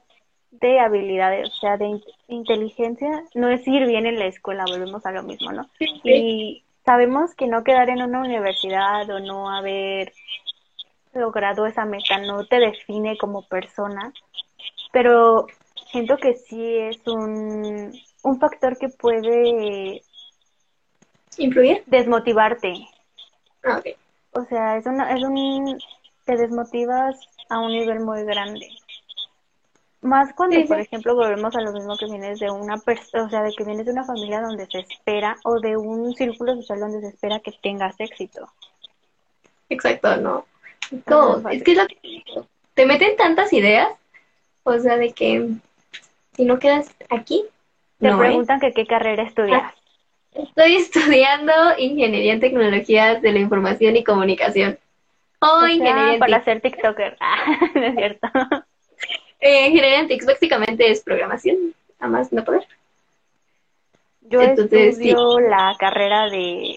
[0.61, 3.23] de habilidades, o sea, de inteligencia.
[3.33, 5.69] No es ir bien en la escuela, volvemos a lo mismo, ¿no?
[6.03, 10.13] Y sabemos que no quedar en una universidad o no haber
[11.13, 14.11] logrado esa meta no te define como persona,
[14.91, 15.47] pero
[15.91, 17.93] siento que sí es un,
[18.23, 20.01] un factor que puede
[21.37, 22.73] influir, desmotivarte.
[23.63, 23.81] Ah,
[24.31, 25.77] O sea, es, una, es un,
[26.25, 28.67] te desmotivas a un nivel muy grande.
[30.03, 33.41] Más cuando, por ejemplo, volvemos a lo mismo que vienes de una persona, o sea,
[33.41, 36.99] de que vienes de una familia donde se espera o de un círculo social donde
[36.99, 38.49] se espera que tengas éxito.
[39.69, 40.45] Exacto, no.
[41.51, 42.23] es que es lo que
[42.73, 43.87] te meten tantas ideas,
[44.63, 45.51] o sea, de que
[46.35, 47.45] si no quedas aquí,
[47.99, 48.17] te ¿eh?
[48.17, 49.73] preguntan que qué carrera estudias.
[50.33, 54.77] Estoy estudiando Ingeniería en Tecnologías de la Información y Comunicación.
[55.39, 57.15] O, Ingeniería para ser TikToker.
[57.21, 57.37] Ah,
[57.75, 58.27] no es cierto.
[59.45, 62.65] Eh, ingeniería en TIC básicamente es programación, a más no poder.
[64.21, 66.73] Yo estudio la carrera de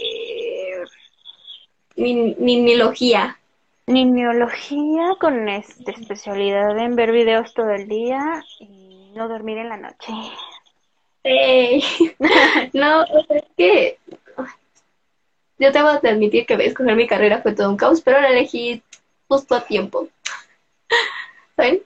[1.95, 3.39] Nimiología.
[3.87, 9.77] Nimiología con este, especialidad en ver videos todo el día y no dormir en la
[9.77, 10.13] noche.
[12.73, 13.99] no, es que
[15.61, 18.83] yo tengo que admitir que escoger mi carrera fue todo un caos, pero la elegí
[19.29, 20.09] justo a tiempo.
[21.57, 21.81] ¿Saben?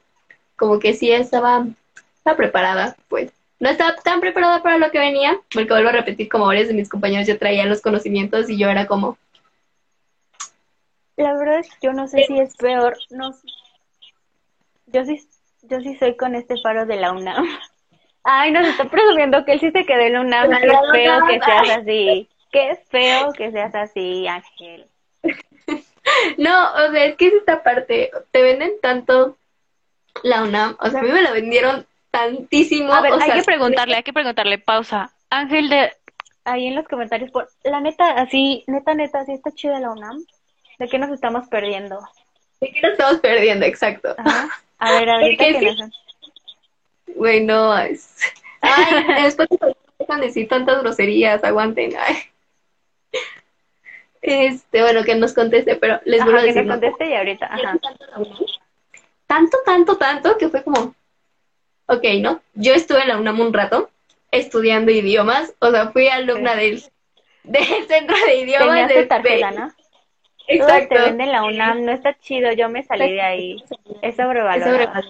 [0.61, 1.65] Como que sí estaba,
[2.19, 3.33] estaba preparada, pues.
[3.61, 6.75] No estaba tan preparada para lo que venía, porque vuelvo a repetir, como varios de
[6.75, 9.17] mis compañeros ya traían los conocimientos y yo era como...
[11.17, 13.35] La verdad es que yo no sé si es peor, no
[14.89, 15.27] Yo sí,
[15.63, 17.47] yo sí soy con este faro de la UNAM.
[18.23, 20.51] Ay, nos está presumiendo que él sí se quedó en la UNAM.
[20.51, 22.29] Qué feo que seas así.
[22.53, 24.87] Qué feo que seas así, Ángel.
[26.39, 28.11] No, o sea, es que es esta parte.
[28.31, 29.37] Te venden tanto
[30.23, 30.77] la UNAM.
[30.81, 32.93] O sea, a mí me la vendieron tantísimo.
[32.93, 35.11] A ver, hay que preguntarle, hay que preguntarle, pausa.
[35.31, 35.93] Ángel, de
[36.45, 40.25] ahí en los comentarios, por la neta, así, neta, neta, así está chida la UNAM.
[40.79, 42.01] ¿De qué nos estamos perdiendo?
[42.61, 43.67] ¿De qué nos estamos perdiendo?
[43.67, 44.15] Exacto.
[44.79, 45.77] A ver, ahorita que
[47.15, 47.77] Güey, no.
[47.79, 48.17] Es...
[48.61, 49.49] Ay, después
[49.99, 51.93] dejan decir tantas groserías, aguanten.
[51.99, 52.17] Ay.
[54.23, 56.63] Este, bueno, que nos conteste, pero les vuelvo a decir.
[56.63, 57.47] Que nos conteste y ahorita.
[57.47, 57.79] Ajá.
[59.31, 60.93] Tanto, tanto, tanto que fue como,
[61.87, 62.41] ok, ¿no?
[62.55, 63.89] Yo estuve en la UNAM un rato
[64.33, 66.83] estudiando idiomas, o sea, fui alumna del,
[67.45, 68.89] del centro de idiomas.
[68.89, 69.73] de, tarjeta, ¿no?
[70.49, 70.97] Exacto.
[70.97, 73.65] te venden la UNAM, no está chido, yo me salí de ahí.
[74.03, 75.01] Es sobrevalorado.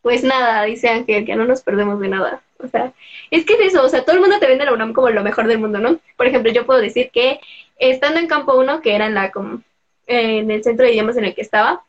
[0.00, 2.42] Pues nada, dice Ángel, que no nos perdemos de nada.
[2.62, 2.92] O sea,
[3.32, 5.24] es que es eso, o sea, todo el mundo te vende la UNAM como lo
[5.24, 5.98] mejor del mundo, ¿no?
[6.16, 7.40] Por ejemplo, yo puedo decir que
[7.80, 9.64] estando en campo 1, que era en la como,
[10.06, 11.82] en el centro de idiomas en el que estaba,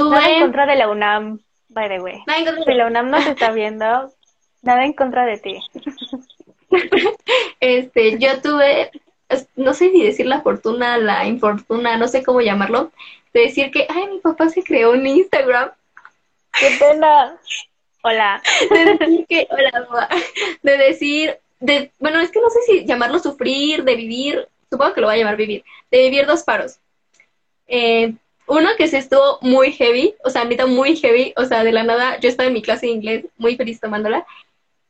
[0.00, 0.16] tuve...
[0.16, 2.22] Nada en contra de la UNAM, by the way.
[2.26, 2.72] Nada en contra de...
[2.72, 4.12] Si la UNAM no está viendo,
[4.62, 5.60] nada en contra de ti.
[7.60, 8.90] este, yo tuve,
[9.56, 12.92] no sé ni decir la fortuna, la infortuna, no sé cómo llamarlo,
[13.32, 15.70] de decir que, ay, mi papá se creó un Instagram.
[16.58, 17.36] ¡Qué pena!
[18.02, 18.42] Hola.
[18.70, 20.08] De decir que, hola,
[20.62, 25.02] de decir, de, bueno, es que no sé si llamarlo sufrir, de vivir, supongo que
[25.02, 26.78] lo voy a llamar vivir, de vivir dos paros.
[27.66, 28.14] Eh,
[28.50, 31.84] uno que se estuvo muy heavy, o sea, neta muy heavy, o sea, de la
[31.84, 34.26] nada, yo estaba en mi clase de inglés muy feliz tomándola,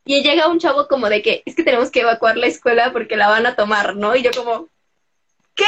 [0.05, 3.17] y llega un chavo como de que es que tenemos que evacuar la escuela porque
[3.17, 4.17] la van a tomar, ¿no?
[4.17, 4.69] Y yo como,
[5.55, 5.67] ¿qué?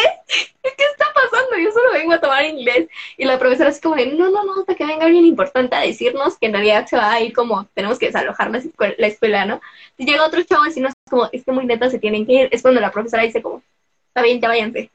[0.63, 1.59] ¿Qué está pasando?
[1.59, 2.89] Yo solo vengo a tomar inglés.
[3.19, 5.81] Y la profesora es como de, no, no, no, hasta que venga alguien importante a
[5.81, 9.07] decirnos que en realidad se va a ir como, tenemos que desalojar la escuela, la
[9.07, 9.61] escuela ¿no?
[9.99, 12.49] Y llega otro chavo a decirnos como, es que muy neta se tienen que ir.
[12.53, 13.63] Es cuando la profesora dice como,
[14.09, 14.91] está bien, ya váyanse.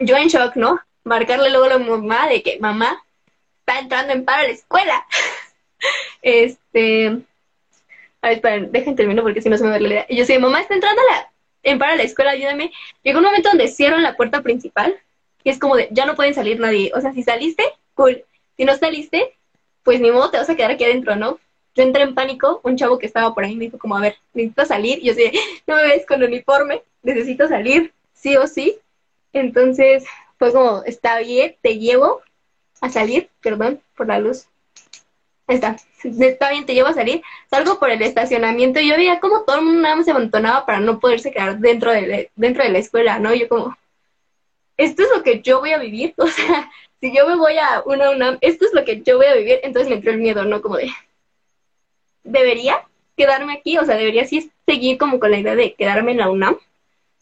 [0.00, 0.78] Yo en shock, ¿no?
[1.08, 3.02] Marcarle luego a la mamá de que mamá
[3.60, 5.06] está entrando en paro a la escuela.
[6.22, 7.06] este,
[8.20, 10.06] a ver, esperen, dejen termino porque si no se me va la idea.
[10.08, 11.32] Yo decía, mamá está entrando a la,
[11.62, 12.72] en para la escuela, ayúdame.
[13.02, 14.96] Llegó un momento donde cierran la puerta principal
[15.44, 16.92] y es como de, ya no pueden salir nadie.
[16.94, 18.24] O sea, si saliste, cool.
[18.56, 19.34] Si no saliste,
[19.82, 21.38] pues ni modo, te vas a quedar aquí adentro, ¿no?
[21.74, 24.16] Yo entré en pánico, un chavo que estaba por ahí me dijo como, a ver,
[24.34, 24.98] necesito salir.
[24.98, 25.32] Y yo sé,
[25.66, 28.78] no me ves con uniforme, necesito salir, sí o sí.
[29.32, 30.04] Entonces,
[30.38, 32.22] fue como, está bien, te llevo
[32.80, 34.46] a salir, perdón por la luz.
[35.48, 37.22] Está, está bien, te llevo a salir.
[37.50, 40.66] Salgo por el estacionamiento y yo veía como todo el mundo nada más se amontonaba
[40.66, 43.34] para no poderse quedar dentro de, dentro de la escuela, ¿no?
[43.34, 43.76] Yo como,
[44.76, 46.70] esto es lo que yo voy a vivir, o sea,
[47.00, 49.60] si yo me voy a una UNAM, esto es lo que yo voy a vivir,
[49.62, 50.62] entonces me entró el miedo, ¿no?
[50.62, 50.90] Como de,
[52.24, 52.86] ¿debería
[53.16, 53.78] quedarme aquí?
[53.78, 56.58] O sea, ¿debería sí seguir como con la idea de quedarme en la UNAM?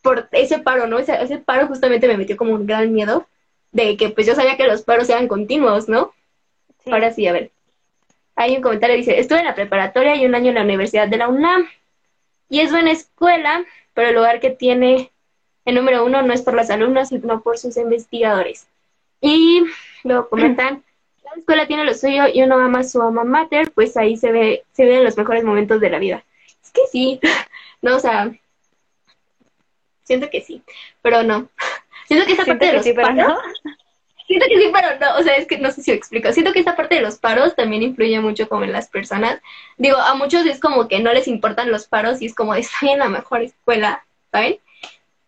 [0.07, 1.01] Por ese paro, ¿no?
[1.01, 3.27] Ese, ese paro justamente me metió como un gran miedo
[3.73, 6.13] de que pues yo sabía que los paros eran continuos, ¿no?
[6.87, 7.51] Ahora sí, a ver.
[8.37, 11.17] Hay un comentario dice, estuve en la preparatoria y un año en la Universidad de
[11.17, 11.67] la UNAM.
[12.49, 15.11] Y es buena escuela, pero el lugar que tiene
[15.65, 18.69] el número uno no es por los alumnos, sino por sus investigadores.
[19.21, 19.65] Y
[20.05, 20.85] luego comentan,
[21.25, 24.63] la escuela tiene lo suyo y uno ama su alma mater, pues ahí se ve,
[24.73, 26.23] se ven los mejores momentos de la vida.
[26.63, 27.19] Es que sí,
[27.83, 28.31] no, o sea,
[30.07, 30.63] siento que sí,
[31.03, 31.49] pero no.
[32.07, 33.39] Siento que esa parte de los paros,
[34.29, 36.33] siento que sí, pero no, o sea, es que no sé si lo explico.
[36.33, 39.41] Siento que esa parte de los paros también influye mucho como en las personas.
[39.77, 42.91] Digo, a muchos es como que no les importan los paros y es como, estoy
[42.91, 44.59] en la mejor escuela, ¿saben?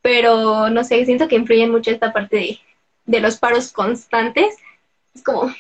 [0.03, 2.59] Pero no sé, siento que influye mucho esta parte de,
[3.07, 4.57] de los paros constantes.
[5.17, 5.53] Es como,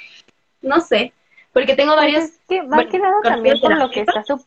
[0.62, 1.12] no sé,
[1.52, 2.24] porque tengo pues varios...
[2.24, 4.40] Es que más que nada también por lo que está su...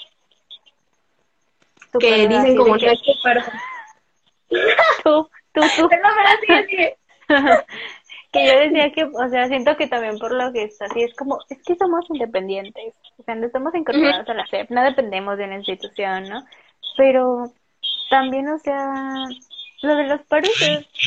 [1.99, 3.41] que dicen como, es que paro...
[5.03, 5.89] tú, tú, tú.
[8.31, 11.13] que yo decía que, o sea, siento que también por lo que está así, es
[11.15, 15.37] como, es que somos independientes, o sea, no estamos incorporados a la SEP, no dependemos
[15.37, 16.43] de una institución, ¿no?
[16.97, 17.51] Pero
[18.09, 19.25] también, o sea,
[19.81, 20.49] lo de los paros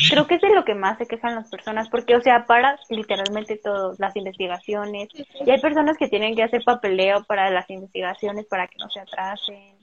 [0.09, 2.77] creo que es de lo que más se quejan las personas, porque, o sea, para
[2.89, 5.09] literalmente todas las investigaciones,
[5.45, 8.99] y hay personas que tienen que hacer papeleo para las investigaciones para que no se
[8.99, 9.75] atrasen,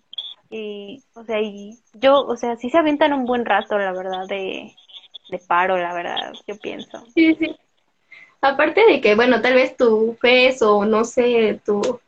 [0.53, 4.27] y, o sea, y yo, o sea, sí se avientan un buen rato, la verdad,
[4.29, 4.75] de,
[5.31, 7.05] de paro, la verdad, yo pienso.
[7.15, 7.57] Sí, sí.
[8.41, 12.01] Aparte de que, bueno, tal vez tu FES o no sé, tu,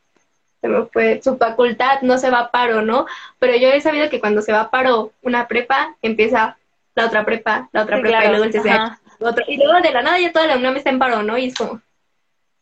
[0.92, 3.06] fue, su facultad no se va a paro, ¿no?
[3.38, 6.58] Pero yo he sabido que cuando se va a paro una prepa, empieza
[6.94, 8.98] la otra prepa, la otra prepa y luego el CCH.
[9.20, 11.38] Otro, y luego de la nada ya toda la UNAM está en paro, ¿no?
[11.38, 11.80] Y es como,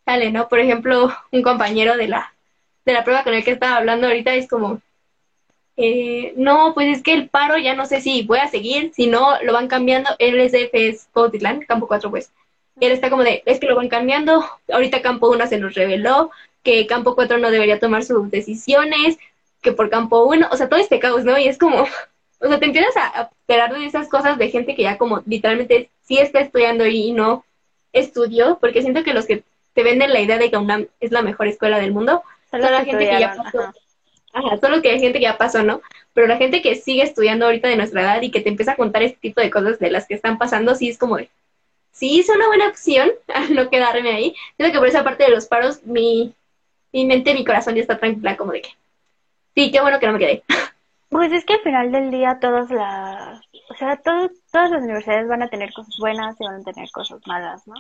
[0.05, 0.49] sale, ¿no?
[0.49, 2.33] Por ejemplo, un compañero de la,
[2.85, 4.81] de la prueba con el que estaba hablando ahorita es como,
[5.83, 9.09] eh, no, pues es que el paro ya no sé si voy a seguir, si
[9.09, 10.11] no lo van cambiando.
[10.21, 12.31] El SDF es Cotitlán, campo 4, pues.
[12.81, 14.45] Él está como de, es que lo van cambiando.
[14.73, 16.31] Ahorita campo 1 se nos reveló
[16.63, 19.19] que campo 4 no debería tomar sus decisiones,
[19.61, 21.37] que por campo 1, o sea, todo este caos, ¿no?
[21.37, 21.83] Y es como,
[22.39, 25.91] o sea, te empiezas a esperar de esas cosas de gente que ya como literalmente
[26.03, 27.45] sí está estudiando y no
[27.93, 29.43] estudió, porque siento que los que
[29.75, 32.85] te venden la idea de que UNAM es la mejor escuela del mundo, son la
[32.85, 33.73] gente que ya pasó.
[34.33, 35.83] Ajá, solo que hay gente que ya pasó, ¿no?
[36.15, 38.77] Pero la gente que sigue estudiando ahorita de nuestra edad y que te empieza a
[38.77, 41.29] contar este tipo de cosas de las que están pasando, sí es como de,
[41.91, 44.35] sí es una buena opción al no quedarme ahí.
[44.57, 46.35] Siento que por esa parte de los paros, mi,
[46.93, 48.71] mi mente, mi corazón ya está tranquila, como de que,
[49.55, 50.43] sí, qué bueno que no me quedé.
[51.11, 54.31] Pues es que al final del día todas las, o sea, todas
[54.71, 57.75] las universidades van a tener cosas buenas y van a tener cosas malas, ¿no?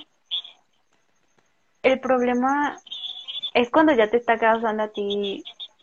[1.82, 2.78] El problema
[3.54, 5.42] es cuando ya te está causando a ti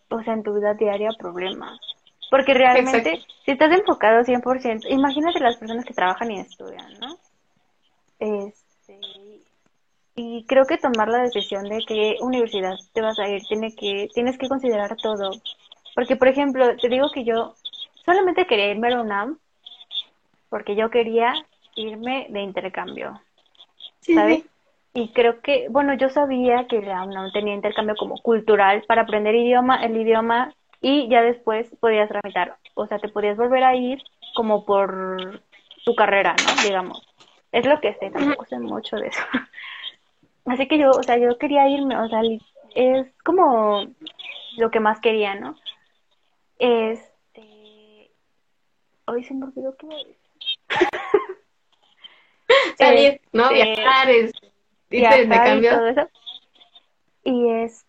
[0.09, 1.79] o sea, en tu vida diaria problemas.
[2.29, 7.17] Porque realmente, si estás enfocado 100%, imagínate las personas que trabajan y estudian, ¿no?
[8.19, 8.99] Este,
[10.15, 14.09] y creo que tomar la decisión de qué universidad te vas a ir, tiene que,
[14.13, 15.31] tienes que considerar todo.
[15.95, 17.55] Porque, por ejemplo, te digo que yo
[18.05, 19.39] solamente quería irme a la UNAM
[20.49, 21.33] porque yo quería
[21.75, 23.21] irme de intercambio,
[24.01, 24.43] ¿sabes?
[24.93, 29.35] Y creo que, bueno, yo sabía que la UNAM tenía intercambio como cultural para aprender
[29.35, 34.01] idioma, el idioma y ya después podías tramitar, o sea, te podías volver a ir
[34.35, 35.41] como por
[35.85, 36.63] tu carrera, ¿no?
[36.63, 37.05] Digamos.
[37.51, 39.21] Es lo que sé, tampoco sé mucho de eso.
[40.45, 42.21] Así que yo, o sea, yo quería irme, o sea,
[42.75, 43.85] es como
[44.57, 45.55] lo que más quería, ¿no?
[46.57, 48.11] Este...
[49.05, 49.87] Hoy se me olvidó qué
[52.77, 53.49] Salir, ¿no?
[53.51, 54.48] Este,
[54.89, 56.09] Viajar, es y todo eso.
[57.23, 57.85] Y es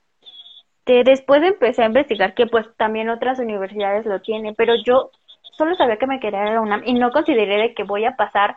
[0.84, 5.10] que después empecé a investigar que pues también otras universidades lo tienen, pero yo
[5.56, 8.04] solo sabía que me quería ir a la UNAM y no consideré de que voy
[8.04, 8.56] a pasar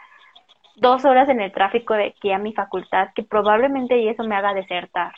[0.75, 4.35] dos horas en el tráfico de aquí a mi facultad, que probablemente y eso me
[4.35, 5.13] haga desertar,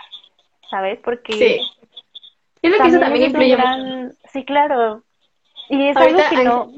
[0.70, 1.00] ¿sabes?
[1.04, 1.62] Porque sí.
[2.62, 3.58] que eso también influye
[4.34, 5.04] Sí, claro.
[5.70, 6.72] Y es algo que no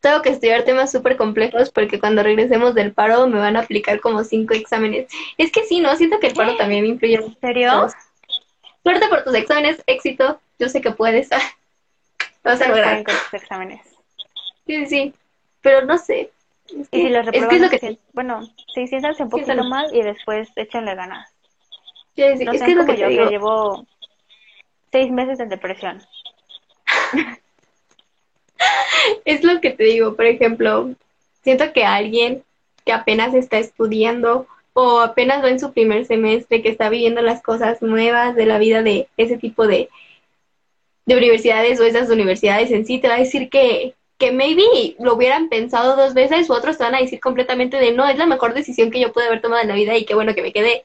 [0.00, 4.00] tengo que estudiar temas súper complejos porque cuando regresemos del paro me van a aplicar
[4.00, 5.08] como cinco exámenes.
[5.36, 5.94] Es que sí, ¿no?
[5.96, 7.16] Siento que el paro también influye.
[7.16, 7.88] ¿En serio?
[8.82, 10.40] Suerte por tus exámenes, éxito.
[10.58, 11.28] Yo sé que puedes.
[12.42, 13.04] Vas a lograr.
[13.04, 13.80] tus exámenes.
[14.66, 15.14] Sí, sí,
[15.60, 16.30] Pero no sé.
[16.66, 18.42] Es que, y si los es, que es lo que bueno,
[18.74, 21.28] sí, siéntanse un poquito mal y después échenle ganas.
[22.14, 23.86] Sí, sí, es que es lo que yo que llevo
[24.92, 26.00] seis meses en depresión.
[29.24, 30.90] es lo que te digo, por ejemplo,
[31.42, 32.42] siento que alguien
[32.84, 37.42] que apenas está estudiando o apenas va en su primer semestre, que está viviendo las
[37.42, 39.88] cosas nuevas de la vida de ese tipo de,
[41.06, 45.14] de universidades o esas universidades en sí, te va a decir que, que maybe lo
[45.14, 48.26] hubieran pensado dos veces, u otros te van a decir completamente de no, es la
[48.26, 50.52] mejor decisión que yo pude haber tomado en la vida y qué bueno que me
[50.52, 50.84] quedé.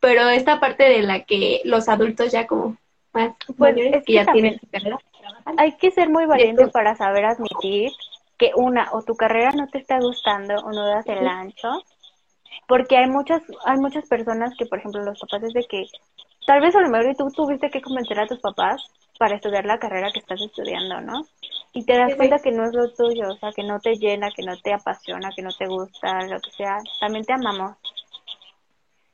[0.00, 2.76] Pero esta parte de la que los adultos ya como
[3.12, 4.98] más Pues, mayores es que que ya tienen su carrera.
[5.58, 7.92] Hay que ser muy valiente para saber admitir
[8.38, 11.70] que una, o tu carrera no te está gustando o no das el ancho,
[12.66, 15.86] porque hay muchas, hay muchas personas que, por ejemplo, los papás es de que,
[16.46, 18.82] tal vez a lo mejor tú tuviste que convencer a tus papás
[19.18, 21.24] para estudiar la carrera que estás estudiando, ¿no?
[21.72, 24.30] Y te das cuenta que no es lo tuyo, o sea, que no te llena,
[24.30, 27.76] que no te apasiona, que no te gusta, lo que sea, también te amamos.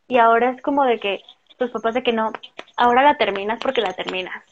[0.08, 1.22] Y ahora es como de que
[1.58, 2.32] tus papás de que no,
[2.76, 4.42] ahora la terminas porque la terminas.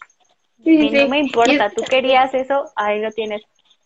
[0.64, 3.42] Sí, sí, Y no me importa, es- tú querías eso, ahí lo tienes.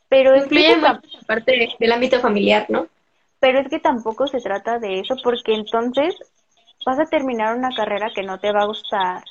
[0.08, 2.86] Pero es, que esa parte del ámbito familiar, ¿no?
[3.40, 6.14] pero es que tampoco se trata de eso, porque entonces
[6.86, 9.24] vas a terminar una carrera que no te va a gustar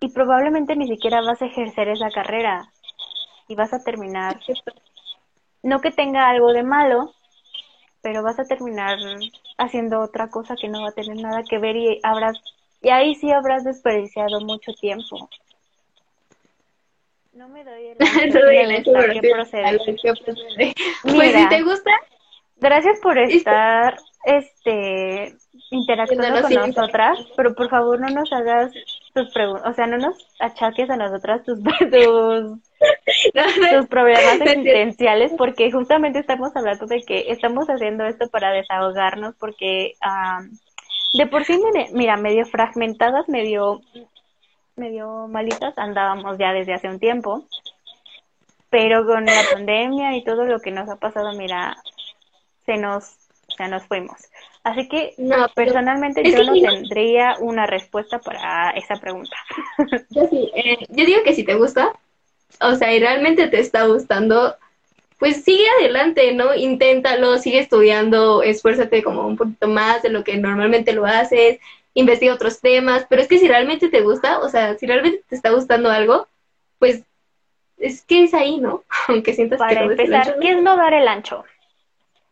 [0.00, 2.70] y probablemente ni siquiera vas a ejercer esa carrera
[3.48, 4.40] y vas a terminar,
[5.62, 7.12] no que tenga algo de malo,
[8.02, 8.98] pero vas a terminar
[9.58, 12.38] haciendo otra cosa que no va a tener nada que ver y habrás,
[12.82, 15.28] y ahí sí habrás desperdiciado mucho tiempo.
[17.36, 17.96] No me doy el
[18.84, 19.78] Todo sí el que procede.
[21.02, 21.42] Pues Mira.
[21.42, 21.90] si te gusta,
[22.58, 23.36] Gracias por Listo.
[23.36, 25.34] estar este
[25.70, 28.72] interactuando con nosotras, pero por favor no nos hagas
[29.12, 32.60] tus preguntas, o sea, no nos achaques a nosotras tus tus,
[33.72, 39.92] tus problemas existenciales, porque justamente estamos hablando de que estamos haciendo esto para desahogarnos, porque
[40.00, 40.40] ah,
[41.12, 41.60] de por sí,
[41.92, 43.82] mira, medio fragmentadas, medio
[44.76, 47.46] medio malitas andábamos ya desde hace un tiempo,
[48.68, 51.76] pero con la pandemia y todo lo que nos ha pasado, mira,
[52.66, 53.16] se nos,
[53.56, 54.18] se nos fuimos.
[54.64, 59.36] Así que no, personalmente yo no tendría una respuesta para esa pregunta.
[60.10, 61.92] yo sí, eh, yo digo que si te gusta,
[62.60, 64.56] o sea, y realmente te está gustando,
[65.18, 66.54] pues sigue adelante, ¿no?
[66.54, 71.60] Inténtalo, sigue estudiando, esfuérzate como un poquito más de lo que normalmente lo haces,
[71.96, 75.34] investiga otros temas, pero es que si realmente te gusta, o sea, si realmente te
[75.34, 76.28] está gustando algo,
[76.78, 77.02] pues
[77.78, 78.84] es que es ahí, ¿no?
[79.08, 81.44] Aunque sientas que no des el empezar, ancho, ¿qué es no dar el ancho?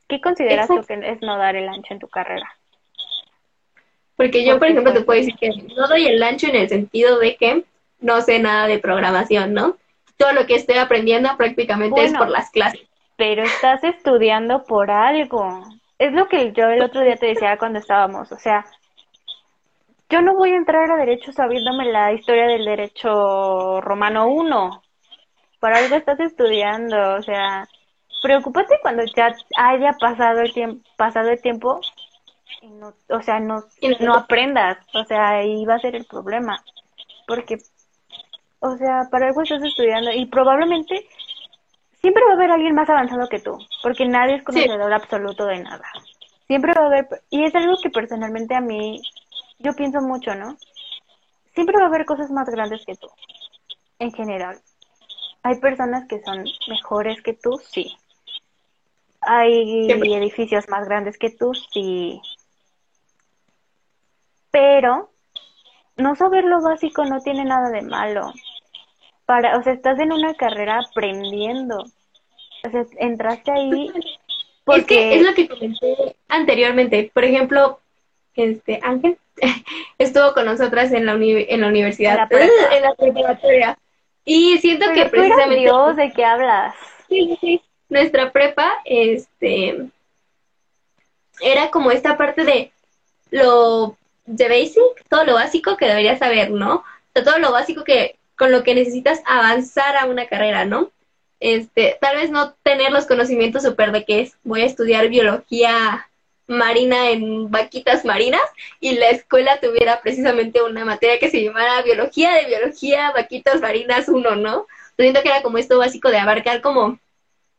[0.07, 2.47] ¿Qué consideras tú que es no dar el ancho en tu carrera?
[4.17, 7.19] Porque yo, por ejemplo, te puedo decir que no doy el ancho en el sentido
[7.19, 7.65] de que
[8.01, 9.79] no sé nada de programación, ¿no?
[10.19, 12.83] Todo lo que estoy aprendiendo prácticamente es por las clases.
[13.17, 15.65] Pero estás estudiando por algo.
[15.99, 18.31] Es lo que yo el otro día te decía cuando estábamos.
[18.31, 18.67] O sea,
[20.11, 24.83] yo no voy a entrar a derecho sabiéndome la historia del derecho romano 1.
[25.61, 27.15] Por algo estás estudiando.
[27.17, 27.67] O sea,
[28.23, 31.81] preocúpate cuando ya haya pasado el tiempo, pasado el tiempo
[32.63, 33.65] y no, o sea, no-
[34.01, 34.79] no aprendas.
[34.95, 36.57] O sea, ahí va a ser el problema.
[37.27, 37.59] Porque,
[38.61, 41.07] o sea, para algo estás estudiando y probablemente
[42.01, 45.61] siempre va a haber alguien más avanzado que tú, porque nadie es conocedor absoluto de
[45.63, 45.85] nada.
[46.47, 49.01] Siempre va a haber, y es algo que personalmente a mí,
[49.59, 50.57] yo pienso mucho, ¿no?
[51.55, 53.09] Siempre va a haber cosas más grandes que tú,
[53.99, 54.61] en general.
[55.43, 57.95] Hay personas que son mejores que tú, sí.
[59.21, 60.15] Hay Siempre.
[60.17, 62.21] edificios más grandes que tú, sí.
[64.51, 65.11] Pero
[65.97, 68.33] no saber lo básico no tiene nada de malo.
[69.27, 71.85] Para, o sea, estás en una carrera aprendiendo.
[72.67, 74.19] O sea, entraste ahí Es que
[74.65, 77.11] porque es lo que comenté anteriormente.
[77.13, 77.81] Por ejemplo,
[78.37, 79.17] este Ángel
[79.99, 82.75] estuvo con nosotras en la, uni- en la universidad, En la prepa.
[82.77, 83.79] en la preparatoria.
[84.25, 86.75] Y siento Pero que precisamente Dios, ¿de qué hablas?
[87.09, 87.63] Sí, sí, sí.
[87.91, 89.87] Nuestra prepa, este,
[91.41, 92.73] era como esta parte de
[93.31, 93.97] lo
[94.27, 96.77] de basic, todo lo básico que deberías saber, ¿no?
[96.77, 100.91] O sea, todo lo básico que con lo que necesitas avanzar a una carrera, ¿no?
[101.41, 106.09] Este, tal vez no tener los conocimientos súper de que es, voy a estudiar biología
[106.47, 108.43] marina en vaquitas marinas
[108.81, 114.09] y la escuela tuviera precisamente una materia que se llamara biología de biología vaquitas marinas
[114.09, 114.67] 1, ¿no?
[114.99, 116.99] Siento que era como esto básico de abarcar como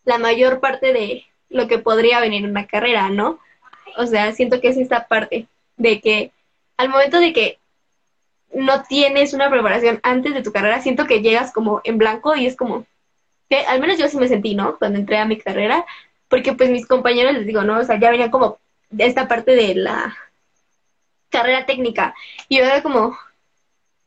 [0.06, 3.40] la mayor parte de lo que podría venir en una carrera, ¿no?
[3.98, 5.48] O sea, siento que es esta parte
[5.78, 6.32] de que
[6.78, 7.60] al momento de que
[8.54, 12.46] no tienes una preparación antes de tu carrera, siento que llegas como en blanco y
[12.46, 12.86] es como,
[13.50, 14.78] que al menos yo sí me sentí, ¿no?
[14.78, 15.86] Cuando entré a mi carrera,
[16.30, 17.80] porque pues mis compañeros, les digo, ¿no?
[17.80, 18.60] O sea, ya venían como
[18.98, 20.16] esta parte de la
[21.30, 22.14] carrera técnica
[22.48, 23.18] y yo era como,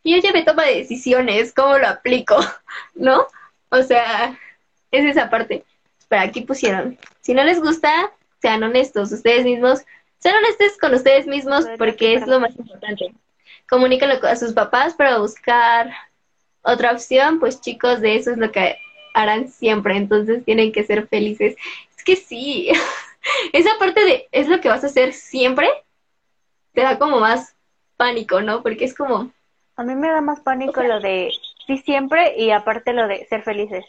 [0.05, 2.36] yo ya me toma de decisiones, ¿cómo lo aplico?
[2.94, 3.27] ¿No?
[3.70, 4.39] O sea,
[4.90, 5.65] es esa parte.
[6.09, 8.10] Pero aquí pusieron, si no les gusta,
[8.40, 9.81] sean honestos ustedes mismos,
[10.19, 13.12] sean honestos con ustedes mismos porque es lo más importante.
[13.69, 15.93] Comuníquenlo a sus papás para buscar
[16.62, 18.78] otra opción, pues chicos, de eso es lo que
[19.15, 21.56] harán siempre, entonces tienen que ser felices.
[21.97, 22.70] Es que sí,
[23.52, 25.68] esa parte de es lo que vas a hacer siempre,
[26.72, 27.56] te da como más
[27.96, 28.62] pánico, ¿no?
[28.62, 29.32] Porque es como...
[29.76, 31.30] A mí me da más pánico lo de
[31.66, 33.84] sí siempre y aparte lo de ser felices.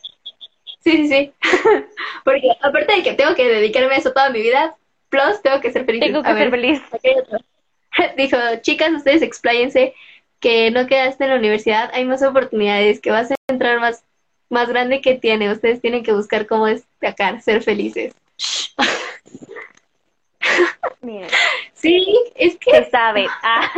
[0.82, 1.34] Sí, sí, sí.
[2.24, 4.76] Porque aparte de que tengo que dedicarme a eso toda mi vida,
[5.10, 6.02] plus tengo que ser feliz.
[6.02, 6.82] Tengo que ser feliz.
[8.18, 9.94] Dijo, chicas, ustedes expláyense
[10.40, 14.04] que no quedaste en la universidad, hay más oportunidades, que vas a entrar más,
[14.50, 15.52] más grande que tiene.
[15.52, 18.14] Ustedes tienen que buscar cómo destacar, ser felices.
[21.74, 22.72] Sí, es que...
[22.72, 23.28] Se sabe.
[23.42, 23.72] Ah.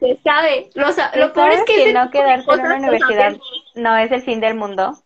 [0.00, 0.70] Se sabe.
[0.74, 3.36] Lo, lo peor es que, no quedarse en una universidad
[3.74, 4.98] no es el fin del mundo,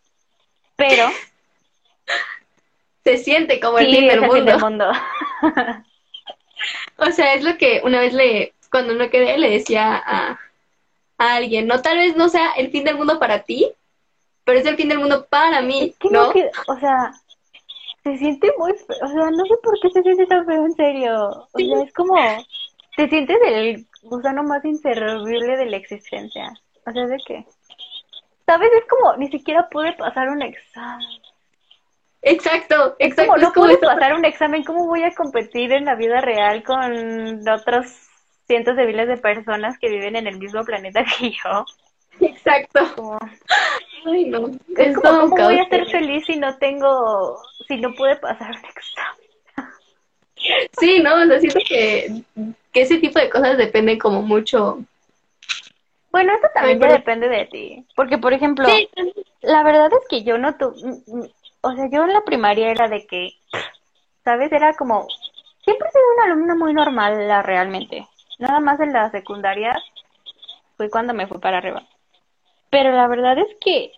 [0.75, 1.07] pero...
[3.03, 4.91] Se siente como el, fin, del el fin del mundo.
[6.97, 10.39] o sea, es lo que una vez le, cuando no quedé, le decía a,
[11.19, 13.71] a alguien, no, tal vez no sea el fin del mundo para ti,
[14.43, 16.29] pero es el fin del mundo para mí, ¿no?
[16.67, 17.13] o sea,
[18.05, 20.73] se siente muy feo, o sea, no sé por qué se siente tan feo en
[20.73, 22.15] serio, o sea, es como,
[22.95, 26.53] te sientes el gusano más inservible de la existencia,
[26.85, 27.43] o sea, ¿de qué?
[28.45, 28.69] ¿Sabes?
[28.73, 31.19] Es como, ni siquiera pude pasar un examen.
[32.21, 33.31] Exacto, exacto.
[33.31, 37.49] Como, no pude pasar un examen, ¿cómo voy a competir en la vida real con
[37.49, 37.87] otros
[38.45, 41.65] cientos de miles de personas que viven en el mismo planeta que yo?
[42.19, 43.17] Exacto.
[44.05, 44.51] Ay, no.
[44.77, 48.65] Es como, ¿cómo voy a ser feliz si no tengo, si no pude pasar un
[48.65, 49.25] examen?
[50.79, 52.23] Sí, no, o sea, siento que,
[52.71, 54.79] que ese tipo de cosas dependen como mucho.
[56.11, 57.85] Bueno, esto también depende de ti.
[57.95, 58.67] Porque, por ejemplo,
[59.41, 60.75] la verdad es que yo no tuve,
[61.61, 63.31] o sea, yo en la primaria era de que,
[64.23, 64.51] ¿sabes?
[64.51, 65.07] Era como,
[65.63, 68.07] siempre he sido una alumna muy normal, la, realmente.
[68.39, 69.75] Nada más en la secundaria
[70.77, 71.83] fue cuando me fui para arriba.
[72.69, 73.91] Pero la verdad es que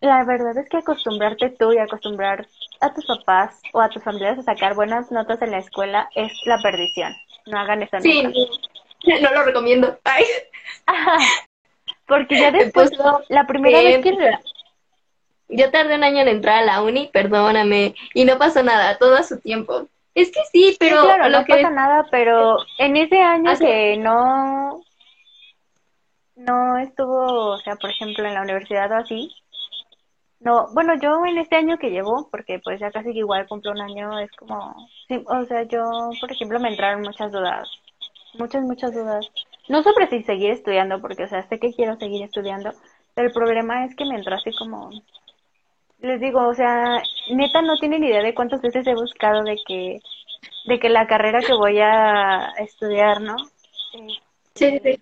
[0.00, 2.46] la verdad es que acostumbrarte tú y acostumbrar
[2.80, 6.32] a tus papás o a tus familiares a sacar buenas notas en la escuela es
[6.46, 7.14] la perdición.
[7.46, 8.22] No hagan esa Sí,
[9.20, 9.98] no lo recomiendo.
[10.04, 10.24] Ay.
[12.06, 12.90] Porque ya después,
[13.28, 14.16] la primera vez que...
[15.52, 19.16] Yo tardé un año en entrar a la uni, perdóname, y no pasó nada, todo
[19.16, 19.86] a su tiempo.
[20.14, 21.02] Es que sí, pero...
[21.02, 24.82] claro, no pasa nada, pero en ese año que no...
[26.36, 29.30] No estuvo, o sea, por ejemplo, en la universidad o así,
[30.40, 33.72] no, bueno, yo en este año que llevo, porque pues ya casi que igual cumplo
[33.72, 37.68] un año, es como, sí, o sea, yo, por ejemplo, me entraron muchas dudas,
[38.38, 39.30] muchas, muchas dudas.
[39.68, 42.70] No sobre si seguir estudiando, porque, o sea, sé que quiero seguir estudiando,
[43.14, 44.90] pero el problema es que me entró así como,
[46.00, 49.98] les digo, o sea, neta no tienen idea de cuántas veces he buscado de que,
[50.64, 53.36] de que la carrera que voy a estudiar, ¿no?
[54.54, 55.00] Sí, sí.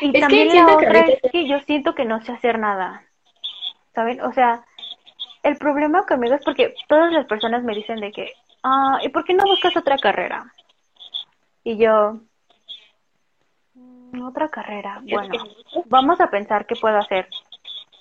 [0.00, 3.04] Y también la otra es que yo siento que no sé hacer nada.
[3.94, 4.20] ¿Saben?
[4.22, 4.64] O sea,
[5.42, 9.24] el problema conmigo es porque todas las personas me dicen de que, ah, ¿y por
[9.24, 10.52] qué no buscas otra carrera?
[11.64, 12.18] Y yo,
[13.74, 15.34] mm, otra carrera, bueno,
[15.86, 17.28] vamos a pensar qué puedo hacer.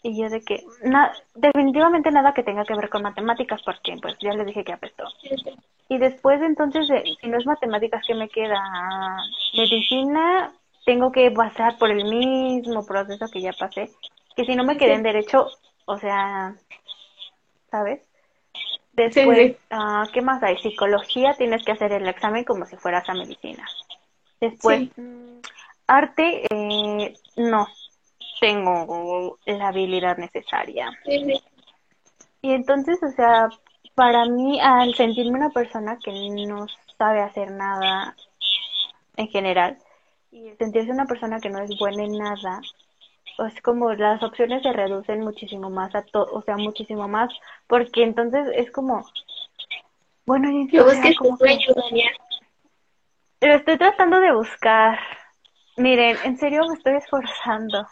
[0.01, 4.17] Y yo de que, na definitivamente nada que tenga que ver con matemáticas, porque pues
[4.19, 5.03] ya les dije que apestó.
[5.89, 6.87] Y después entonces,
[7.19, 8.61] si no es matemáticas, ¿qué me queda?
[9.57, 10.53] Medicina,
[10.85, 13.89] tengo que pasar por el mismo proceso que ya pasé.
[14.35, 15.49] Que si no me quedé en derecho,
[15.89, 16.55] o sea,
[17.71, 17.99] ¿sabes?
[18.93, 20.57] Después, ah, ¿qué más hay?
[20.57, 23.65] Psicología, tienes que hacer el examen como si fueras a medicina.
[24.39, 25.39] Después, mm,
[25.87, 27.67] arte, eh, no
[28.39, 30.91] tengo la habilidad necesaria.
[32.41, 33.49] Y entonces, o sea,
[33.95, 36.67] para mí, al sentirme una persona que no
[36.99, 38.15] sabe hacer nada
[39.17, 39.77] en general,
[40.31, 42.61] y sentirse una persona que no es buena en nada,
[43.45, 47.29] es como las opciones se reducen muchísimo más a todo, o sea, muchísimo más,
[47.67, 49.05] porque entonces es como,
[50.25, 51.37] bueno, yo o que como
[53.41, 54.99] Lo estoy tratando de buscar.
[55.77, 57.87] Miren, en serio me estoy esforzando.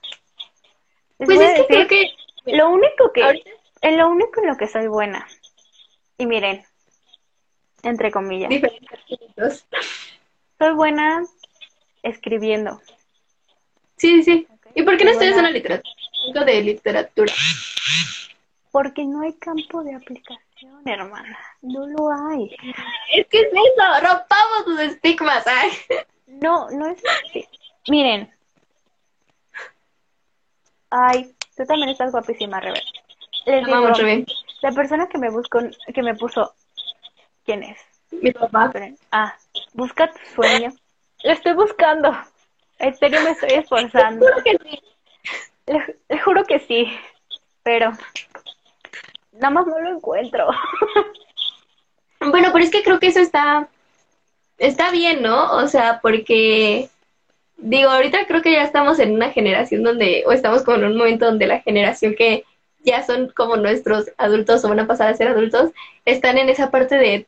[1.18, 2.12] pues es que creo que
[2.46, 3.44] lo único que
[3.82, 5.28] en lo único en lo que soy buena.
[6.18, 6.64] Y miren,
[7.84, 8.52] entre comillas.
[10.60, 11.24] Soy buena
[12.04, 12.82] escribiendo.
[13.96, 14.48] Sí, sí.
[14.78, 15.92] ¿Y por qué no estudias una literatura?
[16.46, 17.34] de literatura.
[18.72, 21.38] Porque no hay campo de aplicación, hermana.
[21.62, 22.56] No lo hay.
[23.12, 25.46] Es que es eso, rompamos tus estigmas.
[26.28, 27.48] No, no es así.
[27.88, 28.32] Miren.
[30.92, 32.82] Ay, tú también estás guapísima, Rebe.
[33.48, 33.92] Les digo,
[34.62, 35.60] la persona que me buscó,
[35.92, 36.54] que me puso,
[37.46, 37.80] ¿quién es?
[38.12, 38.72] Mi papá.
[39.12, 39.36] Ah,
[39.74, 40.72] busca tu sueño.
[41.24, 42.16] Lo estoy buscando.
[42.80, 44.26] En serio me estoy esforzando.
[44.36, 44.80] Juro que sí.
[45.68, 46.88] Le, juro que sí.
[47.62, 47.92] pero
[49.34, 50.48] nada más no lo encuentro.
[52.20, 53.70] Bueno, pero es que creo que eso está,
[54.58, 55.54] está bien, ¿no?
[55.56, 56.90] O sea, porque,
[57.58, 60.98] digo, ahorita creo que ya estamos en una generación donde, o estamos como en un
[60.98, 62.44] momento donde la generación que
[62.84, 65.72] ya son como nuestros adultos o van a pasar a ser adultos,
[66.06, 67.28] están en esa parte de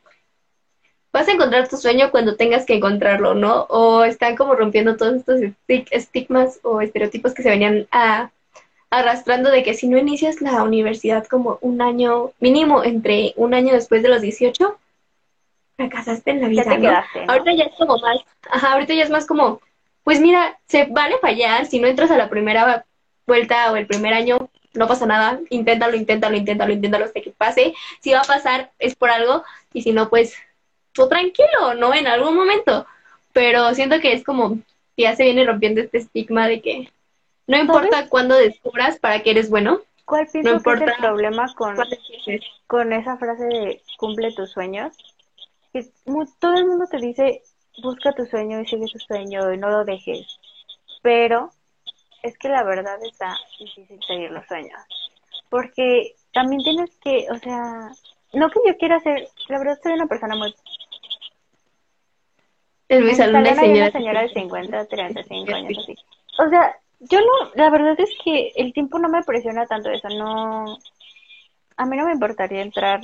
[1.12, 3.64] vas a encontrar tu sueño cuando tengas que encontrarlo, ¿no?
[3.70, 8.32] O están como rompiendo todos estos estigmas o estereotipos que se venían a,
[8.90, 13.74] arrastrando de que si no inicias la universidad como un año mínimo entre un año
[13.74, 14.78] después de los 18,
[15.78, 17.32] fracasaste en la vida, ¿no?
[17.32, 18.20] Ahorita ya es como más,
[18.52, 19.62] ajá, ahorita ya es más como,
[20.04, 22.86] pues mira, se vale fallar, si no entras a la primera
[23.26, 27.74] vuelta o el primer año, no pasa nada, inténtalo, inténtalo, inténtalo, inténtalo hasta que pase.
[28.02, 30.36] Si va a pasar es por algo y si no, pues
[31.08, 31.94] tranquilo, ¿no?
[31.94, 32.86] En algún momento.
[33.34, 34.58] Pero siento que es como
[34.98, 36.90] ya se viene rompiendo este estigma de que
[37.48, 39.82] no importa cuándo descubras para que eres bueno.
[40.06, 41.78] ¿Cuál piensas no importa que es el problema con,
[42.68, 44.98] con esa frase de cumple tus sueños?
[45.72, 45.88] Que
[46.40, 47.42] todo el mundo te dice
[47.82, 50.28] busca tu sueño y sigue tu sueño y no lo dejes.
[51.02, 51.52] Pero
[52.24, 54.80] es que la verdad está difícil seguir los sueños.
[55.50, 57.90] Porque también tienes que, o sea,
[58.34, 60.54] no que yo quiera ser, la verdad soy una persona muy
[62.90, 65.96] en mi salón hay una señora de 50, 35 años así.
[66.40, 70.10] O sea, yo no, la verdad es que el tiempo no me presiona tanto eso,
[70.10, 70.78] no,
[71.78, 73.00] a mí no me importaría entrar,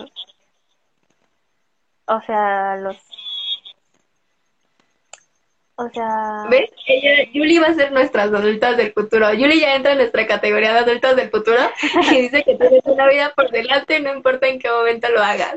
[2.08, 2.98] o sea, los,
[5.76, 6.46] o sea...
[6.50, 6.70] ¿Ves?
[6.88, 9.34] Ella, Yuli va a ser nuestras adultas del futuro.
[9.34, 11.60] Yuli ya entra en nuestra categoría de adultas del futuro
[12.12, 15.56] y dice que tienes una vida por delante, no importa en qué momento lo hagas.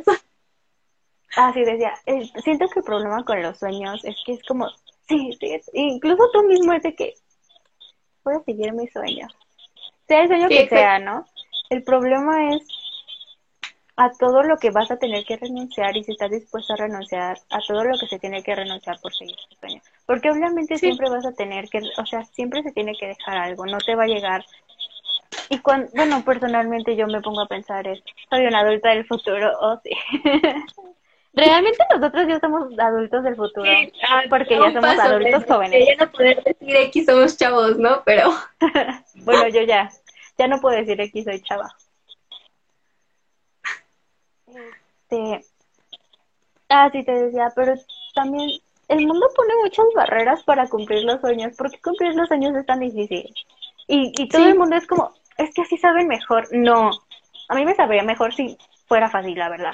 [1.36, 1.94] Ah, sí, decía,
[2.42, 4.68] siento que el problema con los sueños es que es como,
[5.08, 7.14] sí, sí, incluso tú mismo es de que
[8.24, 9.28] voy a seguir mi sueño.
[10.06, 11.26] Sea el sueño que sea, ¿no?
[11.70, 12.66] El problema es
[13.96, 17.36] a todo lo que vas a tener que renunciar y si estás dispuesto a renunciar
[17.50, 19.82] a todo lo que se tiene que renunciar por seguir tu sueño.
[20.06, 23.66] Porque obviamente siempre vas a tener que, o sea, siempre se tiene que dejar algo,
[23.66, 24.44] no te va a llegar.
[25.50, 28.00] Y cuando, bueno, personalmente yo me pongo a pensar es,
[28.30, 29.90] soy una adulta del futuro, oh sí.
[31.34, 33.70] Realmente nosotros ya somos adultos del futuro,
[34.08, 35.86] ah, porque ya somos adultos jóvenes.
[35.86, 38.02] Ya no poder decir X somos chavos, ¿no?
[38.04, 38.32] Pero...
[39.24, 39.90] bueno, yo ya,
[40.36, 41.68] ya no puedo decir X soy chava.
[45.10, 45.44] Este...
[46.70, 47.74] Ah, sí, te decía, pero
[48.14, 48.50] también
[48.88, 51.56] el mundo pone muchas barreras para cumplir los sueños.
[51.56, 53.32] ¿Por qué cumplir los sueños es tan difícil?
[53.86, 56.48] Y, y todo el mundo es como, es que así saben mejor.
[56.52, 56.90] No,
[57.48, 59.72] a mí me sabría mejor si fuera fácil, la verdad.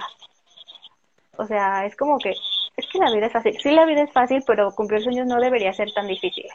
[1.37, 3.59] O sea, es como que, es que la vida es fácil.
[3.61, 6.47] Sí, la vida es fácil, pero cumplir sueños no debería ser tan difícil.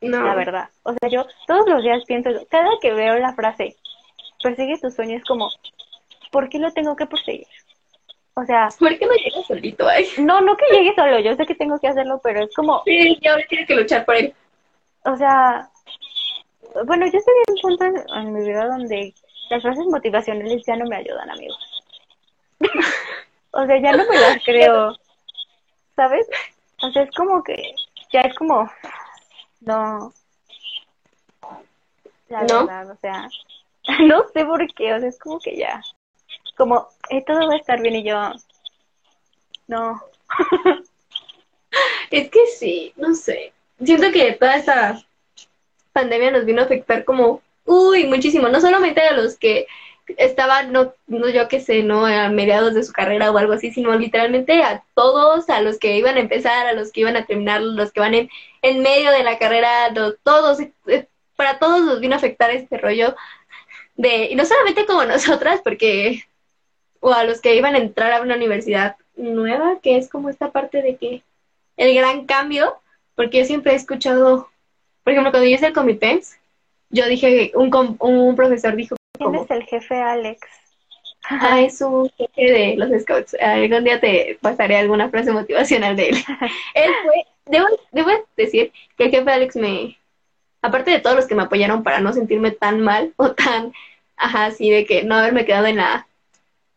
[0.00, 0.22] No.
[0.22, 0.68] La verdad.
[0.82, 3.76] O sea, yo todos los días pienso, cada que veo la frase,
[4.42, 5.50] persigue tus sueños, como,
[6.30, 7.46] ¿por qué lo tengo que perseguir?
[8.34, 8.68] O sea...
[8.78, 10.06] ¿Por qué no llegas solito ahí?
[10.18, 12.82] No, no que llegue solo, yo sé que tengo que hacerlo, pero es como...
[12.84, 14.34] Sí, yo tienes que luchar por él.
[15.04, 15.70] O sea,
[16.86, 19.14] bueno, yo estoy en un punto en mi vida donde
[19.50, 21.58] las frases motivacionales ya no me ayudan, amigos.
[23.54, 24.96] O sea, ya no me las creo.
[25.96, 26.26] ¿Sabes?
[26.82, 27.74] O sea, es como que
[28.12, 28.70] ya es como
[29.60, 30.12] no
[32.28, 32.66] la ¿No?
[32.66, 33.28] verdad, o sea,
[34.06, 35.82] no sé por qué, o sea, es como que ya
[36.56, 38.32] como eh, todo va a estar bien y yo
[39.66, 40.00] no.
[42.10, 43.52] es que sí, no sé.
[43.82, 45.02] Siento que toda esta
[45.92, 49.66] pandemia nos vino a afectar como uy, muchísimo, no solamente a los que
[50.16, 52.06] estaba, no, no yo qué sé, ¿no?
[52.06, 55.96] A mediados de su carrera o algo así, sino literalmente a todos, a los que
[55.96, 58.30] iban a empezar, a los que iban a terminar, los que van en,
[58.62, 61.06] en medio de la carrera, todos, eh,
[61.36, 63.16] para todos nos vino a afectar este rollo
[63.96, 66.24] de, y no solamente como nosotras, porque,
[67.00, 70.50] o a los que iban a entrar a una universidad nueva, que es como esta
[70.50, 71.22] parte de que
[71.76, 72.76] el gran cambio,
[73.14, 74.48] porque yo siempre he escuchado,
[75.02, 76.38] por ejemplo, cuando yo hice el Comitex,
[76.90, 80.40] yo dije, un, un profesor dijo ¿Quién es el jefe Alex?
[81.28, 83.34] Ah, es un jefe de los Scouts.
[83.40, 86.16] Algún día te pasaré alguna frase motivacional de él.
[86.74, 89.96] él fue, debo, debo decir que el jefe Alex me,
[90.60, 93.72] aparte de todos los que me apoyaron para no sentirme tan mal o tan,
[94.16, 96.06] ajá, así de que no haberme quedado en la,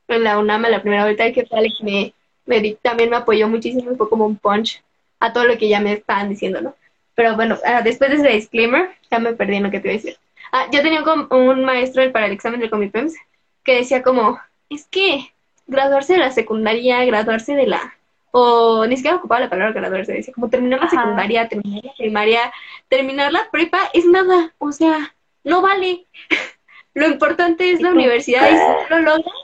[0.07, 2.13] en la UNAM la primera vuelta, el jefe Alex me,
[2.45, 4.81] me también me apoyó muchísimo y fue como un punch
[5.19, 6.75] a todo lo que ya me estaban diciendo, ¿no?
[7.15, 9.93] Pero bueno, ah, después de ese disclaimer, ya me perdí en lo que te iba
[9.93, 10.17] a decir.
[10.51, 13.15] Ah, yo tenía un, un maestro para el examen del Comipems
[13.63, 15.33] que decía como, es que
[15.67, 17.93] graduarse de la secundaria, graduarse de la...
[18.31, 22.53] O ni siquiera ocupaba la palabra graduarse, decía como terminar la secundaria, terminar la primaria,
[22.87, 26.05] terminar la prepa es nada, o sea, no vale.
[26.93, 29.35] lo importante es la universidad y si no lo logras,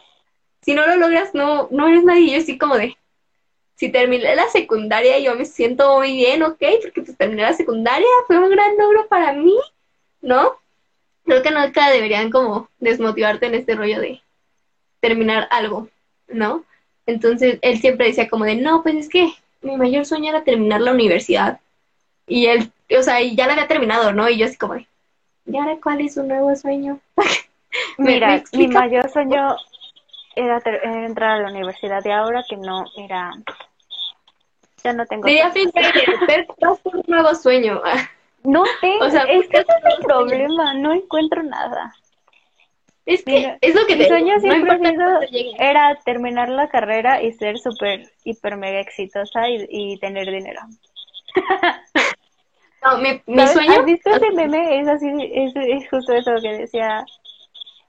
[0.61, 2.33] si no lo logras, no, no eres nadie.
[2.33, 2.97] Yo así como de,
[3.75, 6.63] si terminé la secundaria, yo me siento muy bien, ¿ok?
[6.81, 9.57] Porque pues terminé la secundaria, fue un gran logro para mí,
[10.21, 10.57] ¿no?
[11.25, 14.21] Creo que nunca deberían como desmotivarte en este rollo de
[14.99, 15.89] terminar algo,
[16.27, 16.65] ¿no?
[17.05, 20.81] Entonces él siempre decía como de, no, pues es que mi mayor sueño era terminar
[20.81, 21.59] la universidad.
[22.27, 24.29] Y él, o sea, ya la había terminado, ¿no?
[24.29, 24.87] Y yo así como de,
[25.45, 26.99] ¿y ahora cuál es su nuevo sueño?
[27.97, 29.55] Mira, mi mayor sueño
[30.35, 33.31] era, entrar a la universidad y ahora que no, mira,
[34.83, 35.27] ya no tengo...
[35.27, 35.51] Diría
[36.27, 37.81] pero un nuevo sueño.
[38.43, 41.93] No tengo, o sea, es que ese es el problema, no encuentro nada.
[43.05, 44.79] Es que es lo que mi sueño siempre
[45.59, 50.61] era terminar la carrera y ser súper, hiper, mega exitosa y, tener dinero.
[52.83, 53.79] no, mi, mi sueño...
[53.79, 54.79] ¿Has visto ese meme?
[54.79, 57.03] Es así, es, es justo eso que decía,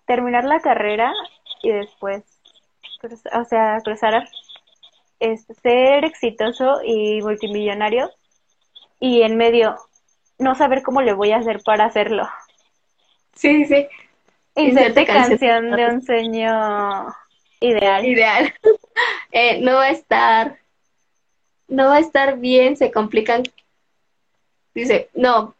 [0.06, 1.12] terminar la carrera
[1.62, 2.24] y después,
[3.32, 4.28] o sea, cruzar,
[5.20, 8.10] es ser exitoso y multimillonario
[8.98, 9.76] y en medio
[10.38, 12.28] no saber cómo le voy a hacer para hacerlo.
[13.34, 13.86] Sí, sí.
[14.56, 17.14] Inserte canción, canción de un sueño
[17.60, 18.06] ideal.
[18.06, 18.54] Ideal.
[19.32, 20.58] eh, no va a estar,
[21.68, 23.42] no va a estar bien, se complican.
[24.74, 25.54] Dice, no,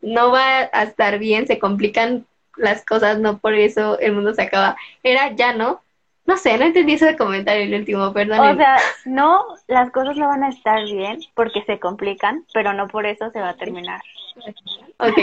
[0.00, 2.26] no va a estar bien, se complican
[2.56, 4.76] las cosas, no por eso el mundo se acaba.
[5.02, 5.82] Era ya no.
[6.26, 8.40] No sé, no entendí ese comentario el último, perdón.
[8.40, 12.88] O sea, no, las cosas no van a estar bien porque se complican, pero no
[12.88, 14.00] por eso se va a terminar.
[14.98, 15.14] Ok,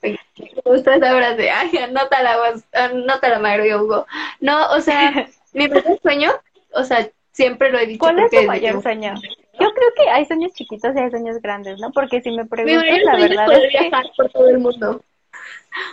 [0.00, 0.18] sí.
[0.38, 1.50] Me gusta esa frase.
[1.50, 2.36] Ay, anótala,
[2.72, 4.06] anótala, Mario Hugo.
[4.40, 6.32] No, o sea, mi primer sueño,
[6.72, 8.00] o sea, siempre lo he dicho.
[8.00, 9.14] ¿Cuál es tu mayor sueño?
[9.58, 11.90] Yo creo que hay sueños chiquitos y hay sueños grandes, ¿no?
[11.92, 13.78] Porque si me preguntas, la verdad es, que...
[13.78, 15.00] viajar por todo el mundo.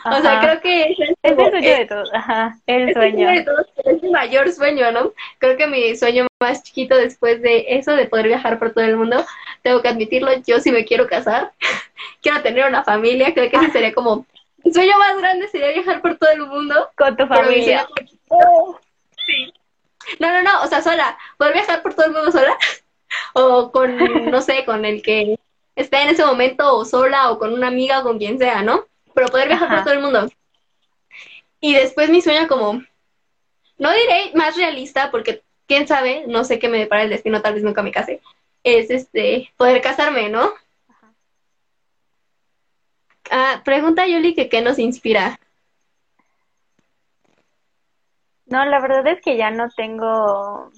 [0.05, 2.13] O sea, creo que es el, es el sueño de todos.
[2.13, 3.27] Ajá, el sueño.
[3.29, 5.13] de todos, es mi mayor sueño, ¿no?
[5.39, 8.97] Creo que mi sueño más chiquito después de eso, de poder viajar por todo el
[8.97, 9.25] mundo,
[9.61, 11.51] tengo que admitirlo, yo sí me quiero casar,
[12.21, 14.25] quiero tener una familia, creo que ese sería como,
[14.63, 16.89] mi sueño más grande sería viajar por todo el mundo.
[16.95, 17.87] Con tu familia.
[19.25, 19.53] sí.
[20.19, 22.57] No, no, no, o sea, sola, poder viajar por todo el mundo sola,
[23.33, 23.97] o con,
[24.31, 25.37] no sé, con el que
[25.75, 28.85] esté en ese momento, o sola, o con una amiga, o con quien sea, ¿no?
[29.13, 30.29] Pero poder viajar por todo el mundo.
[31.59, 32.83] Y después mi sueño como,
[33.77, 37.53] no diré más realista, porque quién sabe, no sé qué me depara el destino, tal
[37.53, 38.21] vez nunca me case,
[38.63, 40.51] es este, poder casarme, ¿no?
[43.31, 45.39] Ah, pregunta Yuli que qué nos inspira.
[48.45, 50.71] No, la verdad es que ya no tengo,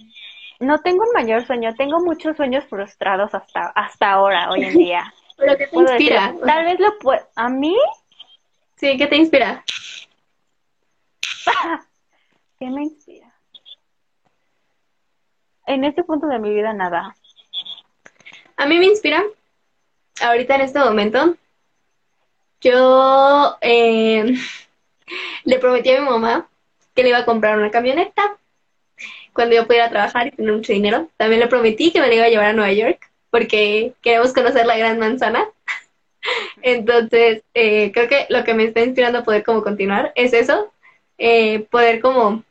[0.60, 5.14] no tengo un mayor sueño, tengo muchos sueños frustrados hasta, hasta ahora, hoy en día.
[5.38, 6.34] ¿Pero qué te inspira?
[6.46, 7.76] tal vez lo puedo, a mí
[8.76, 9.64] Sí, ¿qué te inspira?
[12.60, 13.34] ¿Qué me inspira?
[15.68, 17.16] En este punto de mi vida nada.
[18.58, 19.24] A mí me inspira,
[20.22, 21.36] ahorita en este momento,
[22.62, 24.36] yo eh,
[25.44, 26.48] le prometí a mi mamá
[26.94, 28.38] que le iba a comprar una camioneta
[29.34, 31.10] cuando yo pudiera trabajar y tener mucho dinero.
[31.18, 34.66] También le prometí que me la iba a llevar a Nueva York porque queremos conocer
[34.66, 35.46] la Gran Manzana.
[36.62, 40.72] Entonces, eh, creo que lo que me está inspirando a poder como continuar es eso,
[41.18, 42.44] eh, poder como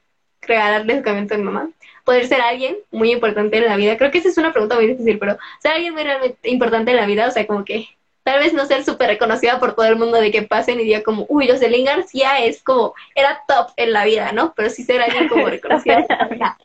[0.43, 1.71] regalarle educamiento a mi mamá,
[2.05, 3.97] poder ser alguien muy importante en la vida.
[3.97, 6.99] Creo que esa es una pregunta muy difícil, pero ser alguien muy realmente importante en
[6.99, 7.89] la vida, o sea, como que
[8.23, 11.03] tal vez no ser súper reconocida por todo el mundo de que pasen y diga
[11.03, 14.55] como, uy, Jocelyn García es como, era top en la vida, ¿no?
[14.55, 16.07] Pero sí ser alguien como reconocida.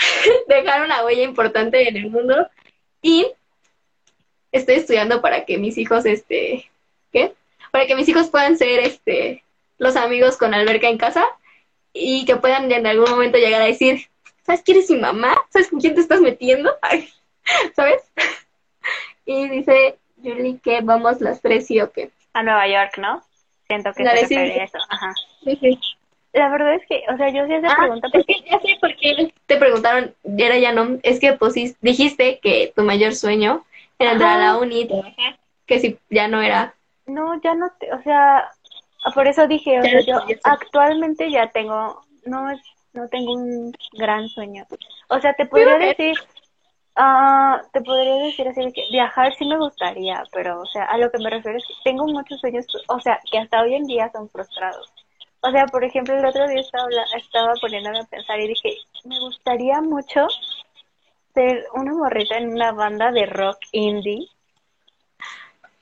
[0.48, 2.48] dejar una huella importante en el mundo
[3.02, 3.26] y
[4.52, 6.70] estoy estudiando para que mis hijos, este,
[7.12, 7.34] ¿qué?
[7.70, 9.44] Para que mis hijos puedan ser, este,
[9.78, 11.24] los amigos con alberca en casa
[11.92, 14.08] y que puedan en algún momento llegar a decir,
[14.44, 15.34] ¿sabes quién es mi mamá?
[15.50, 16.70] ¿Sabes con quién te estás metiendo?
[17.76, 18.02] ¿Sabes?
[19.24, 22.10] Y dice Julie que vamos las tres sí o qué.
[22.32, 23.22] A Nueva York, ¿no?
[23.66, 24.78] Siento que se refiere eso.
[24.88, 25.12] Ajá.
[25.44, 25.78] Sí, sí.
[26.32, 28.08] La verdad es que, o sea, yo sí esa ah, pregunta.
[28.12, 32.38] Es que ya sé por qué te preguntaron, era ya no, es que pues dijiste
[32.40, 33.64] que tu mayor sueño
[34.00, 34.88] era la uni
[35.66, 36.74] que si ya no era.
[37.06, 38.50] No, ya no, te, o sea,
[39.14, 42.48] por eso dije, o sea, yo actualmente ya tengo, no
[42.92, 44.66] no tengo un gran sueño.
[45.08, 46.16] O sea, te podría decir,
[46.96, 51.10] ah te podría decir así que viajar sí me gustaría, pero, o sea, a lo
[51.10, 54.10] que me refiero es que tengo muchos sueños, o sea, que hasta hoy en día
[54.12, 54.92] son frustrados.
[55.42, 59.18] O sea, por ejemplo, el otro día estaba, estaba poniéndome a pensar y dije, me
[59.20, 60.26] gustaría mucho
[61.34, 64.28] ser una morrita en una banda de rock indie,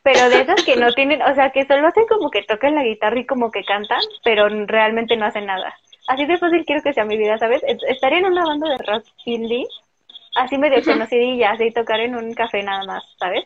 [0.02, 2.84] pero de esas que no tienen, o sea, que solo hacen como que tocan la
[2.84, 5.74] guitarra y como que cantan, pero realmente no hacen nada.
[6.08, 7.62] Así de fácil quiero que sea mi vida, ¿sabes?
[7.88, 9.66] Estaría en una banda de rock indie,
[10.36, 13.44] así medio conocidilla, así tocar en un café nada más, ¿sabes?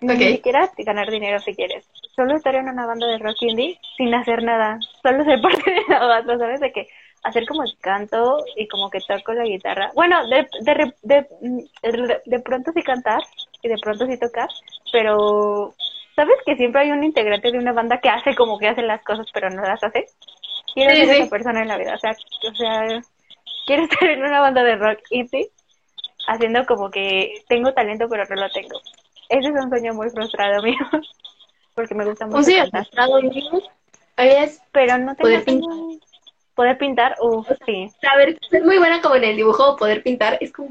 [0.00, 1.88] Ni siquiera ganar dinero si quieres.
[2.14, 4.78] Solo estaría en una banda de rock indie sin hacer nada.
[5.02, 6.60] Solo ser parte de la banda, ¿sabes?
[6.60, 6.88] De que
[7.22, 9.90] hacer como el canto y como que toco la guitarra.
[9.94, 13.22] Bueno, de, de, de, de, pronto sí cantar
[13.62, 14.48] y de pronto sí tocar,
[14.90, 15.74] pero
[16.16, 19.02] ¿sabes que siempre hay un integrante de una banda que hace como que hace las
[19.04, 20.06] cosas pero no las hace?
[20.74, 23.02] Quiero ser esa persona en la vida, o sea, o sea,
[23.66, 25.50] quiero estar en una banda de rock indie
[26.28, 28.80] haciendo como que tengo talento pero no lo tengo.
[29.28, 30.76] Ese es un sueño muy frustrado mío,
[31.74, 33.62] porque me gusta mucho un sueño frustrado mío
[34.16, 35.98] es pero no tengo
[36.54, 37.16] poder pintar.
[37.20, 37.90] Uff, sí.
[38.00, 40.70] Saber ser muy buena como en el dibujo, poder pintar, es como...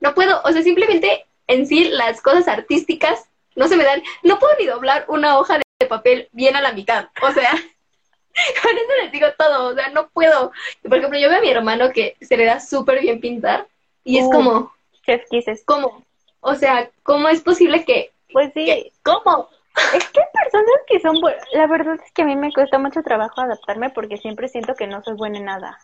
[0.00, 4.02] No puedo, o sea, simplemente en sí las cosas artísticas no se me dan.
[4.22, 7.52] No puedo ni doblar una hoja de papel bien a la mitad, o sea...
[8.62, 10.52] Con eso les digo todo, o sea, no puedo.
[10.88, 13.66] Por ejemplo, yo veo a mi hermano que se le da súper bien pintar
[14.04, 14.72] y es como...
[15.04, 15.64] Chef Kisses.
[15.64, 16.04] ¿Cómo?
[16.40, 18.12] O sea, ¿cómo es posible que...
[18.32, 18.92] Pues sí.
[19.02, 19.48] ¿Cómo?
[19.94, 21.42] Es que hay personas que son buenas.
[21.52, 24.86] La verdad es que a mí me cuesta mucho trabajo adaptarme porque siempre siento que
[24.86, 25.78] no soy buena en nada.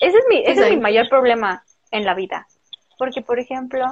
[0.00, 2.46] Ese es mi, ese es mi mayor problema en la vida.
[2.98, 3.86] Porque, por ejemplo,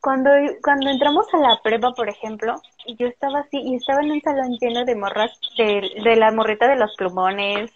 [0.00, 0.30] cuando,
[0.62, 2.60] cuando entramos a la prueba, por ejemplo,
[2.98, 6.68] yo estaba así y estaba en un salón lleno de morras, de, de la morrita
[6.68, 7.70] de los plumones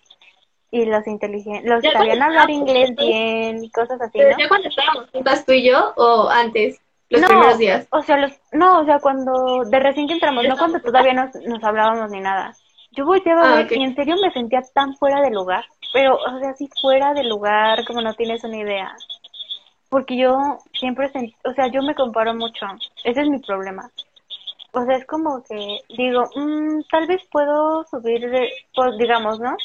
[0.70, 4.36] y los inteligentes, los que sabían hablar inglés bien cosas así, ¿no?
[4.36, 6.80] ¿Ya cuando estábamos juntas tú y yo o antes?
[7.08, 7.86] Los primeros días.
[7.90, 11.34] O sea, los, no, o sea, cuando, de recién que entramos, no cuando todavía nos,
[11.46, 12.54] nos hablábamos ni nada.
[12.92, 16.38] Yo volteaba a ah, y en serio me sentía tan fuera de lugar, pero, o
[16.40, 18.96] sea, así fuera de lugar, como no tienes una idea.
[19.88, 22.66] Porque yo siempre, sentí, o sea, yo me comparo mucho,
[23.04, 23.88] ese es mi problema.
[24.72, 28.28] O sea, es como que digo, mmm, tal vez puedo subir,
[28.74, 29.56] pues, digamos, ¿no?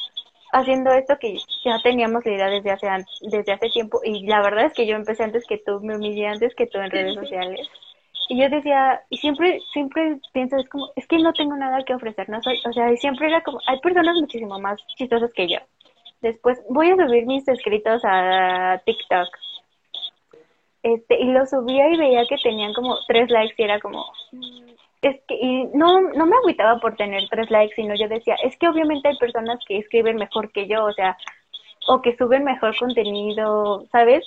[0.51, 2.87] Haciendo esto que ya teníamos la idea desde hace,
[3.21, 6.27] desde hace tiempo y la verdad es que yo empecé antes que tú, me humillé
[6.27, 7.67] antes que tú en redes sociales.
[8.29, 11.93] Y yo decía, y siempre, siempre pienso, es como, es que no tengo nada que
[11.93, 15.49] ofrecer, no soy, o sea, y siempre era como, hay personas muchísimo más chistosas que
[15.49, 15.57] yo.
[16.21, 19.27] Después voy a subir mis escritos a TikTok.
[20.83, 24.05] Este, y lo subía y veía que tenían como tres likes y era como,
[25.01, 28.55] es que y no, no me agüitaba por tener tres likes, sino yo decía, es
[28.57, 31.17] que obviamente hay personas que escriben mejor que yo, o sea,
[31.87, 34.23] o que suben mejor contenido, ¿sabes?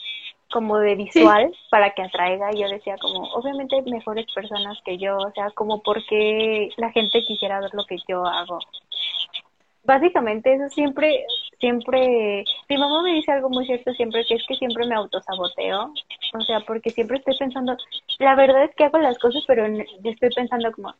[0.50, 2.52] Como de visual para que atraiga.
[2.52, 6.90] Y yo decía, como, obviamente hay mejores personas que yo, o sea, como porque la
[6.90, 8.58] gente quisiera ver lo que yo hago.
[9.84, 11.24] Básicamente eso siempre,
[11.60, 15.92] siempre, mi mamá me dice algo muy cierto siempre, que es que siempre me autosaboteo,
[16.32, 17.76] o sea, porque siempre estoy pensando,
[18.18, 20.94] la verdad es que hago las cosas, pero estoy pensando como,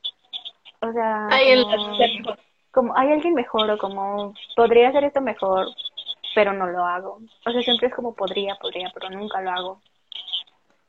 [0.81, 1.29] o sea,
[2.71, 5.69] como, hay alguien mejor o como podría hacer esto mejor,
[6.35, 7.21] pero no lo hago.
[7.47, 9.81] O sea, siempre es como podría, podría, pero nunca lo hago.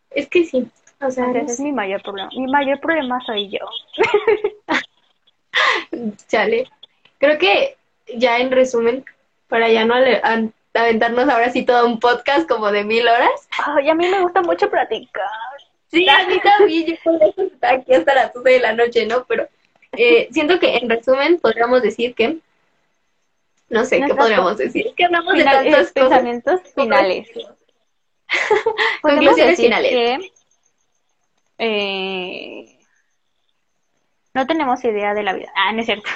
[0.09, 0.67] Es que sí,
[0.99, 2.29] o sea, ese es mi mayor problema.
[2.35, 3.59] Mi mayor problema soy yo.
[6.27, 6.67] Chale.
[7.17, 9.05] Creo que ya en resumen,
[9.47, 9.95] para ya no
[10.73, 13.47] aventarnos ahora sí todo un podcast como de mil horas.
[13.65, 15.25] Ay, a mí me gusta mucho platicar.
[15.91, 19.25] Sí, a mí también, yo puedo estar aquí hasta las 12 de la noche, ¿no?
[19.25, 19.47] Pero
[19.93, 22.39] eh, siento que en resumen podríamos decir que,
[23.69, 24.93] no sé, ¿qué podríamos decir?
[24.95, 27.29] Que hablamos de tantos pensamientos finales.
[29.01, 30.19] Conclusiones finales.
[31.57, 32.77] eh,
[34.33, 35.49] no tenemos idea de la vida.
[35.55, 36.09] Ah, no es cierto.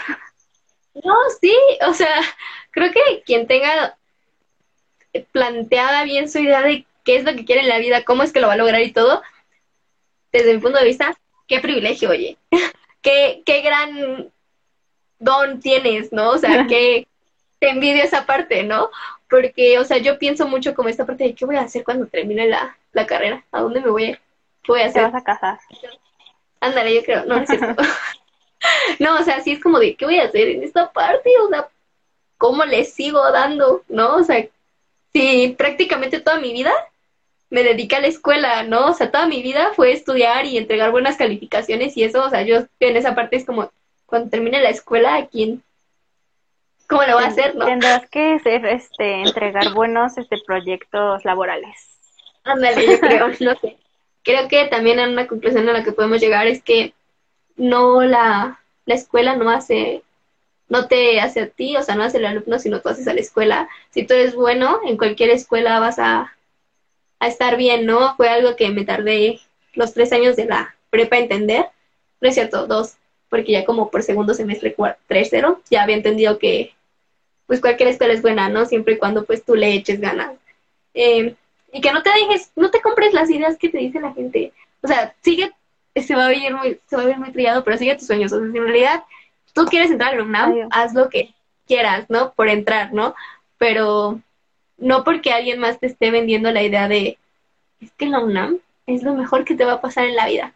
[0.93, 1.55] No, sí,
[1.87, 2.21] o sea,
[2.71, 3.97] creo que quien tenga
[5.31, 8.31] planteada bien su idea de qué es lo que quiere en la vida, cómo es
[8.31, 9.21] que lo va a lograr y todo,
[10.31, 11.17] desde mi punto de vista,
[11.47, 12.37] qué privilegio, oye.
[13.01, 14.31] qué, qué gran
[15.19, 16.31] don tienes, ¿no?
[16.31, 17.07] O sea, que
[17.59, 18.89] te envidio esa parte, ¿no?
[19.29, 22.07] Porque, o sea, yo pienso mucho como esta parte de qué voy a hacer cuando
[22.07, 24.19] termine la, la carrera, a dónde me voy a ir,
[24.63, 25.05] qué voy a hacer.
[25.05, 25.59] Te vas a casar.
[26.61, 27.81] Ándale, yo creo, no, es cierto.
[28.99, 31.29] no, o sea, sí es como de, ¿qué voy a hacer en esta parte?
[31.43, 31.69] O sea,
[32.37, 33.83] ¿cómo le sigo dando?
[33.87, 34.15] ¿No?
[34.15, 34.45] O sea,
[35.13, 36.73] si prácticamente toda mi vida
[37.49, 38.87] me dediqué a la escuela, ¿no?
[38.87, 42.43] O sea, toda mi vida fue estudiar y entregar buenas calificaciones y eso, o sea,
[42.43, 43.71] yo en esa parte es como,
[44.05, 45.63] cuando termine la escuela, ¿a quién?
[46.87, 47.65] ¿Cómo lo va a hacer, no?
[47.65, 51.87] Tendrás que este, entregar buenos este, proyectos laborales.
[52.43, 53.77] Ándale, yo creo, no sé.
[54.23, 56.93] Creo que también en una conclusión a la que podemos llegar es que
[57.59, 60.03] no la, la escuela no hace,
[60.67, 63.13] no te hace a ti, o sea, no hace el alumno, sino tú haces a
[63.13, 63.69] la escuela.
[63.91, 66.35] Si tú eres bueno, en cualquier escuela vas a,
[67.19, 68.15] a estar bien, ¿no?
[68.15, 69.41] Fue algo que me tardé
[69.73, 71.65] los tres años de la prepa a entender,
[72.21, 72.95] no es cierto, dos,
[73.29, 74.75] porque ya como por segundo semestre,
[75.07, 76.73] tercero, ya había entendido que
[77.45, 78.65] pues cualquier escuela es buena, ¿no?
[78.65, 80.35] Siempre y cuando pues tú le eches ganas.
[80.93, 81.35] Eh,
[81.71, 84.53] y que no te dejes, no te compres las ideas que te dice la gente.
[84.81, 85.51] O sea, sigue,
[85.95, 88.31] se va a oír muy, se va a oír muy trillado, pero sigue tus sueños.
[88.31, 89.03] O sea, si en realidad
[89.53, 91.33] tú quieres entrar a la UNAM, haz lo que
[91.65, 92.33] quieras, ¿no?
[92.33, 93.15] Por entrar, ¿no?
[93.57, 94.19] Pero
[94.77, 97.17] no porque alguien más te esté vendiendo la idea de,
[97.81, 100.53] es que la UNAM es lo mejor que te va a pasar en la vida.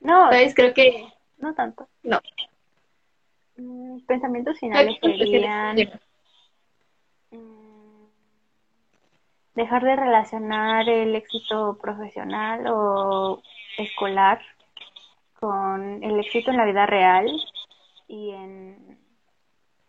[0.00, 0.30] No.
[0.30, 0.54] ¿Sabes?
[0.54, 1.06] Creo que...
[1.38, 1.86] No tanto.
[2.02, 2.20] No.
[3.56, 5.76] Mm, pensamientos finales serían
[7.30, 8.04] mm,
[9.54, 13.42] dejar de relacionar el éxito profesional o
[13.78, 14.40] escolar
[15.40, 17.28] con el éxito en la vida real
[18.08, 18.98] y en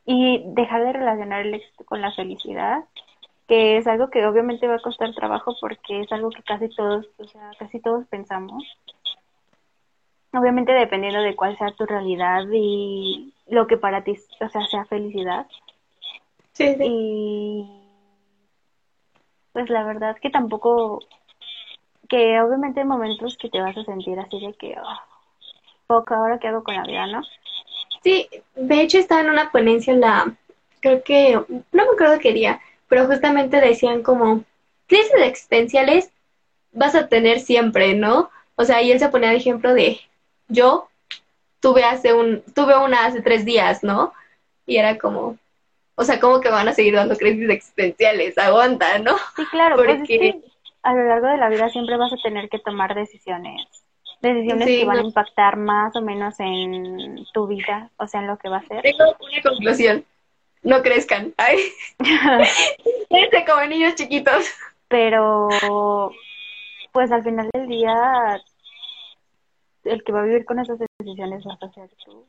[0.05, 2.85] y dejar de relacionar el éxito con la felicidad
[3.47, 7.07] que es algo que obviamente va a costar trabajo porque es algo que casi todos,
[7.17, 8.63] o sea, casi todos pensamos.
[10.33, 14.85] Obviamente dependiendo de cuál sea tu realidad y lo que para ti, o sea, sea
[14.85, 15.47] felicidad.
[16.51, 16.83] Sí, sí.
[16.83, 17.81] Y
[19.53, 20.99] pues la verdad que tampoco,
[22.09, 25.16] que obviamente hay momentos que te vas a sentir así de que, oh,
[25.87, 27.23] poca, ahora qué hago con la vida, ¿no?
[28.03, 30.35] Sí, de hecho estaba en una ponencia en la,
[30.79, 34.43] creo que, no me acuerdo qué día, pero justamente decían como,
[34.87, 36.11] crisis existenciales
[36.71, 38.29] vas a tener siempre, ¿no?
[38.55, 39.99] O sea, y él se ponía de ejemplo de,
[40.47, 40.89] yo
[41.59, 44.13] tuve hace un, tuve una hace tres días, ¿no?
[44.65, 45.37] Y era como,
[45.95, 48.37] o sea, ¿cómo que van a seguir dando crisis existenciales?
[48.37, 49.17] Aguanta, ¿no?
[49.35, 50.41] Sí, claro, pues Porque...
[50.83, 53.67] a lo largo de la vida siempre vas a tener que tomar decisiones.
[54.21, 58.37] Decisiones que van a impactar más o menos en tu vida, o sea, en lo
[58.37, 58.81] que va a ser.
[58.81, 60.05] Tengo una conclusión
[60.67, 61.33] no crezcan.
[61.37, 61.57] Ay.
[63.47, 64.45] como niños chiquitos.
[64.87, 66.11] Pero,
[66.91, 68.41] pues al final del día,
[69.83, 72.25] el que va a vivir con esas decisiones vas a ser tú.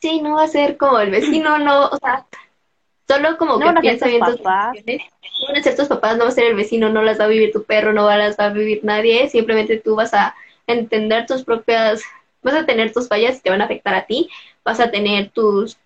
[0.00, 2.26] Sí, no va a ser como el vecino, no, o sea,
[3.06, 4.76] solo como que piensa bien tus papás.
[4.86, 7.24] No van a ser tus papás, no va a ser el vecino, no las va
[7.24, 10.34] a vivir tu perro, no las va a vivir nadie, simplemente tú vas a
[10.72, 12.02] entender tus propias,
[12.42, 14.28] vas a tener tus fallas y te van a afectar a ti,
[14.64, 15.78] vas a tener tus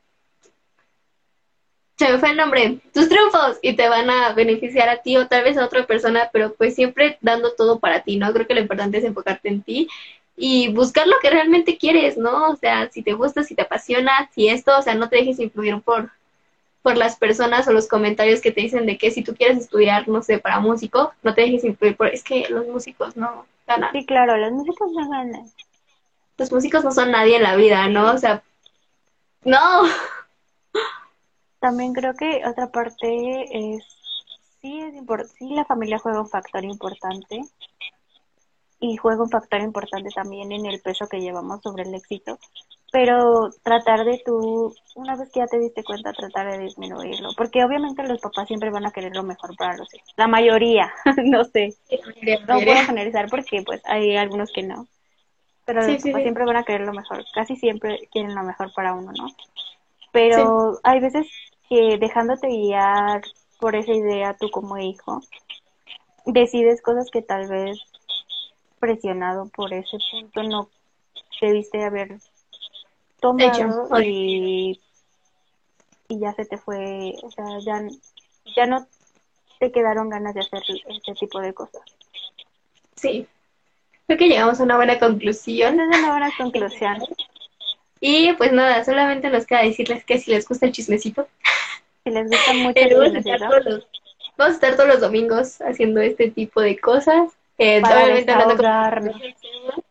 [1.97, 5.29] se me fue el nombre, tus triunfos y te van a beneficiar a ti o
[5.29, 8.33] tal vez a otra persona, pero pues siempre dando todo para ti, ¿no?
[8.33, 9.89] Creo que lo importante es enfocarte en ti
[10.37, 12.51] y buscar lo que realmente quieres, ¿no?
[12.51, 15.39] O sea, si te gusta, si te apasiona, si esto, o sea, no te dejes
[15.39, 16.11] influir por,
[16.83, 20.09] por las personas o los comentarios que te dicen de que si tú quieres estudiar,
[20.09, 23.93] no sé, para músico, no te dejes influir por, es que los músicos no ganan.
[23.93, 25.47] Sí, claro, los músicos no ganan.
[26.37, 28.13] Los músicos no son nadie en la vida, ¿no?
[28.13, 28.43] O sea,
[29.45, 29.83] no.
[31.61, 33.85] También creo que otra parte es,
[34.61, 34.95] sí, es
[35.39, 37.43] sí la familia juega un factor importante
[38.81, 42.39] y juega un factor importante también en el peso que llevamos sobre el éxito,
[42.95, 47.65] pero tratar de tú, una vez que ya te diste cuenta, tratar de disminuirlo, porque
[47.65, 50.93] obviamente los papás siempre van a querer lo mejor para los hijos, la mayoría,
[51.25, 51.75] no sé,
[52.47, 54.87] no puedo generalizar porque pues hay algunos que no,
[55.65, 58.95] pero los papás siempre van a querer lo mejor, casi siempre quieren lo mejor para
[58.95, 59.27] uno, ¿no?
[60.13, 61.27] Pero hay veces
[61.69, 63.23] que dejándote guiar
[63.59, 65.21] por esa idea tú como hijo,
[66.27, 67.77] decides cosas que tal vez
[68.79, 70.69] presionado por ese punto no
[71.41, 72.21] debiste haber
[73.25, 74.79] tomado y,
[76.09, 77.83] y ya se te fue, o sea, ya,
[78.55, 78.87] ya no
[79.59, 81.81] te quedaron ganas de hacer este tipo de cosas.
[82.97, 83.27] Sí,
[84.07, 85.81] creo que llegamos a una buena conclusión.
[85.81, 86.99] Es una buena conclusión.
[88.07, 91.27] Y pues nada, solamente nos queda decirles que si les gusta el chismecito,
[92.03, 93.87] si les gusta mucho el los,
[94.37, 97.33] vamos a estar todos los domingos haciendo este tipo de cosas.
[97.57, 97.81] Eh,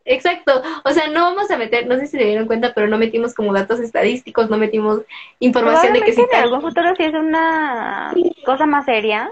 [0.06, 2.98] Exacto, o sea, no vamos a meter, no sé si se dieron cuenta, pero no
[2.98, 5.02] metimos como datos estadísticos, no metimos
[5.40, 8.14] información de que si en algún futuro si es una
[8.45, 9.31] cosa más seria.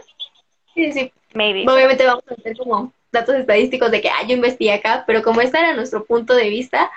[0.74, 1.12] Sí, sí.
[1.34, 1.66] Maybe.
[1.70, 5.42] Obviamente vamos a meter como datos estadísticos de que, ah, yo investigué acá, pero como
[5.42, 6.90] este era nuestro punto de vista,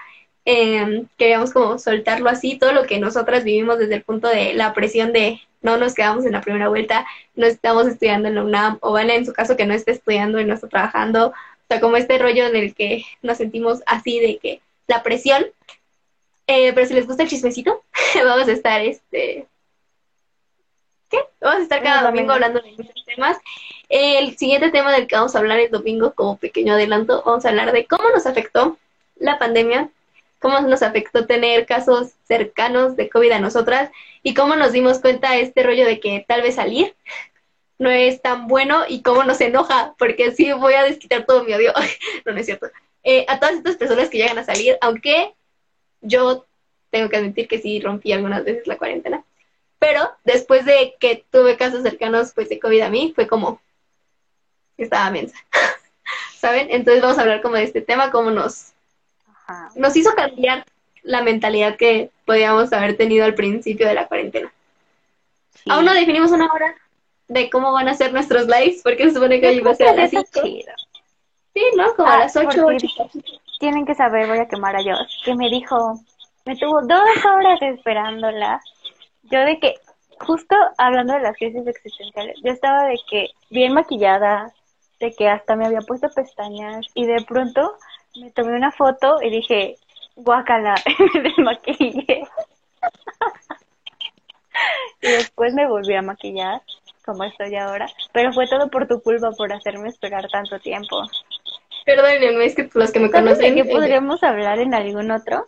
[0.45, 4.73] eh, queríamos como soltarlo así, todo lo que nosotras vivimos desde el punto de la
[4.73, 8.79] presión de no nos quedamos en la primera vuelta, no estamos estudiando en la UNAM,
[8.81, 11.35] o van en su caso que no esté estudiando y no está trabajando, o
[11.69, 15.47] sea, como este rollo en el que nos sentimos así de que la presión,
[16.47, 17.83] eh, pero si les gusta el chismecito,
[18.25, 19.47] vamos a estar, este,
[21.11, 21.19] ¿qué?
[21.41, 23.39] Vamos a estar cada domingo hablando de muchos temas.
[23.89, 27.49] El siguiente tema del que vamos a hablar el domingo, como pequeño adelanto, vamos a
[27.49, 28.77] hablar de cómo nos afectó
[29.17, 29.91] la pandemia
[30.45, 33.91] cómo nos afectó tener casos cercanos de COVID a nosotras
[34.25, 36.97] y cómo nos dimos cuenta de este rollo de que tal vez salir
[37.79, 41.53] no es tan bueno y cómo nos enoja, porque sí voy a desquitar todo mi
[41.53, 41.73] odio,
[42.25, 42.69] no, no es cierto,
[43.05, 45.35] eh, a todas estas personas que llegan a salir, aunque
[46.01, 46.47] yo
[46.91, 49.25] tengo que admitir que sí rompí algunas veces la cuarentena.
[49.79, 53.61] Pero después de que tuve casos cercanos pues de COVID a mí, fue como
[54.79, 55.37] estaba mensa.
[56.39, 56.69] ¿Saben?
[56.71, 58.73] Entonces vamos a hablar como de este tema, cómo nos,
[59.75, 60.65] nos hizo cambiar
[61.03, 64.53] la mentalidad que podíamos haber tenido al principio de la cuarentena.
[65.69, 66.75] Aún no definimos una hora
[67.29, 69.89] de cómo van a ser nuestros lives, porque se supone que hoy va a ser
[69.89, 70.25] a las 5.
[70.43, 71.95] Sí, ¿no?
[71.95, 72.67] Como a ah, las 8,
[73.61, 76.01] Tienen que saber, voy a quemar a Josh, que me dijo,
[76.45, 78.61] me tuvo dos horas esperándola.
[79.25, 79.75] Yo de que,
[80.21, 84.53] justo hablando de las crisis existenciales, yo estaba de que bien maquillada,
[85.01, 87.77] de que hasta me había puesto pestañas y de pronto
[88.21, 89.77] me tomé una foto y dije,
[90.17, 90.75] guacala,
[91.15, 92.23] me desmaquillé.
[95.03, 96.63] y después me volví a maquillar
[97.05, 101.03] como estoy ahora, pero fue todo por tu culpa por hacerme esperar tanto tiempo.
[101.85, 103.55] Perdónenme, es que los que me conocen...
[103.55, 105.45] ¿De qué podríamos hablar en algún otro?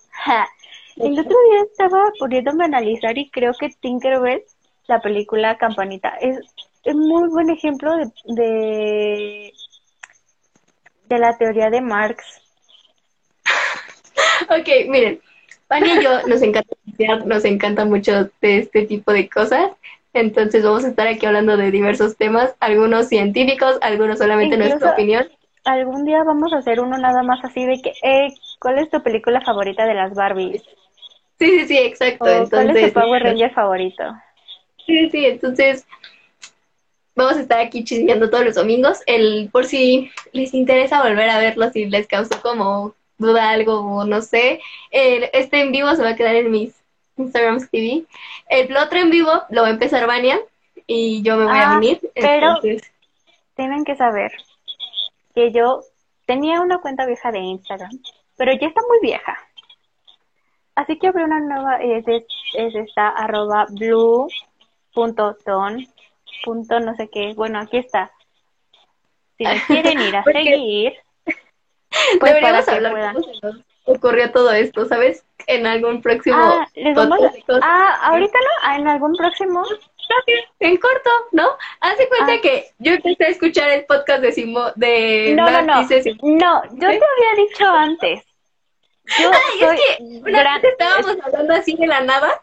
[0.97, 4.43] El otro día estaba poniéndome a analizar y creo que Tinkerbell,
[4.87, 6.39] la película Campanita, es,
[6.85, 9.53] un muy buen ejemplo de, de,
[11.09, 12.23] de la teoría de Marx.
[14.43, 15.21] Ok, miren,
[15.69, 16.77] Pani y yo nos encanta
[17.25, 19.71] nos encanta mucho de este tipo de cosas.
[20.13, 25.29] Entonces vamos a estar aquí hablando de diversos temas, algunos científicos, algunos solamente nuestra opinión.
[25.65, 29.03] Algún día vamos a hacer uno nada más así de que, eh, ¿cuál es tu
[29.03, 30.63] película favorita de las Barbies?
[31.39, 32.25] Sí, sí, sí, exacto.
[32.49, 34.05] ¿Cuál es tu Power Ranger favorito?
[34.87, 35.85] Sí, sí, entonces
[37.15, 39.01] vamos a estar aquí chismeando todos los domingos.
[39.07, 44.05] El, por si les interesa volver a verlo, si les causó como duda algo o
[44.05, 44.61] no sé,
[44.91, 46.75] este en vivo se va a quedar en mis
[47.17, 48.05] Instagram TV.
[48.49, 50.39] El otro en vivo lo va a empezar Vania
[50.87, 51.77] y yo me voy a.
[51.77, 51.81] Ah,
[52.15, 52.55] pero
[53.55, 54.33] tienen que saber
[55.35, 55.81] que yo
[56.27, 57.91] tenía una cuenta vieja de Instagram,
[58.37, 59.39] pero ya está muy vieja.
[60.75, 64.29] Así que abrí una nueva, es, es esta arroba blue
[64.93, 65.87] punto ton
[66.45, 67.33] punto no sé qué.
[67.35, 68.11] Bueno, aquí está.
[69.39, 70.93] Si me quieren ir a seguir,
[72.21, 73.57] pues Deberíamos hablar cómo
[73.87, 75.25] ocurrió todo esto, ¿sabes?
[75.47, 76.67] En algún próximo ah,
[77.63, 79.63] ah ahorita no, ah, en algún próximo
[80.61, 81.49] en corto, ¿no?
[81.81, 82.41] Hace cuenta ah.
[82.41, 85.83] que yo empecé a escuchar el podcast de Simo de No, no, no.
[85.83, 88.25] No, yo te había dicho antes.
[89.19, 92.43] Yo Ay, es que estábamos hablando así de la nada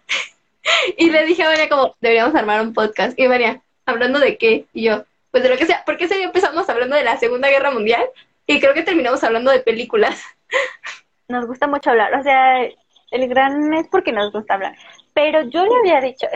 [0.98, 3.20] y le dije a María como, deberíamos armar un podcast.
[3.20, 4.66] Y María, ¿hablando de qué?
[4.74, 7.50] Y yo, pues de lo que sea, porque ese día empezamos hablando de la Segunda
[7.50, 8.06] Guerra Mundial
[8.46, 10.22] y creo que terminamos hablando de películas.
[11.28, 12.64] Nos gusta mucho hablar, o sea,
[13.12, 14.76] el gran es porque nos gusta hablar.
[15.14, 16.28] Pero yo le había dicho,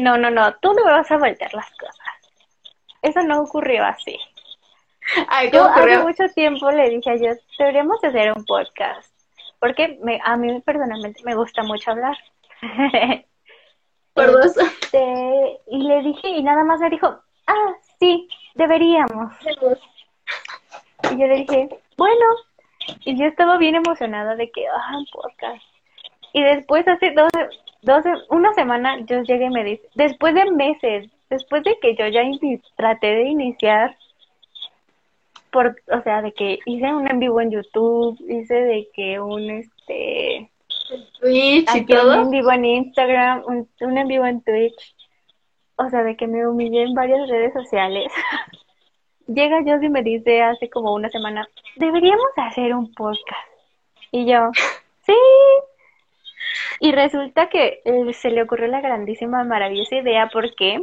[0.00, 2.06] no, no, no, tú no me vas a voltear las cosas.
[3.02, 4.18] Eso no ocurrió así.
[5.28, 9.10] Ay, yo hace mucho tiempo le dije a ellos, deberíamos hacer un podcast.
[9.58, 12.16] Porque me, a mí personalmente me gusta mucho hablar.
[14.12, 19.34] Por este, y le dije, y nada más me dijo, ah, sí, deberíamos.
[21.12, 22.24] Y yo le dije, bueno,
[23.04, 25.62] y yo estaba bien emocionada de que, ah, podcast.
[26.32, 27.30] Y después, hace dos,
[27.82, 32.06] dos, una semana, yo llegué y me dice, después de meses, después de que yo
[32.08, 32.22] ya
[32.76, 33.96] traté de iniciar,
[35.50, 39.50] por, o sea, de que hice un en vivo en YouTube, hice de que un,
[39.50, 40.50] este,
[41.20, 42.14] Twitch y todo.
[42.14, 44.94] Un en vivo en Instagram, un, un en vivo en Twitch.
[45.76, 48.10] O sea, de que me humillé en varias redes sociales.
[49.26, 53.48] llega Dios y me dice hace como una semana, deberíamos hacer un podcast.
[54.10, 54.50] Y yo,
[55.06, 55.14] sí.
[56.80, 60.80] Y resulta que eh, se le ocurrió la grandísima, maravillosa idea porque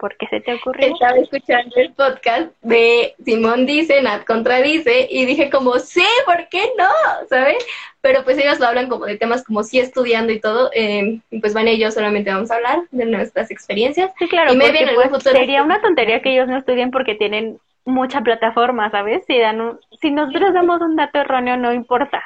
[0.00, 0.94] ¿Por qué se te ocurrió?
[0.94, 6.62] Estaba escuchando el podcast de Simón dice, Nat contradice, y dije como, sí, ¿por qué
[6.78, 6.88] no?
[7.28, 7.62] ¿Sabes?
[8.00, 11.40] Pero pues ellos lo hablan como de temas como sí estudiando y todo, eh, y
[11.40, 14.10] pues Van y yo solamente vamos a hablar de nuestras experiencias.
[14.18, 18.22] Sí, claro, y me pues, sería una tontería que ellos no estudien porque tienen mucha
[18.22, 19.22] plataforma, ¿sabes?
[19.26, 22.24] Si, dan si nosotros damos un dato erróneo, no importa,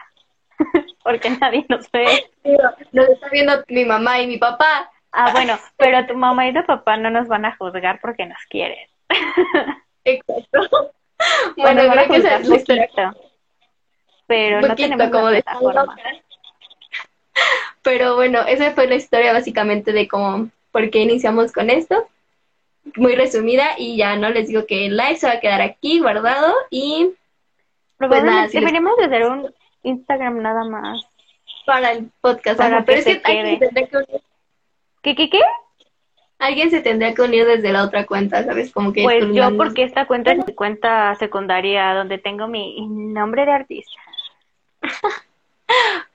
[1.02, 2.06] porque nadie nos ve.
[2.92, 6.64] Nos está viendo mi mamá y mi papá, Ah, bueno, pero tu mamá y tu
[6.66, 8.86] papá no nos van a juzgar porque nos quieren.
[10.04, 10.92] Exacto.
[11.56, 12.88] Bueno, creo que es la historia.
[14.26, 15.96] Pero no tenemos como de forma.
[17.82, 22.08] Pero bueno, esa fue la historia básicamente de cómo, por qué iniciamos con esto.
[22.96, 26.00] Muy resumida y ya no les digo que el live se va a quedar aquí
[26.00, 27.12] guardado y
[27.96, 29.54] pues nada, deberíamos de hacer un
[29.84, 31.06] Instagram nada más
[31.64, 32.58] para el podcast.
[32.58, 33.68] Para pero es que, hay que
[35.04, 35.40] ¿Qué, qué, qué?
[36.38, 38.72] Alguien se tendría que unir desde la otra cuenta, ¿sabes?
[38.72, 43.46] Como que pues yo, porque esta cuenta es mi cuenta secundaria donde tengo mi nombre
[43.46, 44.00] de artista.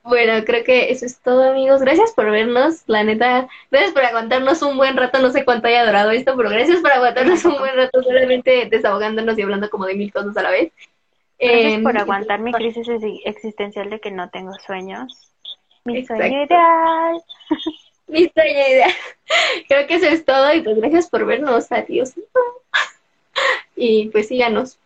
[0.04, 1.82] Bueno, creo que eso es todo, amigos.
[1.82, 2.84] Gracias por vernos.
[2.88, 5.20] La neta, gracias por aguantarnos un buen rato.
[5.20, 9.38] No sé cuánto haya durado esto, pero gracias por aguantarnos un buen rato solamente desahogándonos
[9.38, 10.72] y hablando como de mil cosas a la vez.
[11.40, 15.32] Gracias Em, por aguantar mi crisis exi- existencial de que no tengo sueños.
[15.84, 16.24] Mi Exacto.
[16.24, 17.24] sueño ideal.
[18.10, 18.88] Listo, ya idea.
[19.68, 21.72] Creo que eso es todo y pues gracias por vernos.
[21.72, 22.14] Adiós.
[23.82, 24.78] Y pues síganos.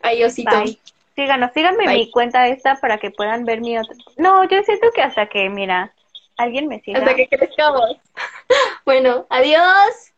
[0.00, 0.58] Adiósito.
[0.58, 0.78] Bye.
[1.14, 1.98] Síganos, síganme Bye.
[1.98, 3.94] mi cuenta esta para que puedan ver mi otra.
[4.16, 5.92] No, yo siento que hasta que, mira,
[6.38, 7.00] alguien me siga.
[7.00, 7.98] Hasta que crezcamos.
[8.86, 10.14] Bueno, adiós.